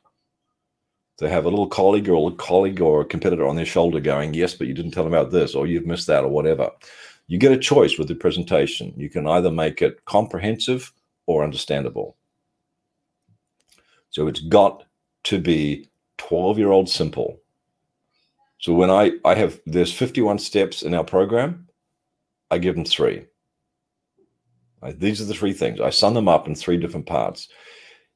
They 1.16 1.31
have 1.31 1.47
a 1.47 1.49
little 1.49 1.66
colleague 1.66 2.11
or 2.11 2.31
a 2.31 2.35
colleague 2.35 2.83
or 2.83 3.01
a 3.01 3.07
competitor 3.07 3.47
on 3.47 3.57
their 3.57 3.64
shoulder 3.64 3.99
going, 3.99 4.35
Yes, 4.35 4.55
but 4.55 4.66
you 4.66 4.75
didn't 4.75 4.91
tell 4.91 5.05
them 5.05 5.14
about 5.14 5.33
this, 5.33 5.55
or 5.55 5.66
you've 5.66 5.87
missed 5.87 6.07
that, 6.09 6.22
or 6.22 6.29
whatever. 6.29 6.70
You 7.29 7.39
get 7.39 7.53
a 7.53 7.59
choice 7.59 7.99
with 7.99 8.09
the 8.09 8.14
presentation. 8.14 8.93
You 8.95 9.09
can 9.09 9.27
either 9.27 9.51
make 9.51 9.81
it 9.81 10.05
comprehensive 10.05 10.93
or 11.27 11.43
understandable. 11.43 12.18
So 14.11 14.27
it's 14.27 14.41
got 14.41 14.85
to 15.25 15.39
be 15.39 15.89
12 16.19 16.59
year 16.59 16.71
old 16.71 16.89
simple. 16.89 17.41
So 18.59 18.75
when 18.75 18.91
I, 18.91 19.13
I 19.25 19.35
have, 19.35 19.61
there's 19.67 19.93
51 19.93 20.39
steps 20.39 20.83
in 20.83 20.95
our 20.95 21.05
program, 21.05 21.69
I 22.51 22.59
give 22.59 22.75
them 22.75 22.85
three. 22.85 23.25
Right? 24.83 24.99
These 24.99 25.21
are 25.21 25.25
the 25.25 25.35
three 25.35 25.53
things. 25.53 25.81
I 25.81 25.91
sum 25.91 26.15
them 26.15 26.29
up 26.29 26.47
in 26.47 26.55
three 26.55 26.77
different 26.77 27.07
parts. 27.07 27.49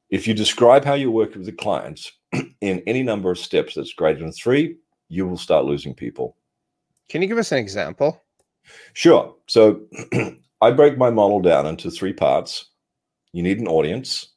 If 0.09 0.27
you 0.27 0.33
describe 0.33 0.85
how 0.85 0.93
you 0.93 1.11
work 1.11 1.35
with 1.35 1.45
the 1.45 1.51
clients 1.51 2.11
in 2.61 2.83
any 2.85 3.03
number 3.03 3.31
of 3.31 3.37
steps 3.37 3.75
that's 3.75 3.93
greater 3.93 4.19
than 4.19 4.31
three, 4.31 4.77
you 5.09 5.27
will 5.27 5.37
start 5.37 5.65
losing 5.65 5.93
people. 5.93 6.35
Can 7.09 7.21
you 7.21 7.27
give 7.27 7.37
us 7.37 7.51
an 7.51 7.59
example? 7.59 8.21
Sure. 8.93 9.35
So 9.47 9.81
I 10.61 10.71
break 10.71 10.97
my 10.97 11.09
model 11.09 11.41
down 11.41 11.65
into 11.67 11.91
three 11.91 12.13
parts. 12.13 12.69
You 13.33 13.43
need 13.43 13.59
an 13.59 13.67
audience. 13.67 14.32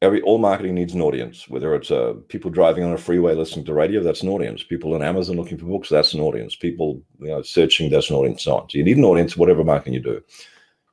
Every 0.00 0.22
all 0.22 0.38
marketing 0.38 0.76
needs 0.76 0.94
an 0.94 1.00
audience. 1.00 1.48
Whether 1.48 1.74
it's 1.74 1.90
uh, 1.90 2.14
people 2.28 2.50
driving 2.50 2.84
on 2.84 2.92
a 2.92 2.98
freeway 2.98 3.34
listening 3.34 3.64
to 3.64 3.74
radio, 3.74 4.02
that's 4.02 4.22
an 4.22 4.28
audience. 4.28 4.62
People 4.62 4.94
on 4.94 5.02
Amazon 5.02 5.36
looking 5.36 5.58
for 5.58 5.66
books, 5.66 5.88
that's 5.88 6.14
an 6.14 6.20
audience. 6.20 6.54
People 6.54 7.02
you 7.18 7.28
know, 7.28 7.42
searching, 7.42 7.90
that's 7.90 8.08
an 8.10 8.16
audience. 8.16 8.44
So 8.44 8.56
on. 8.58 8.70
So 8.70 8.78
you 8.78 8.84
need 8.84 8.96
an 8.96 9.04
audience, 9.04 9.36
whatever 9.36 9.64
marketing 9.64 9.94
you 9.94 10.00
do. 10.00 10.22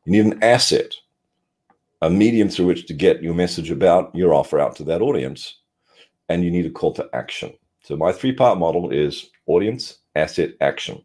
You 0.06 0.12
need 0.12 0.26
an 0.26 0.44
asset, 0.44 0.92
a 2.02 2.10
medium 2.10 2.50
through 2.50 2.66
which 2.66 2.88
to 2.88 2.94
get 2.94 3.22
your 3.22 3.36
message 3.36 3.70
about 3.70 4.14
your 4.16 4.34
offer 4.34 4.60
out 4.60 4.76
to 4.78 4.84
that 4.86 5.04
audience, 5.04 5.60
and 6.30 6.44
you 6.44 6.50
need 6.50 6.66
a 6.66 6.72
call 6.72 6.94
to 6.94 7.08
action. 7.14 7.54
So 7.84 7.96
my 7.96 8.12
three-part 8.12 8.58
model 8.58 8.90
is 8.90 9.30
audience, 9.46 10.00
asset, 10.16 10.54
action. 10.62 11.04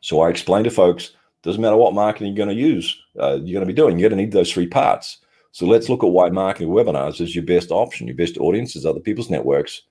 So 0.00 0.22
I 0.22 0.30
explain 0.30 0.64
to 0.64 0.70
folks 0.70 1.12
doesn't 1.42 1.60
matter 1.60 1.76
what 1.76 1.94
marketing 1.94 2.28
you're 2.28 2.46
going 2.46 2.56
to 2.56 2.62
use, 2.62 3.00
uh, 3.20 3.38
you're 3.42 3.58
going 3.58 3.60
to 3.60 3.66
be 3.66 3.72
doing. 3.72 3.98
You're 3.98 4.08
going 4.08 4.18
to 4.18 4.24
need 4.24 4.32
those 4.32 4.52
three 4.52 4.66
parts. 4.66 5.18
So 5.52 5.66
let's 5.66 5.88
look 5.88 6.04
at 6.04 6.10
why 6.10 6.28
marketing 6.28 6.68
webinars 6.68 7.20
is 7.20 7.34
your 7.34 7.44
best 7.44 7.70
option. 7.70 8.06
Your 8.06 8.16
best 8.16 8.36
audience 8.38 8.76
is 8.76 8.86
other 8.86 9.00
people's 9.00 9.30
networks. 9.30 9.82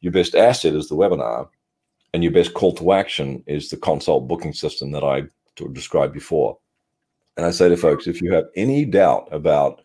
Your 0.00 0.12
best 0.12 0.34
asset 0.34 0.74
is 0.74 0.88
the 0.88 0.96
webinar, 0.96 1.48
and 2.12 2.22
your 2.22 2.32
best 2.32 2.54
call 2.54 2.74
to 2.76 2.92
action 2.92 3.42
is 3.46 3.68
the 3.68 3.76
consult 3.76 4.28
booking 4.28 4.52
system 4.52 4.90
that 4.92 5.04
I 5.04 5.24
described 5.72 6.14
before. 6.14 6.58
And 7.36 7.46
I 7.46 7.50
say 7.50 7.68
to 7.68 7.76
folks, 7.76 8.06
if 8.06 8.20
you 8.20 8.32
have 8.32 8.46
any 8.56 8.84
doubt 8.84 9.28
about 9.30 9.82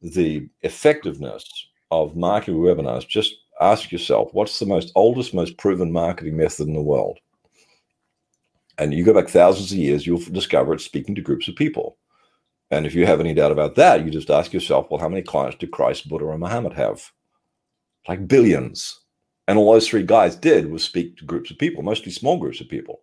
the 0.00 0.48
effectiveness 0.62 1.44
of 1.90 2.16
marketing 2.16 2.60
webinars, 2.60 3.06
just 3.06 3.34
ask 3.60 3.90
yourself, 3.90 4.28
what's 4.32 4.58
the 4.58 4.66
most 4.66 4.92
oldest, 4.94 5.34
most 5.34 5.58
proven 5.58 5.90
marketing 5.92 6.36
method 6.36 6.68
in 6.68 6.74
the 6.74 6.80
world? 6.80 7.18
and 8.78 8.92
you 8.92 9.04
go 9.04 9.14
back 9.14 9.28
thousands 9.28 9.72
of 9.72 9.78
years, 9.78 10.06
you'll 10.06 10.18
discover 10.18 10.74
it's 10.74 10.84
speaking 10.84 11.14
to 11.14 11.20
groups 11.20 11.48
of 11.48 11.56
people. 11.56 11.96
And 12.70 12.84
if 12.84 12.94
you 12.94 13.06
have 13.06 13.20
any 13.20 13.32
doubt 13.32 13.52
about 13.52 13.76
that, 13.76 14.04
you 14.04 14.10
just 14.10 14.30
ask 14.30 14.52
yourself, 14.52 14.88
well, 14.90 15.00
how 15.00 15.08
many 15.08 15.22
clients 15.22 15.56
did 15.56 15.70
Christ, 15.70 16.08
Buddha, 16.08 16.28
and 16.30 16.40
Muhammad 16.40 16.72
have? 16.72 17.12
Like 18.08 18.26
billions. 18.26 19.00
And 19.48 19.58
all 19.58 19.72
those 19.72 19.88
three 19.88 20.02
guys 20.02 20.34
did 20.34 20.70
was 20.70 20.82
speak 20.82 21.16
to 21.16 21.24
groups 21.24 21.50
of 21.50 21.58
people, 21.58 21.82
mostly 21.82 22.10
small 22.10 22.38
groups 22.38 22.60
of 22.60 22.68
people. 22.68 23.00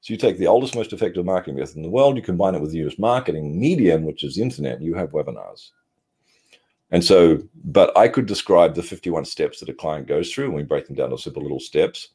So 0.00 0.12
you 0.12 0.18
take 0.18 0.38
the 0.38 0.48
oldest, 0.48 0.74
most 0.74 0.92
effective 0.92 1.24
marketing 1.24 1.58
method 1.58 1.76
in 1.76 1.82
the 1.82 1.88
world, 1.88 2.16
you 2.16 2.22
combine 2.22 2.54
it 2.54 2.60
with 2.60 2.72
the 2.72 2.86
US 2.86 2.98
marketing 2.98 3.58
medium, 3.58 4.04
which 4.04 4.24
is 4.24 4.34
the 4.34 4.42
internet, 4.42 4.76
and 4.76 4.84
you 4.84 4.94
have 4.94 5.12
webinars. 5.12 5.70
And 6.90 7.02
so, 7.02 7.42
but 7.64 7.96
I 7.96 8.08
could 8.08 8.26
describe 8.26 8.74
the 8.74 8.82
51 8.82 9.24
steps 9.24 9.60
that 9.60 9.68
a 9.68 9.74
client 9.74 10.06
goes 10.06 10.32
through, 10.32 10.46
and 10.46 10.54
we 10.54 10.62
break 10.62 10.86
them 10.86 10.96
down 10.96 11.10
to 11.10 11.18
simple 11.18 11.42
little 11.42 11.60
steps. 11.60 12.10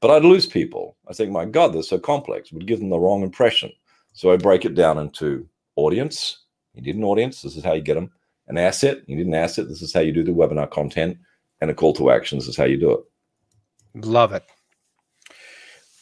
But 0.00 0.10
I'd 0.10 0.24
lose 0.24 0.46
people. 0.46 0.96
I 1.08 1.14
think, 1.14 1.32
my 1.32 1.46
God, 1.46 1.72
they're 1.72 1.82
so 1.82 1.98
complex. 1.98 2.48
It 2.48 2.54
would 2.54 2.66
give 2.66 2.78
them 2.78 2.90
the 2.90 2.98
wrong 2.98 3.22
impression. 3.22 3.72
So 4.12 4.32
I 4.32 4.36
break 4.36 4.64
it 4.64 4.74
down 4.74 4.98
into 4.98 5.48
audience. 5.76 6.44
You 6.74 6.82
need 6.82 6.96
an 6.96 7.04
audience. 7.04 7.42
This 7.42 7.56
is 7.56 7.64
how 7.64 7.72
you 7.72 7.82
get 7.82 7.94
them. 7.94 8.10
An 8.48 8.58
asset. 8.58 8.98
You 9.06 9.16
need 9.16 9.26
an 9.26 9.34
asset. 9.34 9.68
This 9.68 9.82
is 9.82 9.92
how 9.92 10.00
you 10.00 10.12
do 10.12 10.22
the 10.22 10.32
webinar 10.32 10.70
content. 10.70 11.16
And 11.60 11.70
a 11.70 11.74
call 11.74 11.94
to 11.94 12.10
action. 12.10 12.38
This 12.38 12.48
is 12.48 12.56
how 12.56 12.64
you 12.64 12.78
do 12.78 12.92
it. 12.92 14.06
Love 14.06 14.32
it. 14.32 14.44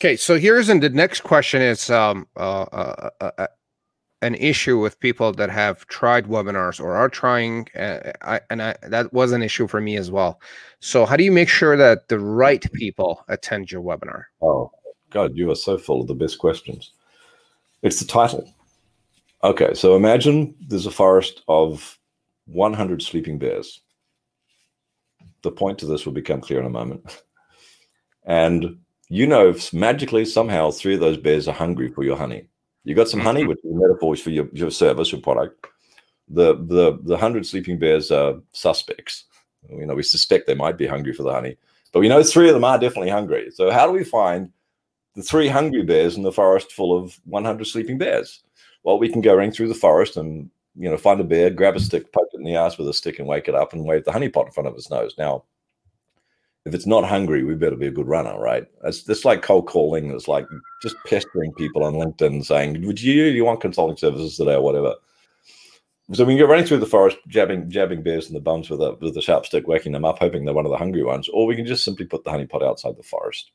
Okay, 0.01 0.17
so 0.17 0.39
here's 0.39 0.69
and 0.69 0.83
the 0.83 0.91
next 0.91 1.23
question 1.23 1.63
is 1.63 1.89
um, 1.89 2.27
uh, 2.37 2.63
uh, 2.63 3.11
uh, 3.21 3.31
uh 3.39 3.47
an 4.25 4.35
issue 4.37 4.79
with 4.81 4.99
people 5.01 5.33
that 5.33 5.51
have 5.51 5.87
tried 5.87 6.27
webinars 6.27 6.81
or 6.81 6.95
are 6.95 7.11
trying 7.11 7.69
uh, 7.79 8.13
I, 8.23 8.41
and 8.49 8.63
I, 8.63 8.75
that 8.89 9.13
was 9.13 9.33
an 9.33 9.43
issue 9.43 9.69
for 9.69 9.83
me 9.83 9.97
as 9.97 10.11
well 10.11 10.41
so 10.81 11.05
how 11.05 11.17
do 11.17 11.25
you 11.25 11.31
make 11.31 11.51
sure 11.51 11.77
that 11.77 12.09
the 12.09 12.19
right 12.19 12.65
people 12.73 13.23
attend 13.29 13.71
your 13.71 13.83
webinar 13.83 14.25
oh 14.41 14.71
god 15.11 15.37
you 15.37 15.51
are 15.51 15.57
so 15.57 15.77
full 15.77 16.01
of 16.01 16.07
the 16.07 16.15
best 16.15 16.39
questions 16.39 16.93
it's 17.83 18.01
the 18.01 18.07
title 18.07 18.54
okay 19.45 19.73
so 19.75 19.95
imagine 19.95 20.55
there's 20.67 20.87
a 20.87 20.91
forest 20.91 21.43
of 21.47 21.99
100 22.47 23.01
sleeping 23.01 23.39
bears 23.39 23.81
the 25.43 25.53
point 25.53 25.79
to 25.79 25.87
this 25.87 26.05
will 26.05 26.13
become 26.13 26.41
clear 26.41 26.59
in 26.59 26.67
a 26.67 26.71
moment 26.71 27.23
and 28.25 28.79
you 29.09 29.27
know 29.27 29.55
magically 29.73 30.25
somehow 30.25 30.71
three 30.71 30.95
of 30.95 31.01
those 31.01 31.17
bears 31.17 31.47
are 31.47 31.55
hungry 31.55 31.91
for 31.93 32.03
your 32.03 32.17
honey 32.17 32.49
you 32.85 32.95
got 32.95 33.09
some 33.09 33.21
honey, 33.21 33.41
mm-hmm. 33.41 33.49
which 33.49 33.65
is 33.65 33.75
metaphors 33.75 34.21
for 34.21 34.31
your, 34.31 34.49
your 34.53 34.71
service, 34.71 35.11
your 35.11 35.21
product. 35.21 35.67
The 36.29 36.55
the 36.55 36.99
the 37.03 37.17
hundred 37.17 37.47
sleeping 37.47 37.79
bears 37.79 38.11
are 38.11 38.37
suspects. 38.53 39.25
You 39.69 39.87
know, 39.87 39.95
we 39.95 40.03
suspect 40.03 40.47
they 40.47 40.55
might 40.55 40.79
be 40.79 40.87
hungry 40.87 41.13
for 41.13 41.23
the 41.23 41.33
honey, 41.33 41.57
but 41.93 42.01
we 42.01 42.09
know 42.09 42.23
three 42.23 42.49
of 42.49 42.55
them 42.55 42.65
are 42.65 42.79
definitely 42.79 43.11
hungry. 43.11 43.51
So 43.51 43.71
how 43.71 43.87
do 43.87 43.93
we 43.93 44.05
find 44.05 44.51
the 45.15 45.23
three 45.23 45.49
hungry 45.49 45.83
bears 45.83 46.17
in 46.17 46.23
the 46.23 46.33
forest 46.33 46.73
full 46.73 46.97
of 46.97 47.19
100 47.25 47.67
sleeping 47.67 47.99
bears? 47.99 48.43
Well, 48.85 48.99
we 48.99 49.09
can 49.09 49.23
go 49.23 49.35
running 49.35 49.51
through 49.51 49.69
the 49.69 49.75
forest 49.75 50.17
and 50.17 50.51
you 50.77 50.89
know 50.89 50.97
find 50.97 51.21
a 51.21 51.25
bear, 51.25 51.51
grab 51.51 51.77
a 51.77 51.81
stick, 51.81 52.13
poke 52.13 52.29
it 52.33 52.39
in 52.39 52.45
the 52.45 52.57
ass 52.57 52.79
with 52.79 52.89
a 52.89 52.95
stick, 52.95 53.19
and 53.19 53.27
wake 53.27 53.49
it 53.49 53.55
up 53.55 53.73
and 53.73 53.85
wave 53.85 54.05
the 54.05 54.13
honey 54.13 54.29
pot 54.29 54.47
in 54.47 54.53
front 54.53 54.69
of 54.69 54.75
its 54.75 54.91
nose. 54.91 55.15
Now, 55.19 55.45
if 56.65 56.75
it's 56.75 56.87
not 56.87 57.05
hungry, 57.05 57.45
we 57.45 57.55
better 57.55 57.77
be 57.77 57.87
a 57.87 57.93
good 57.93 58.09
runner, 58.09 58.39
right? 58.39 58.67
It's 58.85 59.03
just 59.03 59.25
like 59.25 59.43
cold 59.43 59.67
calling. 59.67 60.11
It's 60.11 60.29
like 60.29 60.47
just 60.83 60.97
pestering 61.07 61.53
people 61.55 61.85
on 61.85 61.95
LinkedIn 61.95 62.45
saying, 62.45 62.87
"Would 62.87 63.03
you 63.03 63.25
you 63.25 63.45
want 63.45 63.61
consulting 63.61 63.97
services 63.97 64.37
today 64.37 64.55
or 64.55 64.63
whatever?" 64.63 64.95
So 66.13 66.25
we 66.25 66.35
can 66.35 66.41
go 66.41 66.51
running 66.51 66.67
through 66.67 66.79
the 66.79 66.87
forest, 66.87 67.17
jabbing 67.29 67.71
jabbing 67.71 68.03
bears 68.03 68.29
in 68.29 68.35
the 68.35 68.41
bums 68.41 68.69
with 68.69 68.81
a 68.83 68.95
with 69.01 69.17
a 69.17 69.23
sharp 69.23 69.47
stick, 69.47 69.67
waking 69.67 69.93
them 69.93 70.05
up, 70.05 70.19
hoping 70.19 70.45
they're 70.45 70.55
one 70.55 70.67
of 70.67 70.71
the 70.71 70.79
hungry 70.79 71.03
ones, 71.03 71.29
or 71.31 71.47
we 71.47 71.57
can 71.57 71.67
just 71.67 71.85
simply 71.85 72.05
put 72.07 72.25
the 72.25 72.31
honey 72.31 72.47
pot 72.47 72.63
outside 72.63 72.97
the 72.97 73.03
forest. 73.03 73.51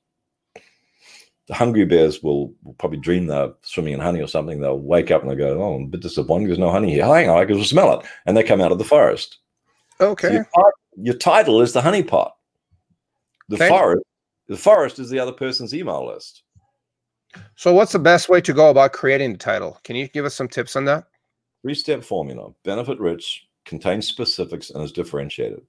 The 1.50 1.56
hungry 1.56 1.84
bears 1.84 2.24
will, 2.24 2.54
will 2.64 2.76
probably 2.76 3.00
dream 3.00 3.28
they're 3.28 3.52
swimming 3.64 3.94
in 3.94 4.00
honey 4.00 4.22
or 4.22 4.28
something. 4.28 4.62
They'll 4.62 4.80
wake 4.80 5.12
up 5.12 5.22
and 5.22 5.30
they'll 5.30 5.38
go, 5.38 5.62
"Oh, 5.62 5.76
I'm 5.76 5.84
a 5.84 5.88
bit 5.88 6.02
disappointed. 6.02 6.48
There's 6.48 6.60
no 6.60 6.72
honey 6.72 6.94
here. 6.94 7.06
Hang 7.06 7.30
on, 7.30 7.38
I 7.38 7.46
can 7.46 7.64
smell 7.64 8.00
it," 8.00 8.06
and 8.26 8.38
they 8.38 8.44
come 8.44 8.62
out 8.62 8.72
of 8.72 8.78
the 8.78 8.84
forest. 8.84 9.40
Okay. 10.00 10.28
So 10.28 10.34
your, 10.34 10.48
your 10.96 11.16
title 11.16 11.62
is 11.62 11.74
the 11.74 11.82
honey 11.82 12.04
pot 12.04 12.36
the 13.50 13.56
okay. 13.56 13.68
forest, 13.68 14.06
the 14.48 14.58
forest 14.58 15.00
is 15.00 15.10
the 15.10 15.20
other 15.20 15.32
person's 15.32 15.74
email 15.74 16.08
list. 16.08 16.44
So, 17.56 17.74
what's 17.74 17.92
the 17.92 18.00
best 18.00 18.30
way 18.30 18.42
to 18.42 18.54
go 18.54 18.70
about 18.70 18.94
creating 18.94 19.34
the 19.34 19.38
title? 19.38 19.80
Can 19.84 19.96
you 19.96 20.08
give 20.08 20.26
us 20.26 20.36
some 20.36 20.48
tips 20.48 20.76
on 20.76 20.86
that? 20.86 21.06
Three 21.62 21.76
step 21.76 22.04
formula 22.04 22.52
benefit 22.64 23.00
rich, 23.00 23.48
contains 23.66 24.08
specifics, 24.08 24.70
and 24.70 24.84
is 24.84 24.92
differentiated. 24.92 25.62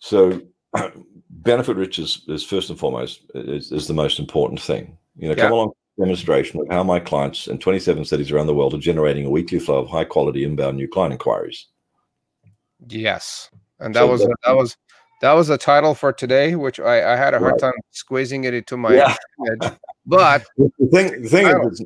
So, 0.00 0.40
benefit 1.42 1.76
rich 1.76 1.98
is, 1.98 2.22
is 2.28 2.44
first 2.44 2.70
and 2.70 2.78
foremost 2.78 3.22
is, 3.34 3.72
is 3.72 3.86
the 3.86 3.94
most 3.94 4.18
important 4.18 4.60
thing. 4.60 4.96
You 5.16 5.28
know, 5.28 5.34
yeah. 5.34 5.44
come 5.44 5.52
along 5.52 5.72
demonstration 5.98 6.60
of 6.60 6.68
how 6.70 6.82
my 6.84 7.00
clients 7.00 7.48
in 7.48 7.58
27 7.58 8.04
cities 8.04 8.30
around 8.30 8.46
the 8.46 8.54
world 8.54 8.72
are 8.72 8.78
generating 8.78 9.26
a 9.26 9.30
weekly 9.30 9.58
flow 9.58 9.78
of 9.78 9.88
high 9.88 10.04
quality 10.04 10.44
inbound 10.44 10.76
new 10.76 10.88
client 10.88 11.12
inquiries. 11.12 11.66
Yes, 12.88 13.50
and 13.80 13.94
that 13.94 14.00
so 14.00 14.06
was 14.06 14.20
that 14.20 14.56
was 14.56 14.76
that 15.20 15.32
was 15.32 15.48
the 15.48 15.58
title 15.58 15.94
for 15.94 16.12
today, 16.12 16.54
which 16.54 16.78
I, 16.78 17.14
I 17.14 17.16
had 17.16 17.34
a 17.34 17.40
hard 17.40 17.52
right. 17.52 17.60
time 17.60 17.72
squeezing 17.90 18.44
it 18.44 18.54
into 18.54 18.76
my 18.76 18.94
yeah. 18.94 19.16
head. 19.44 19.76
But 20.06 20.46
the 20.56 20.88
thing, 20.92 21.22
the 21.22 21.28
thing 21.28 21.46
is, 21.46 21.84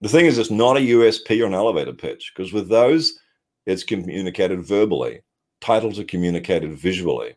the 0.00 0.08
thing 0.08 0.24
is, 0.24 0.38
it's 0.38 0.50
not 0.50 0.78
a 0.78 0.80
USP 0.80 1.42
or 1.42 1.46
an 1.46 1.54
elevator 1.54 1.92
pitch 1.92 2.32
because 2.34 2.54
with 2.54 2.70
those, 2.70 3.18
it's 3.66 3.82
communicated 3.82 4.64
verbally. 4.64 5.20
Titles 5.60 5.98
are 5.98 6.04
communicated 6.04 6.78
visually. 6.78 7.36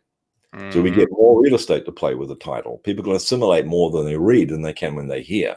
Mm-hmm. 0.54 0.72
So 0.72 0.82
we 0.82 0.90
get 0.90 1.08
mm-hmm. 1.10 1.22
more 1.22 1.42
real 1.42 1.54
estate 1.54 1.84
to 1.84 1.92
play 1.92 2.14
with 2.14 2.28
the 2.28 2.36
title. 2.36 2.78
People 2.78 3.04
can 3.04 3.14
assimilate 3.14 3.66
more 3.66 3.90
than 3.90 4.04
they 4.04 4.16
read 4.16 4.48
than 4.48 4.62
they 4.62 4.72
can 4.72 4.94
when 4.94 5.08
they 5.08 5.22
hear. 5.22 5.56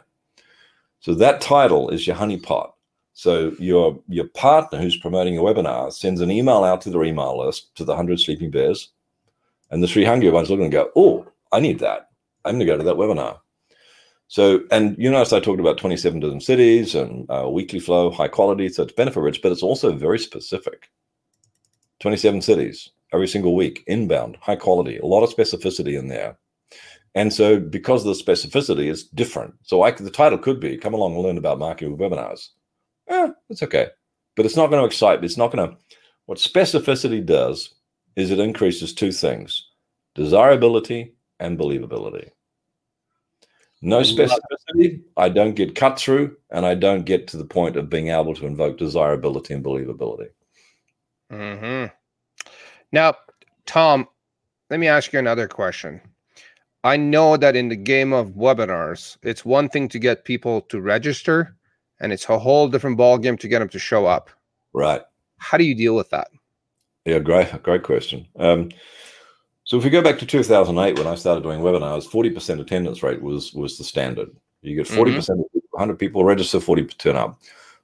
So 1.00 1.14
that 1.16 1.42
title 1.42 1.90
is 1.90 2.06
your 2.06 2.16
honeypot. 2.16 2.72
So 3.14 3.54
your 3.60 4.00
your 4.08 4.28
partner 4.30 4.80
who's 4.80 4.98
promoting 4.98 5.38
a 5.38 5.42
webinar 5.42 5.94
sends 5.94 6.22
an 6.22 6.32
email 6.32 6.64
out 6.64 6.82
to 6.82 6.90
their 6.90 7.04
email 7.04 7.38
list 7.38 7.76
to 7.76 7.86
the 7.86 7.96
hundred 7.96 8.20
sleeping 8.20 8.50
bears 8.50 8.90
and 9.70 9.82
the 9.82 9.88
three 9.88 10.06
hungry 10.06 10.30
ones 10.30 10.50
look 10.50 10.60
and 10.60 10.72
go, 10.72 10.92
oh, 10.96 11.28
I 11.52 11.60
need 11.60 11.80
that. 11.80 12.10
I'm 12.46 12.56
going 12.56 12.60
to 12.60 12.66
go 12.66 12.78
to 12.78 12.84
that 12.84 12.96
webinar. 12.96 13.40
So, 14.28 14.62
and 14.72 14.96
you 14.98 15.12
notice 15.12 15.34
I 15.34 15.40
talked 15.40 15.60
about 15.60 15.78
27 15.78 16.20
different 16.20 16.44
cities 16.44 16.96
and 16.96 17.30
uh, 17.30 17.50
weekly 17.50 17.80
flow, 17.80 18.10
high 18.10 18.28
quality. 18.28 18.70
So 18.70 18.84
it's 18.84 18.94
benefit 18.94 19.20
rich, 19.20 19.42
but 19.42 19.52
it's 19.52 19.64
also 19.64 19.92
very 19.92 20.20
specific. 20.20 20.90
27 22.00 22.42
cities 22.42 22.90
every 23.14 23.28
single 23.28 23.56
week, 23.56 23.84
inbound, 23.88 24.38
high 24.42 24.56
quality, 24.56 24.98
a 24.98 25.06
lot 25.06 25.24
of 25.24 25.34
specificity 25.34 25.98
in 25.98 26.08
there. 26.08 26.38
And 27.16 27.32
so, 27.32 27.60
because 27.60 28.06
of 28.06 28.16
the 28.16 28.24
specificity, 28.24 28.92
it's 28.92 29.04
different. 29.04 29.54
So, 29.62 29.84
I, 29.84 29.92
the 29.92 30.10
title 30.10 30.40
could 30.40 30.60
be 30.60 30.78
"Come 30.78 30.94
along 30.94 31.14
and 31.14 31.24
learn 31.24 31.38
about 31.38 31.60
marketing 31.60 31.98
webinars." 31.98 32.50
Eh, 33.08 33.30
it's 33.50 33.62
okay, 33.64 33.88
but 34.36 34.46
it's 34.46 34.56
not 34.56 34.70
going 34.70 34.82
to 34.82 34.88
excite. 34.88 35.24
It's 35.24 35.38
not 35.38 35.52
going 35.52 35.70
to. 35.70 35.78
What 36.26 36.40
specificity 36.40 37.24
does 37.24 37.76
is 38.16 38.32
it 38.32 38.40
increases 38.40 38.94
two 38.94 39.12
things 39.12 39.70
desirability 40.16 41.14
and 41.40 41.58
believability. 41.58 42.30
No 43.82 44.00
specificity, 44.00 45.02
I 45.18 45.28
don't 45.28 45.56
get 45.56 45.76
cut 45.76 46.00
through, 46.00 46.38
and 46.52 46.66
I 46.66 46.74
don't 46.74 47.04
get 47.04 47.28
to 47.28 47.38
the 47.38 47.46
point 47.46 47.76
of 47.76 47.90
being 47.90 48.08
able 48.08 48.34
to 48.36 48.46
invoke 48.46 48.78
desirability 48.78 49.54
and 49.54 49.64
believability. 49.64 50.30
Mm-hmm. 51.30 51.94
Now, 52.94 53.16
Tom, 53.66 54.08
let 54.70 54.80
me 54.80 54.88
ask 54.88 55.12
you 55.12 55.20
another 55.20 55.48
question. 55.48 56.00
I 56.84 56.96
know 56.96 57.36
that 57.38 57.56
in 57.56 57.70
the 57.70 57.76
game 57.76 58.14
of 58.14 58.30
webinars, 58.30 59.18
it's 59.24 59.44
one 59.44 59.68
thing 59.68 59.90
to 59.90 60.00
get 60.00 60.26
people 60.26 60.62
to 60.62 60.80
register, 60.80 61.58
and 62.00 62.14
it's 62.14 62.30
a 62.30 62.38
whole 62.38 62.68
different 62.70 63.00
ballgame 63.00 63.40
to 63.40 63.48
get 63.48 63.60
them 63.60 63.70
to 63.70 63.80
show 63.80 64.06
up. 64.06 64.30
Right. 64.74 65.02
How 65.38 65.58
do 65.58 65.64
you 65.64 65.74
deal 65.74 65.96
with 65.96 66.10
that? 66.12 66.28
Yeah, 67.06 67.20
great, 67.20 67.64
great 67.64 67.84
question. 67.84 68.28
Um, 68.38 68.70
so 69.64 69.78
if 69.78 69.84
we 69.84 69.90
go 69.90 70.02
back 70.02 70.20
to 70.20 70.26
2008, 70.26 70.98
when 70.98 71.08
I 71.08 71.16
started 71.16 71.42
doing 71.42 71.62
webinars, 71.62 72.08
40% 72.08 72.60
attendance 72.60 73.02
rate 73.02 73.22
was 73.22 73.54
was 73.54 73.78
the 73.78 73.84
standard. 73.84 74.30
You 74.62 74.76
get 74.76 74.88
40% 74.88 74.96
mm 75.08 75.36
hmm 75.36 75.60
100 75.72 75.98
people 75.98 76.24
register, 76.24 76.60
40 76.60 76.84
turn 76.86 77.16
up. 77.16 77.40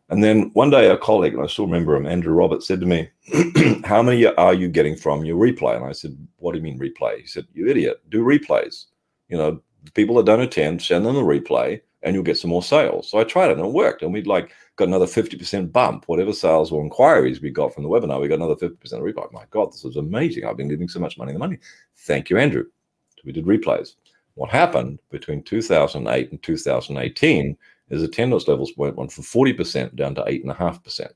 And 0.10 0.24
then 0.24 0.50
one 0.54 0.72
day, 0.72 0.90
a 0.90 0.98
colleague, 0.98 1.36
and 1.36 1.44
I 1.44 1.48
still 1.48 1.66
remember 1.66 1.96
him, 1.96 2.08
Andrew 2.08 2.34
Roberts, 2.34 2.68
said 2.68 2.80
to 2.80 2.86
me, 2.88 3.10
How 3.86 4.02
many 4.02 4.26
are 4.26 4.54
you 4.54 4.68
getting 4.68 4.96
from 4.96 5.24
your 5.24 5.38
replay? 5.38 5.76
And 5.76 5.86
I 5.86 5.92
said, 5.92 6.18
What 6.38 6.54
do 6.54 6.58
you 6.58 6.64
mean 6.64 6.80
replay? 6.80 7.22
He 7.22 7.28
said, 7.28 7.46
You 7.54 7.68
idiot, 7.68 8.02
do 8.10 8.24
replays. 8.24 8.86
You 9.28 9.38
know, 9.38 9.62
the 9.84 9.92
people 9.92 10.16
that 10.16 10.26
don't 10.26 10.42
attend, 10.42 10.82
send 10.82 11.06
them 11.06 11.16
a 11.16 11.22
replay 11.22 11.82
and 12.02 12.14
you'll 12.14 12.24
get 12.24 12.38
some 12.38 12.50
more 12.50 12.64
sales. 12.64 13.10
So 13.10 13.20
I 13.20 13.24
tried 13.24 13.52
it 13.52 13.58
and 13.58 13.66
it 13.66 13.74
worked. 13.74 14.02
And 14.02 14.14
we'd 14.14 14.28
like 14.28 14.52
got 14.78 14.88
another 14.88 15.06
50% 15.06 15.72
bump, 15.72 16.06
whatever 16.08 16.32
sales 16.34 16.72
or 16.72 16.82
inquiries 16.82 17.42
we 17.42 17.52
got 17.52 17.74
from 17.74 17.84
the 17.84 17.90
webinar, 17.90 18.22
we 18.22 18.28
got 18.28 18.36
another 18.36 18.56
50% 18.56 18.78
replay. 18.94 19.32
My 19.32 19.44
God, 19.52 19.74
this 19.74 19.84
is 19.84 19.98
amazing. 19.98 20.46
I've 20.46 20.58
been 20.58 20.70
leaving 20.70 20.88
so 20.88 21.00
much 21.00 21.18
money 21.18 21.32
in 21.32 21.36
the 21.36 21.40
money. 21.40 21.58
Thank 21.98 22.30
you, 22.30 22.38
Andrew. 22.38 22.64
So 22.64 23.22
we 23.26 23.34
did 23.34 23.46
replays. 23.46 23.96
What 24.36 24.50
happened 24.50 25.00
between 25.12 25.44
2008 25.44 26.32
and 26.32 26.42
2018 26.42 27.58
is 27.90 28.04
attendance 28.04 28.48
levels 28.48 28.72
went 28.78 28.96
from 28.96 29.24
40% 29.24 29.96
down 29.96 30.16
to 30.16 30.22
8.5%. 30.24 31.12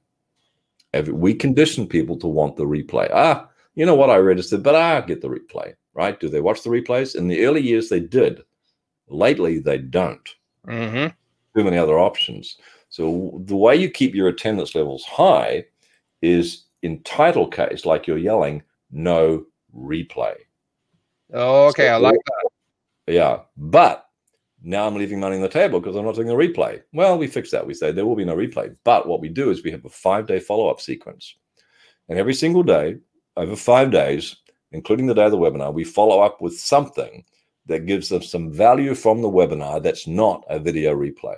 We 1.12 1.34
conditioned 1.34 1.90
people 1.90 2.18
to 2.20 2.28
want 2.28 2.56
the 2.56 2.66
replay. 2.66 3.10
Ah, 3.14 3.50
you 3.76 3.86
know 3.86 3.96
what? 3.96 4.10
I 4.10 4.18
registered, 4.18 4.64
but 4.64 4.76
I 4.76 5.02
get 5.02 5.22
the 5.22 5.30
replay, 5.30 5.74
right? 5.94 6.20
Do 6.20 6.30
they 6.30 6.42
watch 6.42 6.62
the 6.64 6.70
replays? 6.70 7.16
In 7.16 7.28
the 7.28 7.46
early 7.46 7.62
years, 7.62 7.90
they 7.90 8.00
did. 8.00 8.42
Lately, 9.08 9.60
they 9.60 9.80
don't. 9.80 10.30
Mm-hmm. 10.68 11.08
Too 11.58 11.64
many 11.64 11.78
other 11.78 12.00
options. 12.00 12.58
So 12.90 13.42
the 13.46 13.56
way 13.56 13.76
you 13.76 13.90
keep 13.90 14.14
your 14.14 14.28
attendance 14.28 14.76
levels 14.76 15.04
high 15.04 15.66
is 16.22 16.66
in 16.84 17.02
title 17.04 17.48
case, 17.48 17.86
like 17.86 18.06
you're 18.06 18.18
yelling, 18.18 18.62
no 18.92 19.46
replay. 19.76 20.36
Oh, 21.34 21.68
okay. 21.70 21.88
So, 21.88 21.94
I 21.94 21.98
like 21.98 22.20
that. 22.26 22.50
Yeah. 23.14 23.40
But 23.58 24.03
now 24.64 24.88
I'm 24.88 24.96
leaving 24.96 25.20
money 25.20 25.36
on 25.36 25.42
the 25.42 25.50
table 25.50 25.82
because 25.82 25.98
I'm 25.98 26.06
not 26.06 26.16
doing 26.16 26.30
a 26.30 26.34
replay. 26.34 26.82
Well, 26.94 27.18
we 27.18 27.28
fix 27.28 27.52
that. 27.52 27.68
We 27.68 27.74
say 27.74 27.92
there 27.92 28.06
will 28.06 28.16
be 28.16 28.24
no 28.24 28.36
replay. 28.36 28.76
But 28.86 29.08
what 29.08 29.20
we 29.20 29.28
do 29.28 29.52
is 29.52 29.62
we 29.62 29.72
have 29.72 29.84
a 29.84 29.90
five 29.90 30.26
day 30.26 30.40
follow 30.40 30.70
up 30.70 30.80
sequence. 30.80 31.36
And 32.08 32.18
every 32.18 32.34
single 32.34 32.64
day, 32.64 32.98
over 33.36 33.58
five 33.58 33.92
days, 33.92 34.38
including 34.72 35.06
the 35.06 35.14
day 35.14 35.26
of 35.26 35.32
the 35.32 35.38
webinar, 35.38 35.74
we 35.74 35.84
follow 35.84 36.22
up 36.22 36.42
with 36.42 36.58
something 36.58 37.26
that 37.66 37.86
gives 37.86 38.08
them 38.10 38.22
some 38.22 38.52
value 38.52 38.96
from 38.96 39.22
the 39.22 39.30
webinar 39.30 39.84
that's 39.84 40.08
not 40.08 40.46
a 40.50 40.60
video 40.60 40.96
replay. 40.96 41.38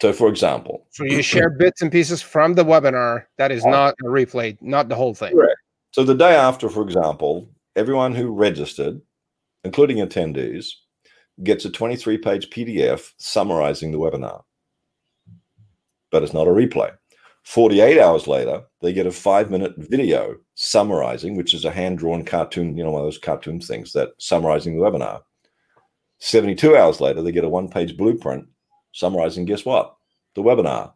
So, 0.00 0.12
for 0.12 0.28
example, 0.28 0.86
so 0.90 1.04
you 1.04 1.22
share 1.22 1.50
bits 1.50 1.80
and 1.80 1.90
pieces 1.90 2.20
from 2.20 2.54
the 2.54 2.64
webinar 2.64 3.24
that 3.38 3.50
is 3.50 3.64
not 3.64 3.94
a 4.02 4.06
replay, 4.06 4.60
not 4.60 4.88
the 4.88 4.94
whole 4.94 5.14
thing. 5.14 5.32
Correct. 5.32 5.58
So, 5.92 6.04
the 6.04 6.14
day 6.14 6.34
after, 6.34 6.68
for 6.68 6.82
example, 6.82 7.48
everyone 7.76 8.14
who 8.14 8.32
registered 8.32 9.00
including 9.64 9.98
attendees, 9.98 10.68
gets 11.42 11.64
a 11.64 11.70
23 11.70 12.18
page 12.18 12.50
PDF 12.50 13.12
summarizing 13.18 13.90
the 13.90 13.98
webinar. 13.98 14.42
But 16.10 16.22
it's 16.22 16.34
not 16.34 16.46
a 16.46 16.50
replay. 16.50 16.92
48 17.44 17.98
hours 17.98 18.26
later, 18.26 18.62
they 18.80 18.92
get 18.92 19.06
a 19.06 19.12
five 19.12 19.50
minute 19.50 19.74
video 19.76 20.36
summarizing, 20.54 21.36
which 21.36 21.52
is 21.52 21.64
a 21.64 21.70
hand 21.70 21.98
drawn 21.98 22.24
cartoon, 22.24 22.76
you 22.76 22.84
know, 22.84 22.90
one 22.90 23.02
of 23.02 23.06
those 23.06 23.18
cartoon 23.18 23.60
things 23.60 23.92
that 23.92 24.10
summarizing 24.18 24.76
the 24.76 24.82
webinar. 24.82 25.20
72 26.20 26.76
hours 26.76 27.00
later, 27.00 27.20
they 27.20 27.32
get 27.32 27.44
a 27.44 27.48
one 27.48 27.68
page 27.68 27.96
blueprint 27.96 28.46
summarizing, 28.92 29.44
guess 29.44 29.64
what? 29.64 29.94
The 30.34 30.42
webinar. 30.42 30.92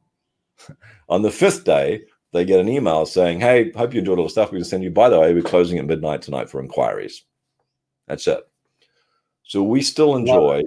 On 1.09 1.21
the 1.21 1.31
fifth 1.31 1.65
day, 1.65 2.03
they 2.33 2.45
get 2.45 2.61
an 2.61 2.69
email 2.69 3.05
saying, 3.05 3.41
Hey, 3.41 3.71
hope 3.73 3.93
you 3.93 4.01
enjoyed 4.01 4.19
all 4.19 4.25
the 4.25 4.31
stuff 4.31 4.53
we 4.53 4.59
can 4.59 4.65
send 4.65 4.85
you. 4.85 4.91
By 4.91 5.09
the 5.09 5.19
way, 5.21 5.35
we're 5.35 5.43
closing 5.43 5.79
at 5.79 5.87
midnight 5.87 6.23
tonight 6.23 6.49
for 6.49 6.61
inquiries. 6.61 7.25
That's 8.07 8.27
it. 8.27 8.41
So 9.49 9.63
we 9.63 9.81
still 9.83 10.15
enjoy 10.15 10.63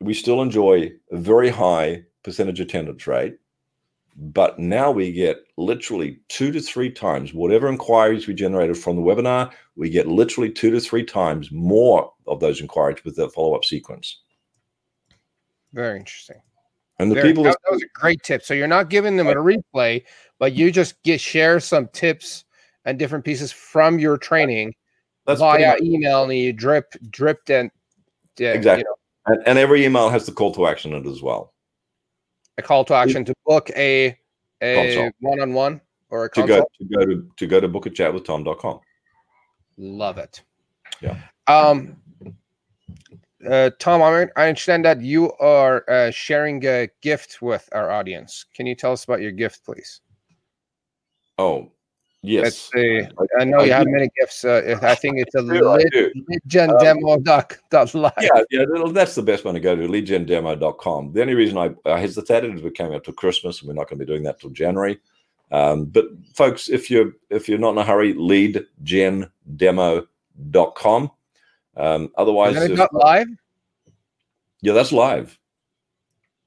we 0.00 0.12
still 0.12 0.42
enjoy 0.42 0.92
a 1.10 1.16
very 1.16 1.48
high 1.48 2.04
percentage 2.22 2.60
attendance 2.60 3.06
rate, 3.06 3.38
but 4.16 4.58
now 4.58 4.90
we 4.90 5.12
get 5.12 5.38
literally 5.56 6.18
two 6.28 6.52
to 6.52 6.60
three 6.60 6.90
times 6.90 7.32
whatever 7.32 7.68
inquiries 7.68 8.26
we 8.26 8.34
generated 8.34 8.76
from 8.76 8.96
the 8.96 9.02
webinar, 9.02 9.52
we 9.76 9.88
get 9.88 10.06
literally 10.06 10.50
two 10.50 10.70
to 10.70 10.80
three 10.80 11.04
times 11.04 11.50
more 11.50 12.12
of 12.26 12.40
those 12.40 12.60
inquiries 12.60 13.04
with 13.04 13.16
the 13.16 13.28
follow-up 13.30 13.64
sequence. 13.64 14.20
Very 15.72 15.98
interesting. 15.98 16.40
And 16.98 17.10
the 17.10 17.16
Very, 17.16 17.28
people 17.28 17.44
that, 17.44 17.56
that, 17.64 17.72
was 17.72 17.82
a 17.82 17.88
great 17.94 18.22
tip. 18.24 18.42
So 18.42 18.54
you're 18.54 18.66
not 18.66 18.90
giving 18.90 19.16
them 19.16 19.28
a 19.28 19.34
replay, 19.34 20.02
but 20.40 20.54
you 20.54 20.72
just 20.72 21.00
get 21.04 21.20
share 21.20 21.60
some 21.60 21.88
tips 21.92 22.44
and 22.84 22.98
different 22.98 23.24
pieces 23.24 23.52
from 23.52 24.00
your 24.00 24.18
training 24.18 24.74
That's 25.26 25.38
via 25.38 25.76
email 25.80 26.24
and 26.24 26.32
you 26.32 26.52
drip 26.52 26.94
drip 27.10 27.48
and 27.50 27.70
yeah, 28.38 28.52
exactly. 28.52 28.84
You 28.84 28.84
know, 28.84 29.34
and, 29.34 29.48
and, 29.48 29.58
every 29.58 29.84
email 29.84 30.08
has 30.08 30.26
the 30.26 30.32
call 30.32 30.52
to 30.54 30.66
action 30.66 30.92
in 30.92 31.06
it 31.06 31.10
as 31.10 31.22
well. 31.22 31.52
A 32.56 32.62
call 32.62 32.84
to 32.86 32.94
action 32.94 33.24
to 33.24 33.34
book 33.46 33.70
a 33.76 34.18
a 34.62 35.12
one 35.20 35.40
on 35.40 35.52
one 35.52 35.80
or 36.10 36.24
a 36.24 36.30
to 36.30 36.46
go 36.46 36.60
to 36.60 36.84
go 36.84 37.04
to 37.04 37.30
to 37.36 37.46
go 37.46 37.60
to 37.60 37.68
book 37.68 37.86
a 37.86 37.90
chat 37.90 38.12
with 38.12 38.24
tom.com. 38.24 38.80
Love 39.76 40.18
it. 40.18 40.42
Yeah. 41.00 41.16
Um. 41.46 41.96
Uh, 43.48 43.70
Tom, 43.78 44.02
I, 44.02 44.26
I 44.34 44.48
understand 44.48 44.84
that 44.84 45.00
you 45.00 45.32
are 45.34 45.88
uh, 45.88 46.10
sharing 46.10 46.66
a 46.66 46.88
gift 47.02 47.40
with 47.40 47.68
our 47.70 47.88
audience. 47.88 48.44
Can 48.52 48.66
you 48.66 48.74
tell 48.74 48.90
us 48.90 49.04
about 49.04 49.20
your 49.20 49.30
gift, 49.30 49.64
please? 49.64 50.00
Oh, 51.38 51.70
Yes. 52.22 52.70
I, 52.74 53.08
I 53.38 53.44
know 53.44 53.58
I 53.58 53.62
you 53.62 53.66
do. 53.66 53.72
have 53.72 53.86
many 53.86 54.10
gifts. 54.18 54.44
Uh, 54.44 54.76
I 54.82 54.96
think 54.96 55.18
it's 55.18 55.36
a 55.36 55.38
leadgendemo.live. 55.42 58.12
Yeah, 58.20 58.42
yeah, 58.50 58.64
that's 58.92 59.14
the 59.14 59.22
best 59.22 59.44
one 59.44 59.54
to 59.54 59.60
go 59.60 59.76
to, 59.76 59.86
leadgendemo.com. 59.86 61.12
The 61.12 61.20
only 61.20 61.34
reason 61.34 61.58
I, 61.58 61.70
I 61.86 62.00
hesitated 62.00 62.56
is 62.56 62.62
we 62.62 62.70
came 62.70 62.92
up 62.92 63.04
to 63.04 63.12
Christmas 63.12 63.60
and 63.60 63.68
we're 63.68 63.74
not 63.74 63.88
going 63.88 64.00
to 64.00 64.04
be 64.04 64.12
doing 64.12 64.24
that 64.24 64.40
till 64.40 64.50
January. 64.50 64.98
Um, 65.50 65.86
but 65.86 66.04
folks, 66.34 66.68
if 66.68 66.90
you're 66.90 67.12
if 67.30 67.48
you're 67.48 67.58
not 67.58 67.70
in 67.70 67.78
a 67.78 67.84
hurry, 67.84 68.12
leadgendemo.com. 68.14 71.10
Um, 71.76 72.12
otherwise, 72.18 72.56
is 72.56 72.78
live? 72.92 73.28
Yeah, 74.60 74.72
that's 74.72 74.90
live. 74.92 75.38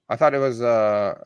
I 0.09 0.17
thought 0.17 0.34
it 0.34 0.39
was 0.39 0.61
uh 0.61 1.24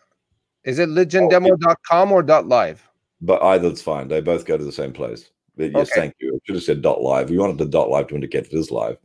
is 0.64 0.78
it 0.80 0.90
leadgendemo.com 0.90 2.12
or 2.12 2.24
dot 2.24 2.48
live? 2.48 2.88
But 3.22 3.42
either 3.42 3.68
either's 3.68 3.82
fine. 3.82 4.08
They 4.08 4.22
both 4.22 4.46
go 4.46 4.58
to 4.58 4.64
the 4.64 4.72
same 4.72 4.94
place. 4.94 5.30
But 5.58 5.72
yes, 5.72 5.92
okay. 5.92 6.02
thank 6.02 6.16
you. 6.20 6.36
I 6.36 6.40
should 6.44 6.56
have 6.56 6.64
said 6.64 6.82
dot 6.82 7.02
live. 7.02 7.30
We 7.30 7.38
wanted 7.38 7.58
the 7.58 7.66
dot 7.66 7.90
live 7.90 8.08
to 8.08 8.16
indicate 8.16 8.48
it 8.48 8.54
is 8.54 8.72
live. 8.72 8.98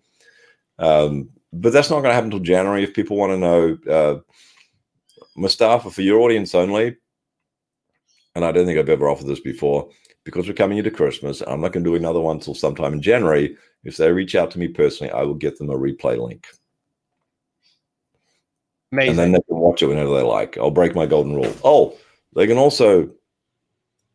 Um, 0.78 1.30
but 1.52 1.72
that's 1.72 1.90
not 1.90 2.00
going 2.00 2.10
to 2.10 2.14
happen 2.14 2.26
until 2.26 2.40
January. 2.40 2.82
If 2.82 2.94
people 2.94 3.16
want 3.16 3.32
to 3.32 3.38
know, 3.38 3.78
uh, 3.90 4.20
Mustafa, 5.36 5.90
for 5.90 6.02
your 6.02 6.20
audience 6.20 6.54
only, 6.54 6.96
and 8.34 8.44
I 8.44 8.52
don't 8.52 8.66
think 8.66 8.78
I've 8.78 8.88
ever 8.88 9.08
offered 9.08 9.26
this 9.26 9.40
before, 9.40 9.88
because 10.24 10.46
we're 10.46 10.54
coming 10.54 10.78
into 10.78 10.90
Christmas, 10.90 11.40
I'm 11.46 11.60
not 11.60 11.72
going 11.72 11.84
to 11.84 11.90
do 11.90 11.96
another 11.96 12.20
one 12.20 12.36
until 12.36 12.54
sometime 12.54 12.92
in 12.92 13.02
January. 13.02 13.56
If 13.84 13.96
they 13.96 14.12
reach 14.12 14.34
out 14.34 14.50
to 14.52 14.58
me 14.58 14.68
personally, 14.68 15.12
I 15.12 15.22
will 15.22 15.34
get 15.34 15.58
them 15.58 15.70
a 15.70 15.74
replay 15.74 16.18
link. 16.18 16.46
Amazing. 18.92 19.10
And 19.10 19.18
then 19.18 19.32
they 19.32 19.40
can 19.48 19.56
watch 19.56 19.82
it 19.82 19.86
whenever 19.86 20.14
they 20.14 20.22
like. 20.22 20.58
I'll 20.58 20.70
break 20.70 20.94
my 20.94 21.06
golden 21.06 21.34
rule. 21.34 21.54
Oh, 21.64 21.96
they 22.34 22.46
can 22.46 22.58
also 22.58 23.10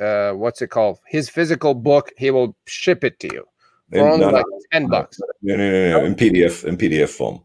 uh, 0.00 0.32
what's 0.32 0.62
it 0.62 0.68
called? 0.68 0.98
His 1.06 1.28
physical 1.28 1.74
book. 1.74 2.12
He 2.16 2.30
will 2.30 2.56
ship 2.66 3.04
it 3.04 3.20
to 3.20 3.28
you 3.32 3.46
for 3.92 3.98
in, 3.98 4.04
only 4.04 4.26
no, 4.26 4.32
like 4.32 4.44
ten 4.72 4.88
bucks. 4.88 5.20
No, 5.42 5.56
no, 5.56 5.70
no, 5.70 6.00
no, 6.00 6.04
in 6.04 6.14
PDF, 6.14 6.64
in 6.64 6.76
PDF 6.76 7.10
form. 7.10 7.40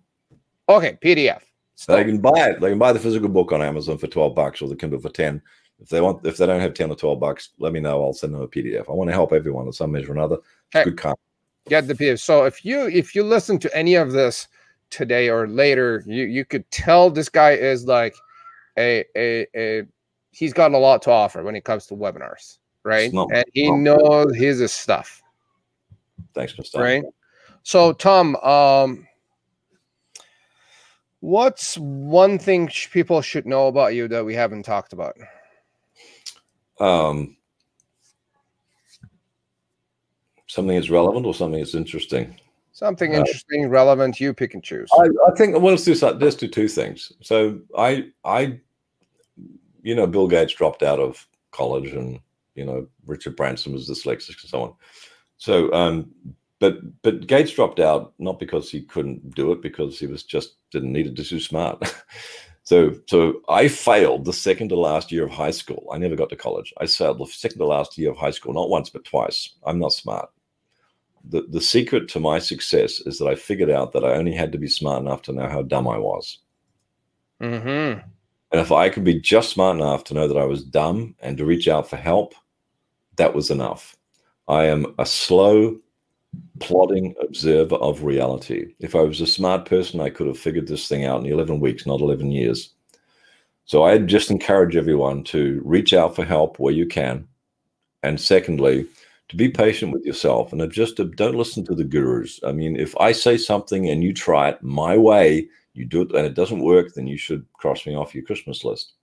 Okay, 0.69 0.97
PDF. 1.03 1.41
So 1.75 1.95
they 1.95 2.03
can 2.03 2.19
buy 2.19 2.49
it. 2.49 2.59
They 2.59 2.69
can 2.69 2.79
buy 2.79 2.91
the 2.91 2.99
physical 2.99 3.29
book 3.29 3.51
on 3.51 3.61
Amazon 3.61 3.97
for 3.97 4.07
twelve 4.07 4.33
bucks, 4.33 4.61
or 4.61 4.69
the 4.69 4.75
Kindle 4.75 4.99
for 4.99 5.09
ten. 5.09 5.41
If 5.79 5.89
they 5.89 6.01
want, 6.01 6.25
if 6.25 6.37
they 6.37 6.47
don't 6.47 6.61
have 6.61 6.73
ten 6.73 6.89
or 6.89 6.95
twelve 6.95 7.19
bucks, 7.19 7.49
let 7.59 7.73
me 7.73 7.79
know. 7.79 8.03
I'll 8.03 8.13
send 8.13 8.33
them 8.33 8.41
a 8.41 8.47
PDF. 8.47 8.89
I 8.89 8.93
want 8.93 9.09
to 9.09 9.13
help 9.13 9.33
everyone 9.33 9.67
in 9.67 9.73
some 9.73 9.91
measure 9.91 10.11
or 10.11 10.15
another. 10.15 10.37
It's 10.73 10.85
good 10.85 10.97
content. 10.97 11.19
Get 11.69 11.87
the 11.87 11.93
PDF. 11.93 12.19
So 12.19 12.45
if 12.45 12.65
you 12.65 12.87
if 12.87 13.13
you 13.13 13.23
listen 13.23 13.59
to 13.59 13.77
any 13.77 13.95
of 13.95 14.11
this 14.11 14.47
today 14.89 15.29
or 15.29 15.47
later, 15.47 16.03
you 16.07 16.23
you 16.23 16.45
could 16.45 16.69
tell 16.71 17.09
this 17.09 17.29
guy 17.29 17.51
is 17.51 17.85
like 17.85 18.15
a 18.77 19.05
a, 19.15 19.45
a 19.55 19.83
he's 20.31 20.53
got 20.53 20.73
a 20.73 20.77
lot 20.77 21.01
to 21.03 21.11
offer 21.11 21.43
when 21.43 21.55
it 21.55 21.63
comes 21.63 21.87
to 21.87 21.95
webinars, 21.95 22.57
right? 22.83 23.11
And 23.13 23.45
he 23.53 23.71
knows 23.71 24.35
his 24.35 24.71
stuff. 24.71 25.21
Thanks, 26.33 26.53
Mr. 26.53 26.79
Right. 26.79 27.03
So 27.63 27.93
Tom, 27.93 28.35
um, 28.37 29.07
what's 31.19 31.77
one 31.77 32.39
thing 32.39 32.69
people 32.91 33.21
should 33.21 33.45
know 33.45 33.67
about 33.67 33.93
you 33.93 34.07
that 34.07 34.25
we 34.25 34.33
haven't 34.33 34.63
talked 34.63 34.93
about? 34.93 35.15
Um, 36.79 37.37
something 40.47 40.75
that's 40.75 40.89
relevant 40.89 41.25
or 41.25 41.33
something 41.33 41.59
that's 41.59 41.75
interesting. 41.75 42.39
Something 42.71 43.15
uh, 43.15 43.19
interesting, 43.19 43.67
relevant. 43.69 44.19
You 44.19 44.33
pick 44.33 44.53
and 44.53 44.63
choose. 44.63 44.87
I, 44.93 45.07
I 45.27 45.35
think 45.35 45.55
well, 45.55 45.73
let's 45.73 45.83
do 45.83 45.95
let's 45.95 46.35
do 46.35 46.47
two 46.47 46.67
things. 46.67 47.11
So 47.21 47.59
I 47.77 48.09
I 48.23 48.59
you 49.87 49.95
know 49.95 50.07
Bill 50.07 50.27
Gates 50.27 50.53
dropped 50.53 50.83
out 50.83 50.99
of 50.99 51.27
college, 51.51 51.91
and 51.91 52.19
you 52.55 52.65
know 52.65 52.87
Richard 53.05 53.35
Branson 53.35 53.73
was 53.73 53.89
dyslexic 53.89 54.41
and 54.41 54.49
so 54.49 54.61
on. 54.63 54.73
So 55.37 55.71
um, 55.73 56.11
but 56.59 56.79
but 57.01 57.27
Gates 57.27 57.51
dropped 57.51 57.79
out 57.79 58.13
not 58.19 58.39
because 58.39 58.69
he 58.69 58.81
couldn't 58.81 59.33
do 59.35 59.51
it, 59.51 59.61
because 59.61 59.99
he 59.99 60.07
was 60.07 60.23
just 60.23 60.55
didn't 60.71 60.93
need 60.93 61.07
it 61.07 61.15
to 61.15 61.23
too 61.23 61.39
smart. 61.39 61.93
so 62.63 62.95
so 63.07 63.41
I 63.47 63.67
failed 63.67 64.25
the 64.25 64.33
second 64.33 64.69
to 64.69 64.75
last 64.79 65.11
year 65.11 65.23
of 65.23 65.31
high 65.31 65.51
school. 65.51 65.87
I 65.93 65.97
never 65.97 66.15
got 66.15 66.29
to 66.29 66.35
college. 66.35 66.73
I 66.79 66.87
failed 66.87 67.19
the 67.19 67.25
second 67.27 67.59
to 67.59 67.65
last 67.65 67.97
year 67.97 68.11
of 68.11 68.17
high 68.17 68.31
school, 68.31 68.53
not 68.53 68.69
once 68.69 68.89
but 68.89 69.05
twice. 69.05 69.55
I'm 69.65 69.79
not 69.79 69.93
smart 69.93 70.29
the, 71.29 71.45
the 71.49 71.61
secret 71.61 72.07
to 72.09 72.19
my 72.19 72.39
success 72.39 73.01
is 73.01 73.17
that 73.19 73.27
I 73.27 73.35
figured 73.35 73.69
out 73.69 73.91
that 73.93 74.05
I 74.05 74.13
only 74.13 74.33
had 74.33 74.51
to 74.53 74.57
be 74.57 74.67
smart 74.67 75.01
enough 75.01 75.21
to 75.23 75.33
know 75.33 75.47
how 75.47 75.61
dumb 75.61 75.87
I 75.87 75.97
was. 75.97 76.39
Mm-hmm. 77.41 77.99
And 78.51 78.61
if 78.61 78.71
I 78.71 78.89
could 78.89 79.03
be 79.03 79.19
just 79.19 79.49
smart 79.51 79.77
enough 79.77 80.03
to 80.05 80.13
know 80.13 80.27
that 80.27 80.37
I 80.37 80.45
was 80.45 80.63
dumb 80.63 81.15
and 81.19 81.37
to 81.37 81.45
reach 81.45 81.67
out 81.67 81.89
for 81.89 81.97
help, 81.97 82.33
that 83.17 83.33
was 83.33 83.51
enough. 83.51 83.95
I 84.47 84.65
am 84.65 84.95
a 84.97 85.05
slow, 85.05 85.77
plodding 86.59 87.13
observer 87.21 87.75
of 87.75 88.03
reality. 88.03 88.73
If 88.79 88.95
I 88.95 89.01
was 89.01 89.19
a 89.19 89.27
smart 89.27 89.65
person, 89.65 89.99
I 89.99 90.09
could 90.09 90.27
have 90.27 90.39
figured 90.39 90.67
this 90.67 90.87
thing 90.87 91.03
out 91.05 91.19
in 91.19 91.31
11 91.31 91.59
weeks, 91.59 91.85
not 91.85 91.99
11 91.99 92.31
years. 92.31 92.73
So 93.65 93.83
I 93.83 93.97
just 93.97 94.31
encourage 94.31 94.77
everyone 94.77 95.25
to 95.25 95.61
reach 95.65 95.93
out 95.93 96.15
for 96.15 96.23
help 96.23 96.57
where 96.57 96.73
you 96.73 96.85
can. 96.85 97.27
And 98.03 98.21
secondly, 98.21 98.85
to 99.29 99.35
be 99.35 99.49
patient 99.49 99.91
with 99.91 100.05
yourself 100.05 100.53
and 100.53 100.71
just 100.71 100.97
to, 100.97 101.05
don't 101.05 101.35
listen 101.35 101.65
to 101.65 101.75
the 101.75 101.83
gurus. 101.83 102.39
I 102.45 102.51
mean, 102.53 102.77
if 102.77 102.95
I 102.97 103.11
say 103.11 103.37
something 103.37 103.89
and 103.89 104.03
you 104.03 104.13
try 104.13 104.49
it 104.49 104.63
my 104.63 104.97
way, 104.97 105.49
you 105.73 105.85
do 105.85 106.01
it 106.01 106.11
and 106.11 106.25
it 106.25 106.33
doesn't 106.33 106.63
work, 106.63 106.93
then 106.93 107.07
you 107.07 107.17
should 107.17 107.45
cross 107.53 107.85
me 107.85 107.95
off 107.95 108.15
your 108.15 108.23
Christmas 108.23 108.63
list. 108.63 108.93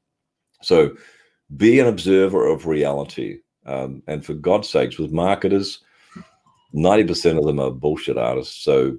So 0.62 0.97
be 1.57 1.79
an 1.79 1.87
observer 1.87 2.47
of 2.47 2.66
reality. 2.66 3.41
Um, 3.66 4.03
and 4.07 4.25
for 4.25 4.35
God's 4.35 4.68
sakes, 4.68 4.99
with 4.99 5.12
marketers, 5.12 5.81
90% 6.75 7.39
of 7.39 7.45
them 7.45 7.61
are 7.61 7.70
bullshit 7.70 8.18
artists. 8.18 8.64
So 8.64 8.99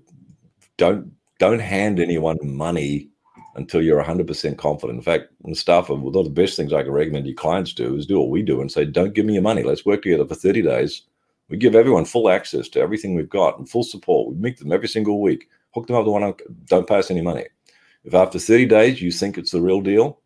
don't 0.78 1.12
don't 1.38 1.60
hand 1.60 2.00
anyone 2.00 2.38
money 2.42 3.10
until 3.56 3.82
you're 3.82 4.02
100% 4.02 4.58
confident. 4.58 4.98
In 4.98 5.04
fact, 5.04 5.26
in 5.44 5.54
stuff, 5.54 5.90
one 5.90 6.16
of 6.16 6.24
the 6.24 6.30
best 6.30 6.56
things 6.56 6.72
I 6.72 6.84
can 6.84 6.92
recommend 6.92 7.26
your 7.26 7.36
clients 7.36 7.74
do 7.74 7.96
is 7.96 8.06
do 8.06 8.20
what 8.20 8.30
we 8.30 8.42
do 8.42 8.62
and 8.62 8.72
say, 8.72 8.86
don't 8.86 9.14
give 9.14 9.26
me 9.26 9.34
your 9.34 9.42
money. 9.42 9.64
Let's 9.64 9.86
work 9.86 10.02
together 10.02 10.26
for 10.26 10.36
30 10.36 10.62
days 10.62 11.02
we 11.50 11.58
give 11.58 11.76
everyone 11.76 12.06
full 12.06 12.30
access 12.30 12.68
to 12.70 12.80
everything 12.80 13.16
we've 13.16 13.30
got 13.30 13.58
and 13.58 13.70
full 13.70 13.84
support. 13.84 14.30
We 14.30 14.36
meet 14.36 14.58
them 14.58 14.72
every 14.72 14.88
single 14.88 15.22
week, 15.22 15.50
hook 15.74 15.88
them 15.88 15.96
up 15.96 16.06
to 16.06 16.12
one, 16.12 16.34
don't 16.66 16.88
pay 16.88 16.98
us 16.98 17.12
any 17.12 17.22
money. 17.22 17.46
If 18.04 18.14
after 18.14 18.40
30 18.40 18.66
days 18.66 19.02
you 19.02 19.12
think 19.12 19.38
it's 19.38 19.52
the 19.52 19.62
real 19.62 19.82
deal, 19.82 20.20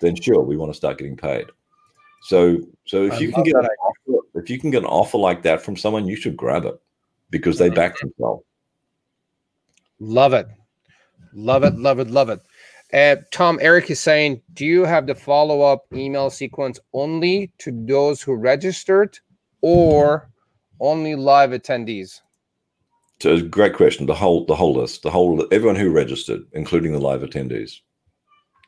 then 0.00 0.16
sure, 0.16 0.42
we 0.42 0.56
want 0.56 0.72
to 0.72 0.76
start 0.76 0.98
getting 0.98 1.16
paid. 1.16 1.46
So, 2.22 2.58
so 2.86 3.04
if 3.04 3.14
I 3.14 3.18
you 3.18 3.32
can 3.32 3.44
get 3.44 3.56
an 3.56 3.66
offer, 3.66 4.26
if 4.34 4.50
you 4.50 4.58
can 4.58 4.70
get 4.70 4.82
an 4.82 4.88
offer 4.88 5.18
like 5.18 5.42
that 5.42 5.62
from 5.62 5.76
someone, 5.76 6.06
you 6.06 6.16
should 6.16 6.36
grab 6.36 6.64
it 6.64 6.80
because 7.30 7.58
they 7.58 7.68
back 7.68 7.98
themselves. 7.98 8.44
Love 10.00 10.32
it, 10.32 10.48
love 11.32 11.64
it, 11.64 11.76
love 11.76 11.98
it, 11.98 12.10
love 12.10 12.30
it. 12.30 12.40
Uh, 12.92 13.16
Tom, 13.32 13.58
Eric 13.60 13.90
is 13.90 14.00
saying, 14.00 14.40
do 14.52 14.64
you 14.64 14.84
have 14.84 15.06
the 15.06 15.14
follow 15.14 15.62
up 15.62 15.84
email 15.92 16.30
sequence 16.30 16.78
only 16.92 17.52
to 17.58 17.72
those 17.86 18.22
who 18.22 18.34
registered, 18.34 19.18
or 19.60 20.30
only 20.80 21.14
live 21.14 21.50
attendees? 21.50 22.20
So 23.20 23.40
great 23.40 23.74
question. 23.74 24.06
The 24.06 24.14
whole 24.14 24.44
the 24.44 24.54
whole 24.54 24.74
list, 24.74 25.02
the 25.02 25.10
whole 25.10 25.46
everyone 25.52 25.76
who 25.76 25.90
registered, 25.90 26.42
including 26.52 26.92
the 26.92 26.98
live 26.98 27.22
attendees. 27.22 27.80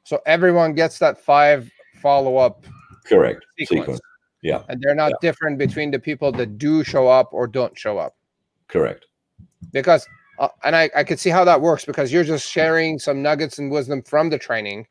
So 0.04 0.20
everyone 0.24 0.74
gets 0.74 0.98
that 1.00 1.18
five 1.18 1.70
follow 2.00 2.36
up. 2.36 2.64
Correct 3.04 3.44
sequence. 3.59 3.80
sequence. 3.80 4.00
Yeah, 4.42 4.62
and 4.68 4.80
they're 4.80 4.94
not 4.94 5.11
yeah. 5.11 5.28
different 5.28 5.59
between 5.59 5.90
the 5.90 5.98
people 5.98 6.30
that 6.32 6.59
do 6.59 6.84
show 6.84 7.09
up 7.09 7.32
or 7.32 7.46
don't 7.46 7.76
show 7.76 7.98
up. 7.98 8.16
Correct. 8.68 9.07
Because 9.72 10.07
uh, 10.38 10.48
and 10.62 10.76
I 10.76 10.90
I 10.94 11.02
could 11.02 11.18
see 11.18 11.30
how 11.30 11.44
that 11.44 11.61
works 11.61 11.84
because 11.84 12.12
you're 12.12 12.24
just 12.24 12.48
sharing 12.48 12.98
some 12.98 13.22
nuggets 13.22 13.59
and 13.59 13.70
wisdom 13.70 14.02
from 14.02 14.30
the 14.30 14.38
training, 14.38 14.86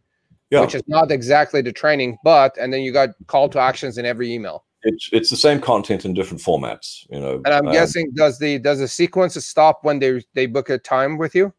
yeah. 0.50 0.62
which 0.62 0.76
is 0.76 0.84
not 0.88 1.12
exactly 1.12 1.62
the 1.62 1.72
training, 1.72 2.18
but 2.24 2.58
and 2.60 2.74
then 2.74 2.82
you 2.82 2.92
got 2.92 3.10
call 3.28 3.48
to 3.50 3.60
actions 3.60 3.98
in 3.98 4.06
every 4.06 4.34
email 4.34 4.66
it's 4.86 5.10
it's 5.12 5.30
the 5.30 5.36
same 5.36 5.60
content 5.60 6.06
in 6.06 6.14
different 6.14 6.42
formats, 6.42 7.06
you 7.10 7.20
know. 7.20 7.42
And 7.44 7.54
I'm 7.54 7.68
um, 7.68 7.74
guessing 7.74 8.12
does 8.14 8.38
the 8.40 8.60
does 8.60 8.80
the 8.80 8.88
sequence 8.88 9.44
stop 9.44 9.84
when 9.84 10.00
they 10.00 10.24
they 10.34 10.46
book 10.46 10.70
a 10.70 10.78
time 10.78 11.18
with 11.18 11.36
you? 11.36 11.54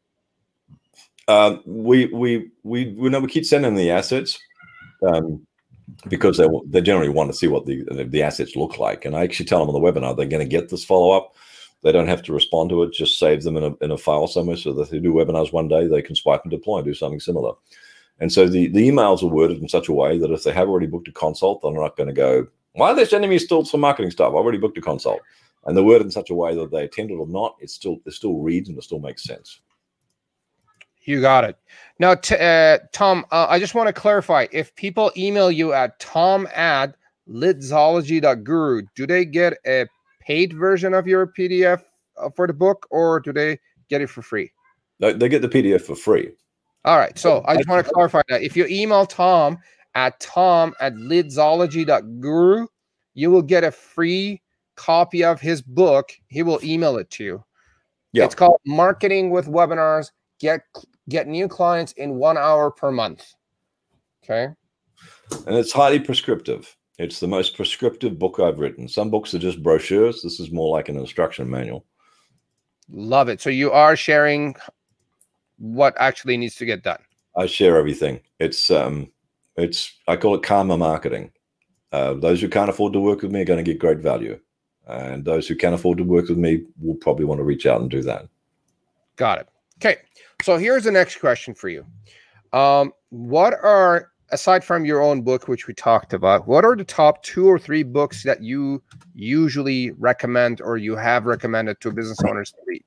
Um, 1.29 1.61
we 1.67 2.07
we 2.07 2.51
we 2.63 2.95
we 2.95 3.09
know 3.09 3.21
we 3.21 3.27
keep 3.27 3.45
sending 3.45 3.75
the 3.75 3.91
assets 3.91 4.39
um, 5.07 5.45
because 6.09 6.37
they 6.37 6.47
they 6.67 6.81
generally 6.81 7.09
want 7.09 7.31
to 7.31 7.37
see 7.37 7.49
what 7.49 7.67
the 7.67 7.85
the 8.09 8.23
assets 8.23 8.55
look 8.55 8.79
like, 8.79 9.05
and 9.05 9.17
I 9.17 9.25
actually 9.25 9.47
tell 9.47 9.59
them 9.59 9.75
on 9.75 9.81
the 9.81 9.87
webinar 9.87 10.17
they're 10.17 10.27
going 10.27 10.49
to 10.49 10.49
get 10.49 10.69
this 10.69 10.85
follow 10.85 11.11
up. 11.11 11.35
They 11.83 11.93
don't 11.93 12.09
have 12.09 12.23
to 12.25 12.33
respond 12.33 12.71
to 12.71 12.85
it; 12.85 12.93
just 12.93 13.19
save 13.19 13.43
them 13.43 13.57
in 13.57 13.65
a 13.65 13.75
in 13.85 13.91
a 13.91 13.99
file 13.99 14.29
somewhere, 14.29 14.57
so 14.57 14.73
that 14.73 14.83
if 14.83 14.91
they 14.91 15.01
do 15.01 15.13
webinars 15.13 15.53
one 15.53 15.67
day, 15.67 15.89
they 15.89 16.01
can 16.01 16.15
swipe 16.15 16.43
and 16.45 16.51
deploy 16.51 16.79
and 16.79 16.87
do 16.87 16.95
something 16.95 17.21
similar. 17.21 17.55
And 18.19 18.33
so 18.33 18.49
the, 18.49 18.69
the 18.69 18.89
emails 18.89 19.23
are 19.23 19.27
worded 19.27 19.61
in 19.61 19.69
such 19.69 19.89
a 19.89 19.93
way 19.93 20.19
that 20.19 20.31
if 20.31 20.43
they 20.43 20.53
have 20.53 20.69
already 20.69 20.87
booked 20.87 21.09
a 21.09 21.13
consult, 21.13 21.61
they're 21.61 21.73
not 21.73 21.97
going 21.97 22.07
to 22.07 22.15
go, 22.15 22.47
why 22.77 22.91
are 22.91 22.95
they 22.95 23.05
sending 23.05 23.31
me 23.31 23.39
still 23.39 23.65
some 23.65 23.81
marketing 23.81 24.11
stuff? 24.11 24.29
I've 24.29 24.35
already 24.35 24.59
booked 24.59 24.79
a 24.79 24.83
consult. 24.83 25.21
And 25.65 25.77
the 25.77 25.83
word 25.83 26.03
in 26.03 26.11
such 26.11 26.31
a 26.31 26.35
way 26.35 26.55
that 26.55 26.71
they 26.71 26.85
attend 26.85 27.11
it 27.11 27.15
or 27.15 27.27
not, 27.27 27.57
it 27.61 27.71
still 27.71 27.99
it 28.07 28.13
still 28.13 28.39
reads 28.39 28.69
and 28.69 28.79
it 28.79 28.85
still 28.85 29.01
makes 29.01 29.25
sense. 29.25 29.61
You 31.03 31.21
got 31.21 31.45
it. 31.45 31.57
Now, 31.99 32.15
t- 32.15 32.37
uh, 32.37 32.79
Tom, 32.93 33.25
uh, 33.31 33.47
I 33.49 33.59
just 33.59 33.75
want 33.75 33.87
to 33.89 33.93
clarify 33.93 34.47
if 34.53 34.75
people 34.75 35.13
email 35.17 35.51
you 35.51 35.73
at 35.73 35.99
tom 36.01 36.49
at 36.55 36.97
leadsology.guru, 37.29 38.83
do 38.95 39.07
they 39.07 39.25
get 39.25 39.55
a 39.67 39.87
paid 40.21 40.53
version 40.53 40.95
of 40.95 41.07
your 41.07 41.29
PDF 41.29 41.83
uh, 42.19 42.31
for 42.31 42.47
the 42.47 42.53
book 42.53 42.87
or 42.91 43.21
do 43.21 43.33
they 43.33 43.59
get 43.89 44.01
it 44.01 44.09
for 44.09 44.23
free? 44.23 44.53
They, 44.99 45.13
they 45.13 45.29
get 45.29 45.43
the 45.43 45.49
PDF 45.49 45.83
for 45.83 45.95
free. 45.95 46.33
All 46.85 46.99
right. 46.99 47.17
So 47.19 47.45
I 47.47 47.57
just 47.57 47.69
want 47.69 47.85
to 47.85 47.93
clarify 47.93 48.23
that. 48.29 48.43
If 48.43 48.57
you 48.57 48.67
email 48.67 49.07
Tom 49.07 49.59
at 49.97 50.21
tom 50.21 50.75
at 50.79 50.95
leadsology.guru, 50.95 52.67
you 53.15 53.31
will 53.31 53.43
get 53.43 53.65
a 53.65 53.73
free 53.73 54.43
copy 54.77 55.25
of 55.25 55.41
his 55.41 55.63
book. 55.63 56.13
He 56.29 56.45
will 56.45 56.61
email 56.63 56.99
it 56.99 57.11
to 57.13 57.25
you. 57.25 57.45
Yeah. 58.13 58.27
It's 58.27 58.35
called 58.35 58.61
Marketing 58.67 59.31
with 59.31 59.47
Webinars. 59.47 60.13
Get 60.39 60.61
get 61.09 61.27
new 61.27 61.49
clients 61.49 61.93
in 61.93 62.17
one 62.17 62.37
hour 62.37 62.71
per 62.71 62.93
month. 62.93 63.25
Okay. 64.23 64.49
And 65.47 65.57
it's 65.57 65.73
highly 65.73 65.99
prescriptive. 65.99 66.77
It's 66.99 67.21
the 67.21 67.29
most 67.29 67.57
prescriptive 67.57 68.19
book 68.19 68.39
I've 68.39 68.59
written. 68.59 68.89
Some 68.89 69.11
books 69.11 69.35
are 69.35 69.39
just 69.39 69.63
brochures. 69.63 70.23
This 70.23 70.41
is 70.41 70.51
more 70.51 70.71
like 70.71 70.89
an 70.89 70.97
instruction 70.97 71.49
manual. 71.49 71.85
Love 72.91 73.29
it. 73.29 73.41
So 73.41 73.51
you 73.51 73.71
are 73.73 73.97
sharing 73.97 74.57
what 75.59 75.95
actually 75.99 76.37
needs 76.37 76.55
to 76.57 76.67
get 76.67 76.83
done. 76.83 77.01
I 77.37 77.47
share 77.47 77.77
everything. 77.77 78.21
It's 78.41 78.71
um 78.71 79.11
it's 79.57 79.93
I 80.07 80.17
call 80.17 80.35
it 80.35 80.43
karma 80.43 80.77
marketing. 80.77 81.33
Uh, 81.93 82.15
those 82.15 82.41
who 82.41 82.49
can't 82.49 82.71
afford 82.71 82.93
to 82.93 83.01
work 83.01 83.23
with 83.23 83.33
me 83.33 83.41
are 83.41 83.47
going 83.47 83.65
to 83.65 83.71
get 83.71 83.79
great 83.79 83.99
value, 83.99 84.39
and 84.87 85.25
those 85.25 85.49
who 85.49 85.55
can 85.55 85.75
afford 85.75 85.99
to 85.99 86.05
work 86.05 86.29
with 86.29 86.39
me 86.39 86.63
will 86.81 86.97
probably 86.97 87.25
want 87.25 87.39
to 87.39 87.45
reach 87.45 87.67
out 87.67 87.81
and 87.81 87.91
do 87.91 88.03
that. 88.03 88.29
Got 89.17 89.41
it. 89.41 89.49
Okay, 89.79 89.97
so 90.43 90.57
here's 90.59 90.85
the 90.85 90.93
next 90.93 91.21
question 91.21 91.55
for 91.55 91.69
you. 91.69 91.85
Um, 92.53 92.93
what 93.11 93.55
are 93.55 94.11
aside 94.31 94.65
from 94.65 94.85
your 94.85 95.03
own 95.03 95.23
book, 95.23 95.49
which 95.49 95.67
we 95.67 95.75
talked 95.75 96.13
about, 96.13 96.47
what 96.47 96.65
are 96.65 96.77
the 96.77 96.85
top 96.85 97.23
two 97.23 97.47
or 97.47 97.59
three 97.59 97.83
books 97.83 98.23
that 98.25 98.43
you 98.43 98.83
usually 99.15 99.93
recommend 99.93 100.61
or 100.61 100.77
you 100.77 100.97
have 100.97 101.27
recommended 101.27 101.81
to 101.81 101.93
business 101.93 102.19
owners 102.27 102.51
to 102.53 102.59
read? 102.67 102.85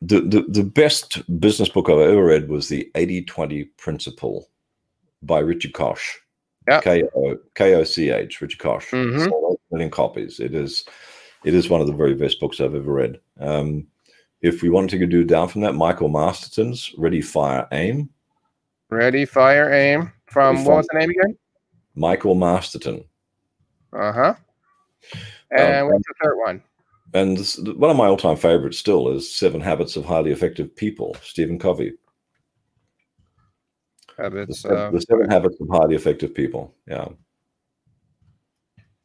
The, 0.00 0.20
the, 0.20 0.42
the 0.48 0.62
best 0.62 1.22
business 1.40 1.68
book 1.68 1.88
I've 1.88 1.98
ever 1.98 2.24
read 2.24 2.48
was 2.48 2.68
the 2.68 2.90
80 2.94 3.22
20 3.22 3.64
Principle 3.64 4.48
by 5.22 5.38
Richard 5.40 5.74
Koch. 5.74 6.20
Yeah. 6.68 6.80
K 6.80 7.02
O 7.16 7.36
K 7.54 7.74
O 7.74 7.84
C 7.84 8.10
H, 8.10 8.40
Richard 8.40 8.58
Koch. 8.58 8.90
Mm-hmm. 8.90 9.30
million 9.70 9.90
copies. 9.90 10.40
It 10.40 10.54
is, 10.54 10.84
it 11.44 11.54
is 11.54 11.68
one 11.68 11.80
of 11.80 11.86
the 11.86 11.92
very 11.92 12.14
best 12.14 12.40
books 12.40 12.60
I've 12.60 12.74
ever 12.74 12.92
read. 12.92 13.20
Um, 13.40 13.86
if 14.42 14.62
we 14.62 14.68
wanted 14.68 14.98
to 14.98 15.06
do 15.06 15.24
down 15.24 15.48
from 15.48 15.62
that, 15.62 15.74
Michael 15.74 16.08
Masterson's 16.08 16.94
Ready, 16.96 17.20
Fire, 17.20 17.66
Aim. 17.72 18.08
Ready, 18.90 19.24
Fire, 19.24 19.72
Aim. 19.72 20.12
From 20.26 20.64
what 20.64 20.76
was 20.76 20.86
the 20.92 20.98
name 20.98 21.10
again? 21.10 21.36
Michael 21.94 22.34
Masterton. 22.34 23.04
Uh 23.92 24.12
huh. 24.12 24.34
And 25.50 25.74
um, 25.74 25.88
what's 25.88 26.06
the 26.06 26.14
third 26.22 26.36
one? 26.44 26.62
And 27.14 27.38
this, 27.38 27.58
one 27.58 27.90
of 27.90 27.96
my 27.96 28.06
all-time 28.06 28.36
favorites 28.36 28.78
still 28.78 29.08
is 29.08 29.34
Seven 29.34 29.60
Habits 29.62 29.96
of 29.96 30.04
Highly 30.04 30.30
Effective 30.30 30.74
People, 30.76 31.16
Stephen 31.22 31.58
Covey. 31.58 31.94
Habits. 34.18 34.62
The, 34.62 34.76
uh, 34.76 34.90
the 34.90 35.00
Seven 35.00 35.30
Habits 35.30 35.56
of 35.60 35.68
Highly 35.70 35.94
Effective 35.94 36.34
People. 36.34 36.74
Yeah. 36.86 37.08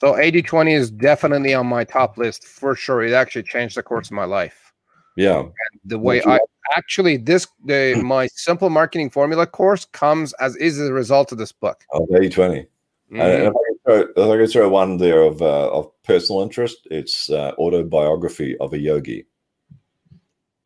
So 0.01 0.14
80-20 0.14 0.76
is 0.76 0.91
definitely 0.91 1.53
on 1.53 1.68
my 1.68 1.86
top 1.86 2.18
list 2.18 2.45
for 2.45 2.76
sure. 2.76 3.03
It 3.03 3.14
actually 3.14 3.43
changed 3.43 3.78
the 3.78 3.84
course 3.84 4.07
of 4.07 4.14
my 4.14 4.26
life. 4.26 4.74
Yeah. 5.16 5.39
And 5.39 5.51
the 5.86 5.99
way 5.99 6.22
I 6.24 6.39
actually 6.76 7.18
this 7.18 7.47
the 7.64 8.01
my 8.03 8.28
simple 8.28 8.70
marketing 8.70 9.11
formula 9.11 9.45
course 9.45 9.86
comes 9.86 10.34
as 10.34 10.55
is 10.57 10.80
a 10.80 10.91
result 10.91 11.32
of 11.32 11.38
this 11.38 11.51
book. 11.51 11.84
Of 11.91 12.01
80-20. 12.09 12.68
Mm-hmm. 13.14 13.20
if, 13.20 13.53
I 13.88 13.99
if 13.99 14.18
I 14.18 14.38
could 14.38 14.51
throw 14.51 14.70
one 14.70 14.97
there 14.97 15.22
of 15.22 15.41
uh, 15.41 15.70
of 15.72 15.91
personal 16.03 16.41
interest, 16.41 16.88
it's 16.89 17.30
uh, 17.30 17.53
autobiography 17.59 18.57
of 18.57 18.74
a 18.74 18.80
yogi. 18.80 19.26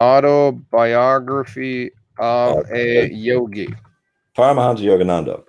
Autobiography 0.01 1.91
of 2.17 2.57
uh, 2.57 2.63
a 2.73 3.09
yogi. 3.11 3.75
Paramahansa 4.38 4.83
Yogananda. 4.83 5.43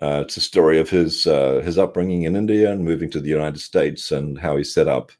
Uh, 0.00 0.22
it's 0.24 0.38
a 0.38 0.40
story 0.40 0.80
of 0.80 0.88
his 0.88 1.26
uh, 1.26 1.60
his 1.62 1.76
upbringing 1.76 2.22
in 2.22 2.34
India 2.34 2.72
and 2.72 2.82
moving 2.84 3.10
to 3.10 3.20
the 3.20 3.28
United 3.28 3.60
States 3.60 4.10
and 4.10 4.38
how 4.38 4.56
he 4.56 4.64
set 4.64 4.88
up. 4.88 5.12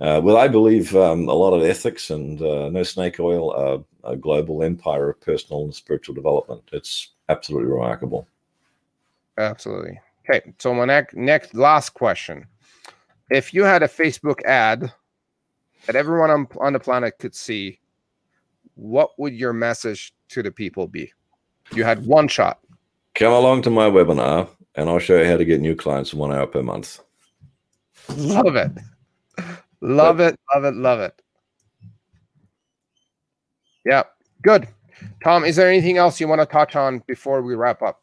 Uh, 0.00 0.20
well, 0.24 0.38
I 0.38 0.48
believe 0.48 0.96
um, 0.96 1.28
a 1.28 1.34
lot 1.34 1.52
of 1.52 1.62
ethics 1.62 2.10
and 2.10 2.40
uh, 2.40 2.70
no 2.70 2.82
snake 2.82 3.20
oil, 3.20 3.84
a 4.02 4.16
global 4.16 4.62
empire 4.62 5.10
of 5.10 5.20
personal 5.20 5.64
and 5.64 5.74
spiritual 5.74 6.14
development. 6.14 6.62
It's 6.72 7.10
absolutely 7.28 7.70
remarkable. 7.70 8.26
Absolutely. 9.38 10.00
Okay, 10.28 10.52
so 10.58 10.74
my 10.74 10.86
next 10.86 11.14
next 11.14 11.54
last 11.54 11.90
question: 11.90 12.46
If 13.30 13.52
you 13.52 13.62
had 13.62 13.82
a 13.82 13.88
Facebook 13.88 14.42
ad 14.44 14.90
that 15.86 15.96
everyone 15.96 16.30
on, 16.30 16.48
on 16.60 16.72
the 16.72 16.80
planet 16.80 17.18
could 17.18 17.34
see, 17.34 17.78
what 18.74 19.10
would 19.18 19.34
your 19.34 19.52
message 19.52 20.14
to 20.30 20.42
the 20.42 20.50
people 20.50 20.88
be? 20.88 21.12
You 21.74 21.84
had 21.84 22.04
one 22.06 22.28
shot. 22.28 22.60
Come 23.14 23.32
along 23.32 23.62
to 23.62 23.70
my 23.70 23.88
webinar, 23.88 24.48
and 24.74 24.88
I'll 24.88 24.98
show 24.98 25.18
you 25.18 25.26
how 25.26 25.36
to 25.36 25.44
get 25.44 25.60
new 25.60 25.74
clients 25.74 26.14
one 26.14 26.32
hour 26.32 26.46
per 26.46 26.62
month. 26.62 27.00
Love 28.16 28.56
it, 28.56 28.72
love 29.80 30.18
but, 30.18 30.34
it, 30.34 30.40
love 30.54 30.64
it, 30.64 30.74
love 30.74 31.00
it. 31.00 31.22
Yeah, 33.84 34.04
good. 34.42 34.68
Tom, 35.22 35.44
is 35.44 35.56
there 35.56 35.68
anything 35.68 35.96
else 35.96 36.20
you 36.20 36.28
want 36.28 36.40
to 36.40 36.46
touch 36.46 36.76
on 36.76 37.02
before 37.06 37.42
we 37.42 37.54
wrap 37.54 37.82
up? 37.82 38.02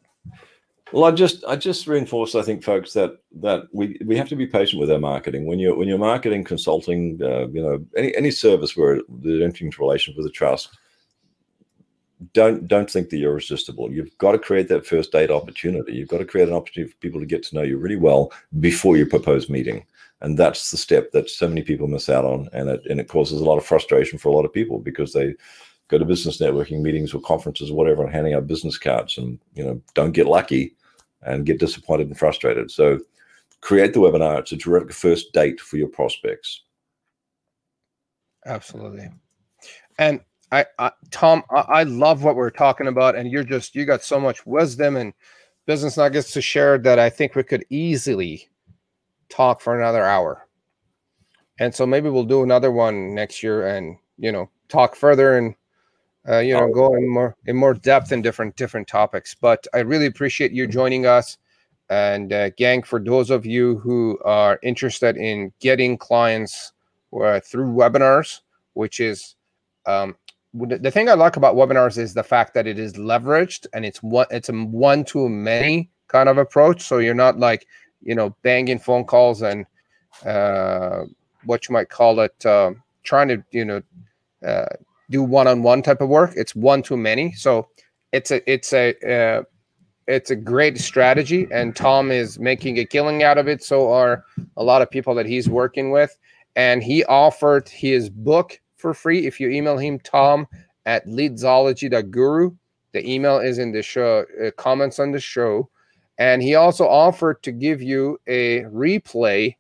Well, 0.91 1.05
I 1.05 1.11
just 1.11 1.43
I 1.45 1.55
just 1.55 1.86
reinforce 1.86 2.34
I 2.34 2.41
think 2.41 2.63
folks 2.63 2.93
that 2.93 3.20
that 3.41 3.63
we 3.72 3.99
we 4.05 4.17
have 4.17 4.30
to 4.30 4.36
be 4.36 4.47
patient 4.47 4.80
with 4.80 4.91
our 4.91 4.99
marketing. 4.99 5.45
When 5.45 5.59
you're 5.59 5.76
when 5.76 5.88
you're 5.88 5.99
marketing, 5.99 6.43
consulting, 6.43 7.20
uh, 7.22 7.47
you 7.49 7.61
know, 7.61 7.86
any 7.95 8.15
any 8.15 8.32
service 8.32 8.76
where 8.76 9.01
they're 9.07 9.43
entering 9.43 9.67
into 9.67 9.82
relation 9.82 10.15
with 10.17 10.26
a 10.26 10.32
trust, 10.32 10.70
don't 12.34 12.67
don't 12.67 12.89
think 12.89 13.09
that 13.09 13.17
you're 13.17 13.32
irresistible. 13.32 13.91
You've 13.91 14.15
got 14.17 14.34
to 14.34 14.39
create 14.39 14.67
that 14.70 14.86
first 14.86 15.11
date 15.11 15.32
opportunity. 15.32 15.93
You've 15.93 16.09
got 16.09 16.17
to 16.17 16.26
create 16.26 16.49
an 16.49 16.55
opportunity 16.55 16.91
for 16.91 16.97
people 16.97 17.20
to 17.20 17.26
get 17.26 17.43
to 17.43 17.55
know 17.55 17.61
you 17.61 17.78
really 17.78 17.95
well 17.95 18.32
before 18.59 18.97
you 18.97 19.05
propose 19.05 19.49
meeting. 19.49 19.86
And 20.22 20.38
that's 20.38 20.70
the 20.72 20.78
step 20.78 21.11
that 21.11 21.30
so 21.30 21.47
many 21.47 21.61
people 21.61 21.88
miss 21.88 22.09
out 22.09 22.26
on, 22.26 22.49
and 22.51 22.70
it 22.70 22.82
and 22.89 22.99
it 22.99 23.07
causes 23.07 23.39
a 23.39 23.43
lot 23.43 23.57
of 23.57 23.65
frustration 23.65 24.20
for 24.20 24.30
a 24.30 24.34
lot 24.34 24.45
of 24.45 24.51
people 24.51 24.80
because 24.80 25.13
they 25.13 25.34
go 25.88 25.97
to 25.97 26.05
business 26.05 26.39
networking 26.39 26.82
meetings 26.82 27.13
or 27.13 27.22
conferences 27.22 27.72
or 27.72 27.76
whatever 27.76 28.03
and 28.03 28.13
handing 28.13 28.34
out 28.34 28.47
business 28.47 28.78
cards 28.78 29.17
and 29.17 29.39
you 29.55 29.63
know 29.63 29.82
don't 29.93 30.11
get 30.11 30.28
lucky 30.28 30.76
and 31.24 31.45
get 31.45 31.59
disappointed 31.59 32.07
and 32.07 32.17
frustrated. 32.17 32.70
So 32.70 32.99
create 33.61 33.93
the 33.93 33.99
webinar. 33.99 34.39
It's 34.39 34.51
a 34.51 34.57
terrific 34.57 34.93
first 34.93 35.32
date 35.34 35.59
for 35.59 35.78
your 35.78 35.88
prospects. 35.88 36.63
Absolutely. 38.45 39.09
And 39.97 40.22
I, 40.51 40.65
I 40.77 40.91
Tom, 41.11 41.43
I, 41.51 41.59
I, 41.59 41.83
love 41.83 42.23
what 42.23 42.35
we're 42.35 42.49
talking 42.49 42.87
about, 42.87 43.15
and 43.15 43.31
you're 43.31 43.43
just 43.43 43.75
you 43.75 43.85
got 43.85 44.03
so 44.03 44.19
much 44.19 44.45
wisdom 44.45 44.97
and 44.97 45.13
business 45.65 45.97
nuggets 45.97 46.31
to 46.33 46.41
share 46.41 46.77
that 46.79 46.99
I 46.99 47.09
think 47.09 47.35
we 47.35 47.43
could 47.43 47.65
easily 47.69 48.47
talk 49.29 49.61
for 49.61 49.79
another 49.79 50.03
hour. 50.03 50.47
And 51.59 51.73
so 51.73 51.85
maybe 51.85 52.09
we'll 52.09 52.23
do 52.23 52.43
another 52.43 52.71
one 52.71 53.13
next 53.13 53.43
year, 53.43 53.67
and 53.67 53.97
you 54.17 54.31
know 54.31 54.49
talk 54.67 54.95
further 54.95 55.37
and 55.37 55.55
uh, 56.27 56.39
you 56.39 56.53
know, 56.53 56.69
go 56.71 56.95
in 56.95 57.07
more 57.07 57.35
in 57.45 57.55
more 57.55 57.73
depth 57.73 58.11
in 58.11 58.21
different 58.21 58.55
different 58.55 58.87
topics. 58.87 59.35
But 59.35 59.65
I 59.73 59.79
really 59.79 60.05
appreciate 60.05 60.51
you 60.51 60.67
joining 60.67 61.05
us. 61.05 61.37
And 61.89 62.31
uh, 62.31 62.49
gang, 62.51 62.83
for 62.83 62.99
those 62.99 63.31
of 63.31 63.45
you 63.45 63.79
who 63.79 64.19
are 64.23 64.59
interested 64.61 65.17
in 65.17 65.51
getting 65.59 65.97
clients 65.97 66.73
uh, 67.19 67.39
through 67.39 67.73
webinars, 67.73 68.41
which 68.73 68.99
is 68.99 69.35
um, 69.87 70.15
the 70.53 70.91
thing 70.91 71.09
I 71.09 71.13
like 71.13 71.37
about 71.37 71.55
webinars 71.55 71.97
is 71.97 72.13
the 72.13 72.23
fact 72.23 72.53
that 72.55 72.65
it 72.65 72.79
is 72.79 72.93
leveraged 72.93 73.67
and 73.73 73.85
it's 73.85 74.01
one 74.01 74.25
it's 74.31 74.49
a 74.49 74.53
one 74.53 75.03
to 75.05 75.29
many 75.29 75.89
kind 76.07 76.27
of 76.27 76.37
approach. 76.37 76.81
So 76.81 76.97
you're 76.97 77.13
not 77.13 77.37
like 77.39 77.67
you 78.01 78.15
know 78.15 78.35
banging 78.41 78.79
phone 78.79 79.05
calls 79.05 79.41
and 79.41 79.65
uh, 80.25 81.03
what 81.45 81.67
you 81.67 81.73
might 81.73 81.89
call 81.89 82.19
it, 82.19 82.45
uh, 82.45 82.71
trying 83.03 83.27
to 83.27 83.43
you 83.51 83.65
know 83.65 83.81
uh, 84.45 84.65
do 85.09 85.23
one-on-one 85.23 85.81
type 85.81 86.01
of 86.01 86.09
work. 86.09 86.33
It's 86.35 86.55
one 86.55 86.81
too 86.81 86.97
many. 86.97 87.31
So 87.33 87.67
it's 88.11 88.31
a 88.31 88.51
it's 88.51 88.73
a 88.73 88.95
uh, 89.07 89.43
it's 90.07 90.31
a 90.31 90.35
great 90.35 90.79
strategy, 90.79 91.47
and 91.51 91.75
Tom 91.75 92.11
is 92.11 92.39
making 92.39 92.79
a 92.79 92.85
killing 92.85 93.21
out 93.21 93.37
of 93.37 93.47
it. 93.47 93.63
So 93.63 93.91
are 93.93 94.23
a 94.57 94.63
lot 94.63 94.81
of 94.81 94.89
people 94.89 95.13
that 95.15 95.27
he's 95.27 95.47
working 95.47 95.91
with, 95.91 96.17
and 96.55 96.81
he 96.81 97.03
offered 97.05 97.69
his 97.69 98.09
book 98.09 98.59
for 98.80 98.93
free 98.93 99.27
if 99.27 99.39
you 99.39 99.49
email 99.49 99.77
him 99.77 99.99
Tom 99.99 100.47
at 100.86 101.05
leadsology.guru. 101.05 102.51
The 102.91 103.07
email 103.07 103.38
is 103.38 103.59
in 103.59 103.71
the 103.71 103.84
show 103.84 104.25
uh, 104.43 104.49
comments 104.51 104.99
on 104.99 105.11
the 105.11 105.19
show, 105.19 105.69
and 106.17 106.41
he 106.41 106.55
also 106.55 106.88
offered 106.88 107.43
to 107.43 107.51
give 107.51 107.82
you 107.82 108.19
a 108.25 108.61
replay 108.63 109.55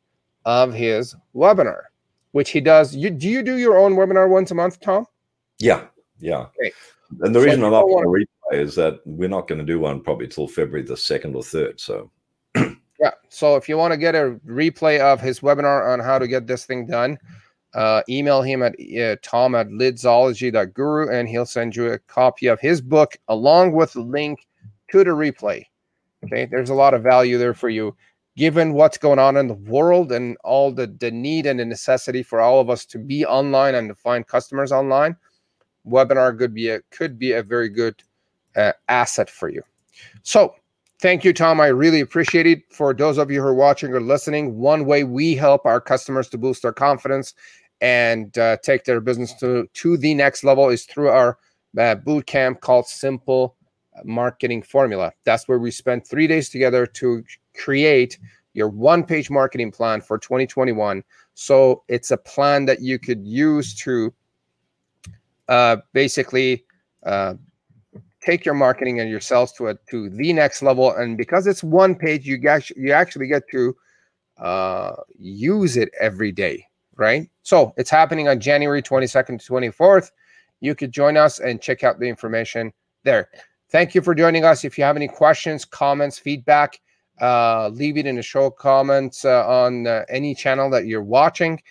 of 0.45 0.73
his 0.73 1.15
webinar, 1.35 1.83
which 2.31 2.49
he 2.49 2.59
does. 2.59 2.95
You 2.95 3.11
do 3.11 3.29
you 3.29 3.43
do 3.43 3.57
your 3.57 3.77
own 3.77 3.95
webinar 3.95 4.27
once 4.29 4.49
a 4.49 4.55
month, 4.55 4.79
Tom? 4.79 5.05
Yeah, 5.59 5.85
yeah. 6.19 6.47
Okay. 6.59 6.71
And 7.21 7.35
the 7.35 7.39
so 7.39 7.45
reason 7.45 7.63
I'm 7.63 7.71
not 7.71 7.83
going 7.83 8.03
to 8.03 8.09
replay 8.09 8.59
is 8.61 8.75
that 8.75 9.01
we're 9.05 9.29
not 9.29 9.47
going 9.47 9.59
to 9.59 9.65
do 9.65 9.79
one 9.79 10.01
probably 10.01 10.27
till 10.27 10.47
February 10.47 10.83
the 10.83 10.97
second 10.97 11.35
or 11.35 11.43
third. 11.43 11.79
So. 11.79 12.09
yeah. 12.55 13.11
So 13.29 13.55
if 13.55 13.69
you 13.69 13.77
want 13.77 13.91
to 13.91 13.97
get 13.97 14.15
a 14.15 14.39
replay 14.47 14.99
of 14.99 15.21
his 15.21 15.41
webinar 15.41 15.91
on 15.91 15.99
how 15.99 16.17
to 16.17 16.27
get 16.27 16.47
this 16.47 16.65
thing 16.65 16.87
done, 16.87 17.19
uh, 17.73 18.01
email 18.09 18.41
him 18.41 18.63
at 18.63 18.73
uh, 18.99 19.15
tom 19.21 19.55
at 19.55 19.69
leadsology.guru 19.69 21.09
and 21.09 21.29
he'll 21.29 21.45
send 21.45 21.75
you 21.75 21.91
a 21.91 21.99
copy 21.99 22.47
of 22.47 22.59
his 22.59 22.81
book 22.81 23.17
along 23.27 23.73
with 23.73 23.95
a 23.95 24.01
link 24.01 24.47
to 24.91 25.03
the 25.03 25.11
replay. 25.11 25.63
Okay. 26.25 26.45
There's 26.45 26.69
a 26.69 26.75
lot 26.75 26.93
of 26.93 27.03
value 27.03 27.37
there 27.37 27.53
for 27.53 27.69
you 27.69 27.95
given 28.35 28.73
what's 28.73 28.97
going 28.97 29.19
on 29.19 29.35
in 29.35 29.47
the 29.47 29.53
world 29.53 30.11
and 30.11 30.37
all 30.43 30.71
the, 30.71 30.87
the 30.99 31.11
need 31.11 31.45
and 31.45 31.59
the 31.59 31.65
necessity 31.65 32.23
for 32.23 32.39
all 32.39 32.61
of 32.61 32.69
us 32.69 32.85
to 32.85 32.97
be 32.97 33.25
online 33.25 33.75
and 33.75 33.89
to 33.89 33.95
find 33.95 34.25
customers 34.27 34.71
online 34.71 35.15
webinar 35.85 36.37
could 36.37 36.53
be 36.53 36.69
a 36.69 36.81
could 36.91 37.17
be 37.17 37.33
a 37.33 37.43
very 37.43 37.69
good 37.69 38.01
uh, 38.55 38.73
asset 38.87 39.29
for 39.29 39.49
you. 39.49 39.61
So 40.23 40.55
thank 40.99 41.23
you, 41.23 41.33
Tom. 41.33 41.59
I 41.59 41.67
really 41.67 41.99
appreciate 41.99 42.47
it. 42.47 42.71
For 42.71 42.93
those 42.93 43.17
of 43.17 43.31
you 43.31 43.41
who 43.41 43.47
are 43.47 43.53
watching 43.53 43.93
or 43.93 44.01
listening, 44.01 44.57
one 44.57 44.85
way 44.85 45.03
we 45.03 45.35
help 45.35 45.65
our 45.65 45.81
customers 45.81 46.29
to 46.29 46.37
boost 46.37 46.61
their 46.61 46.73
confidence 46.73 47.33
and 47.81 48.37
uh, 48.37 48.57
take 48.63 48.83
their 48.83 48.99
business 48.99 49.33
to 49.35 49.67
to 49.73 49.97
the 49.97 50.13
next 50.13 50.43
level 50.43 50.69
is 50.69 50.85
through 50.85 51.09
our 51.09 51.37
uh, 51.77 51.95
boot 51.95 52.25
camp 52.25 52.61
called 52.61 52.87
Simple 52.87 53.55
Marketing 54.03 54.61
Formula. 54.61 55.11
That's 55.23 55.47
where 55.47 55.59
we 55.59 55.71
spend 55.71 56.05
three 56.05 56.27
days 56.27 56.49
together 56.49 56.85
to 56.85 57.23
create 57.55 58.17
your 58.53 58.69
one 58.69 59.03
page 59.03 59.29
marketing 59.29 59.71
plan 59.71 60.01
for 60.01 60.17
2021. 60.17 61.03
So 61.33 61.83
it's 61.87 62.11
a 62.11 62.17
plan 62.17 62.65
that 62.65 62.81
you 62.81 62.99
could 62.99 63.25
use 63.25 63.75
to 63.75 64.13
uh, 65.47 65.77
basically 65.93 66.65
uh, 67.05 67.35
take 68.21 68.45
your 68.45 68.53
marketing 68.53 68.99
and 68.99 69.09
your 69.09 69.19
sales 69.19 69.51
to 69.53 69.69
a, 69.69 69.75
to 69.89 70.09
the 70.09 70.33
next 70.33 70.61
level. 70.61 70.91
And 70.91 71.17
because 71.17 71.47
it's 71.47 71.63
one 71.63 71.95
page, 71.95 72.25
you 72.25 72.37
guys 72.37 72.71
you 72.75 72.91
actually 72.91 73.27
get 73.27 73.43
to 73.51 73.75
uh, 74.37 74.95
use 75.17 75.77
it 75.77 75.89
every 75.99 76.31
day, 76.31 76.65
right? 76.95 77.29
So 77.43 77.73
it's 77.77 77.89
happening 77.89 78.27
on 78.27 78.39
January 78.39 78.81
22nd 78.81 79.43
to 79.43 79.51
24th. 79.51 80.11
You 80.61 80.75
could 80.75 80.91
join 80.91 81.17
us 81.17 81.39
and 81.39 81.61
check 81.61 81.83
out 81.83 81.99
the 81.99 82.07
information 82.07 82.73
there. 83.03 83.29
Thank 83.71 83.93
you 83.95 84.01
for 84.01 84.15
joining 84.15 84.45
us. 84.45 84.65
If 84.65 84.77
you 84.77 84.83
have 84.83 84.95
any 84.95 85.07
questions, 85.07 85.63
comments, 85.63 86.17
feedback, 86.17 86.79
uh, 87.21 87.69
leave 87.69 87.97
it 87.97 88.05
in 88.05 88.15
the 88.15 88.21
show 88.21 88.49
comments 88.49 89.25
uh, 89.25 89.47
on 89.47 89.87
uh, 89.87 90.03
any 90.09 90.33
channel 90.33 90.69
that 90.71 90.85
you're 90.85 91.03
watching. 91.03 91.61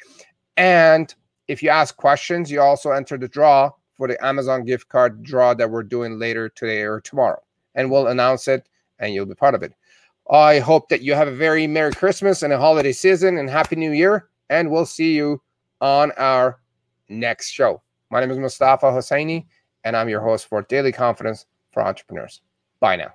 And 0.57 1.12
if 1.49 1.62
you 1.62 1.70
ask 1.70 1.96
questions, 1.96 2.51
you 2.51 2.61
also 2.61 2.90
enter 2.90 3.16
the 3.16 3.28
draw 3.28 3.70
for 3.99 4.09
the 4.09 4.24
Amazon 4.24 4.64
gift 4.64 4.88
card 4.88 5.22
draw 5.22 5.53
that 5.53 5.70
we're 5.70 5.82
doing 5.82 6.18
later 6.18 6.49
today 6.49 6.82
or 6.82 7.01
tomorrow. 7.01 7.42
And 7.74 7.90
we'll 7.90 8.07
announce 8.07 8.49
it 8.49 8.68
and 8.99 9.12
you'll 9.12 9.26
be 9.26 9.34
part 9.34 9.55
of 9.55 9.62
it. 9.62 9.74
I 10.30 10.61
hope 10.61 10.88
that 10.88 11.03
you 11.03 11.14
have 11.14 11.28
a 11.28 11.34
very 11.34 11.66
Merry 11.66 11.92
Christmas 11.92 12.42
and 12.42 12.53
a 12.53 12.59
holiday 12.59 12.92
season 12.92 13.38
and 13.38 13.51
Happy 13.51 13.76
New 13.76 13.92
Year. 13.92 14.28
And 14.49 14.70
we'll 14.70 14.86
see 14.86 15.14
you 15.14 15.42
on 15.80 16.12
our 16.12 16.61
next 17.09 17.51
show. 17.51 17.82
My 18.11 18.20
name 18.20 18.30
is 18.30 18.38
Mustafa 18.38 18.86
Hosseini, 18.86 19.46
and 19.84 19.96
I'm 19.96 20.09
your 20.09 20.20
host 20.20 20.46
for 20.46 20.62
Daily 20.62 20.92
Confidence 20.92 21.46
for 21.72 21.84
Entrepreneurs. 21.84 22.40
Bye 22.80 22.96
now. 22.96 23.12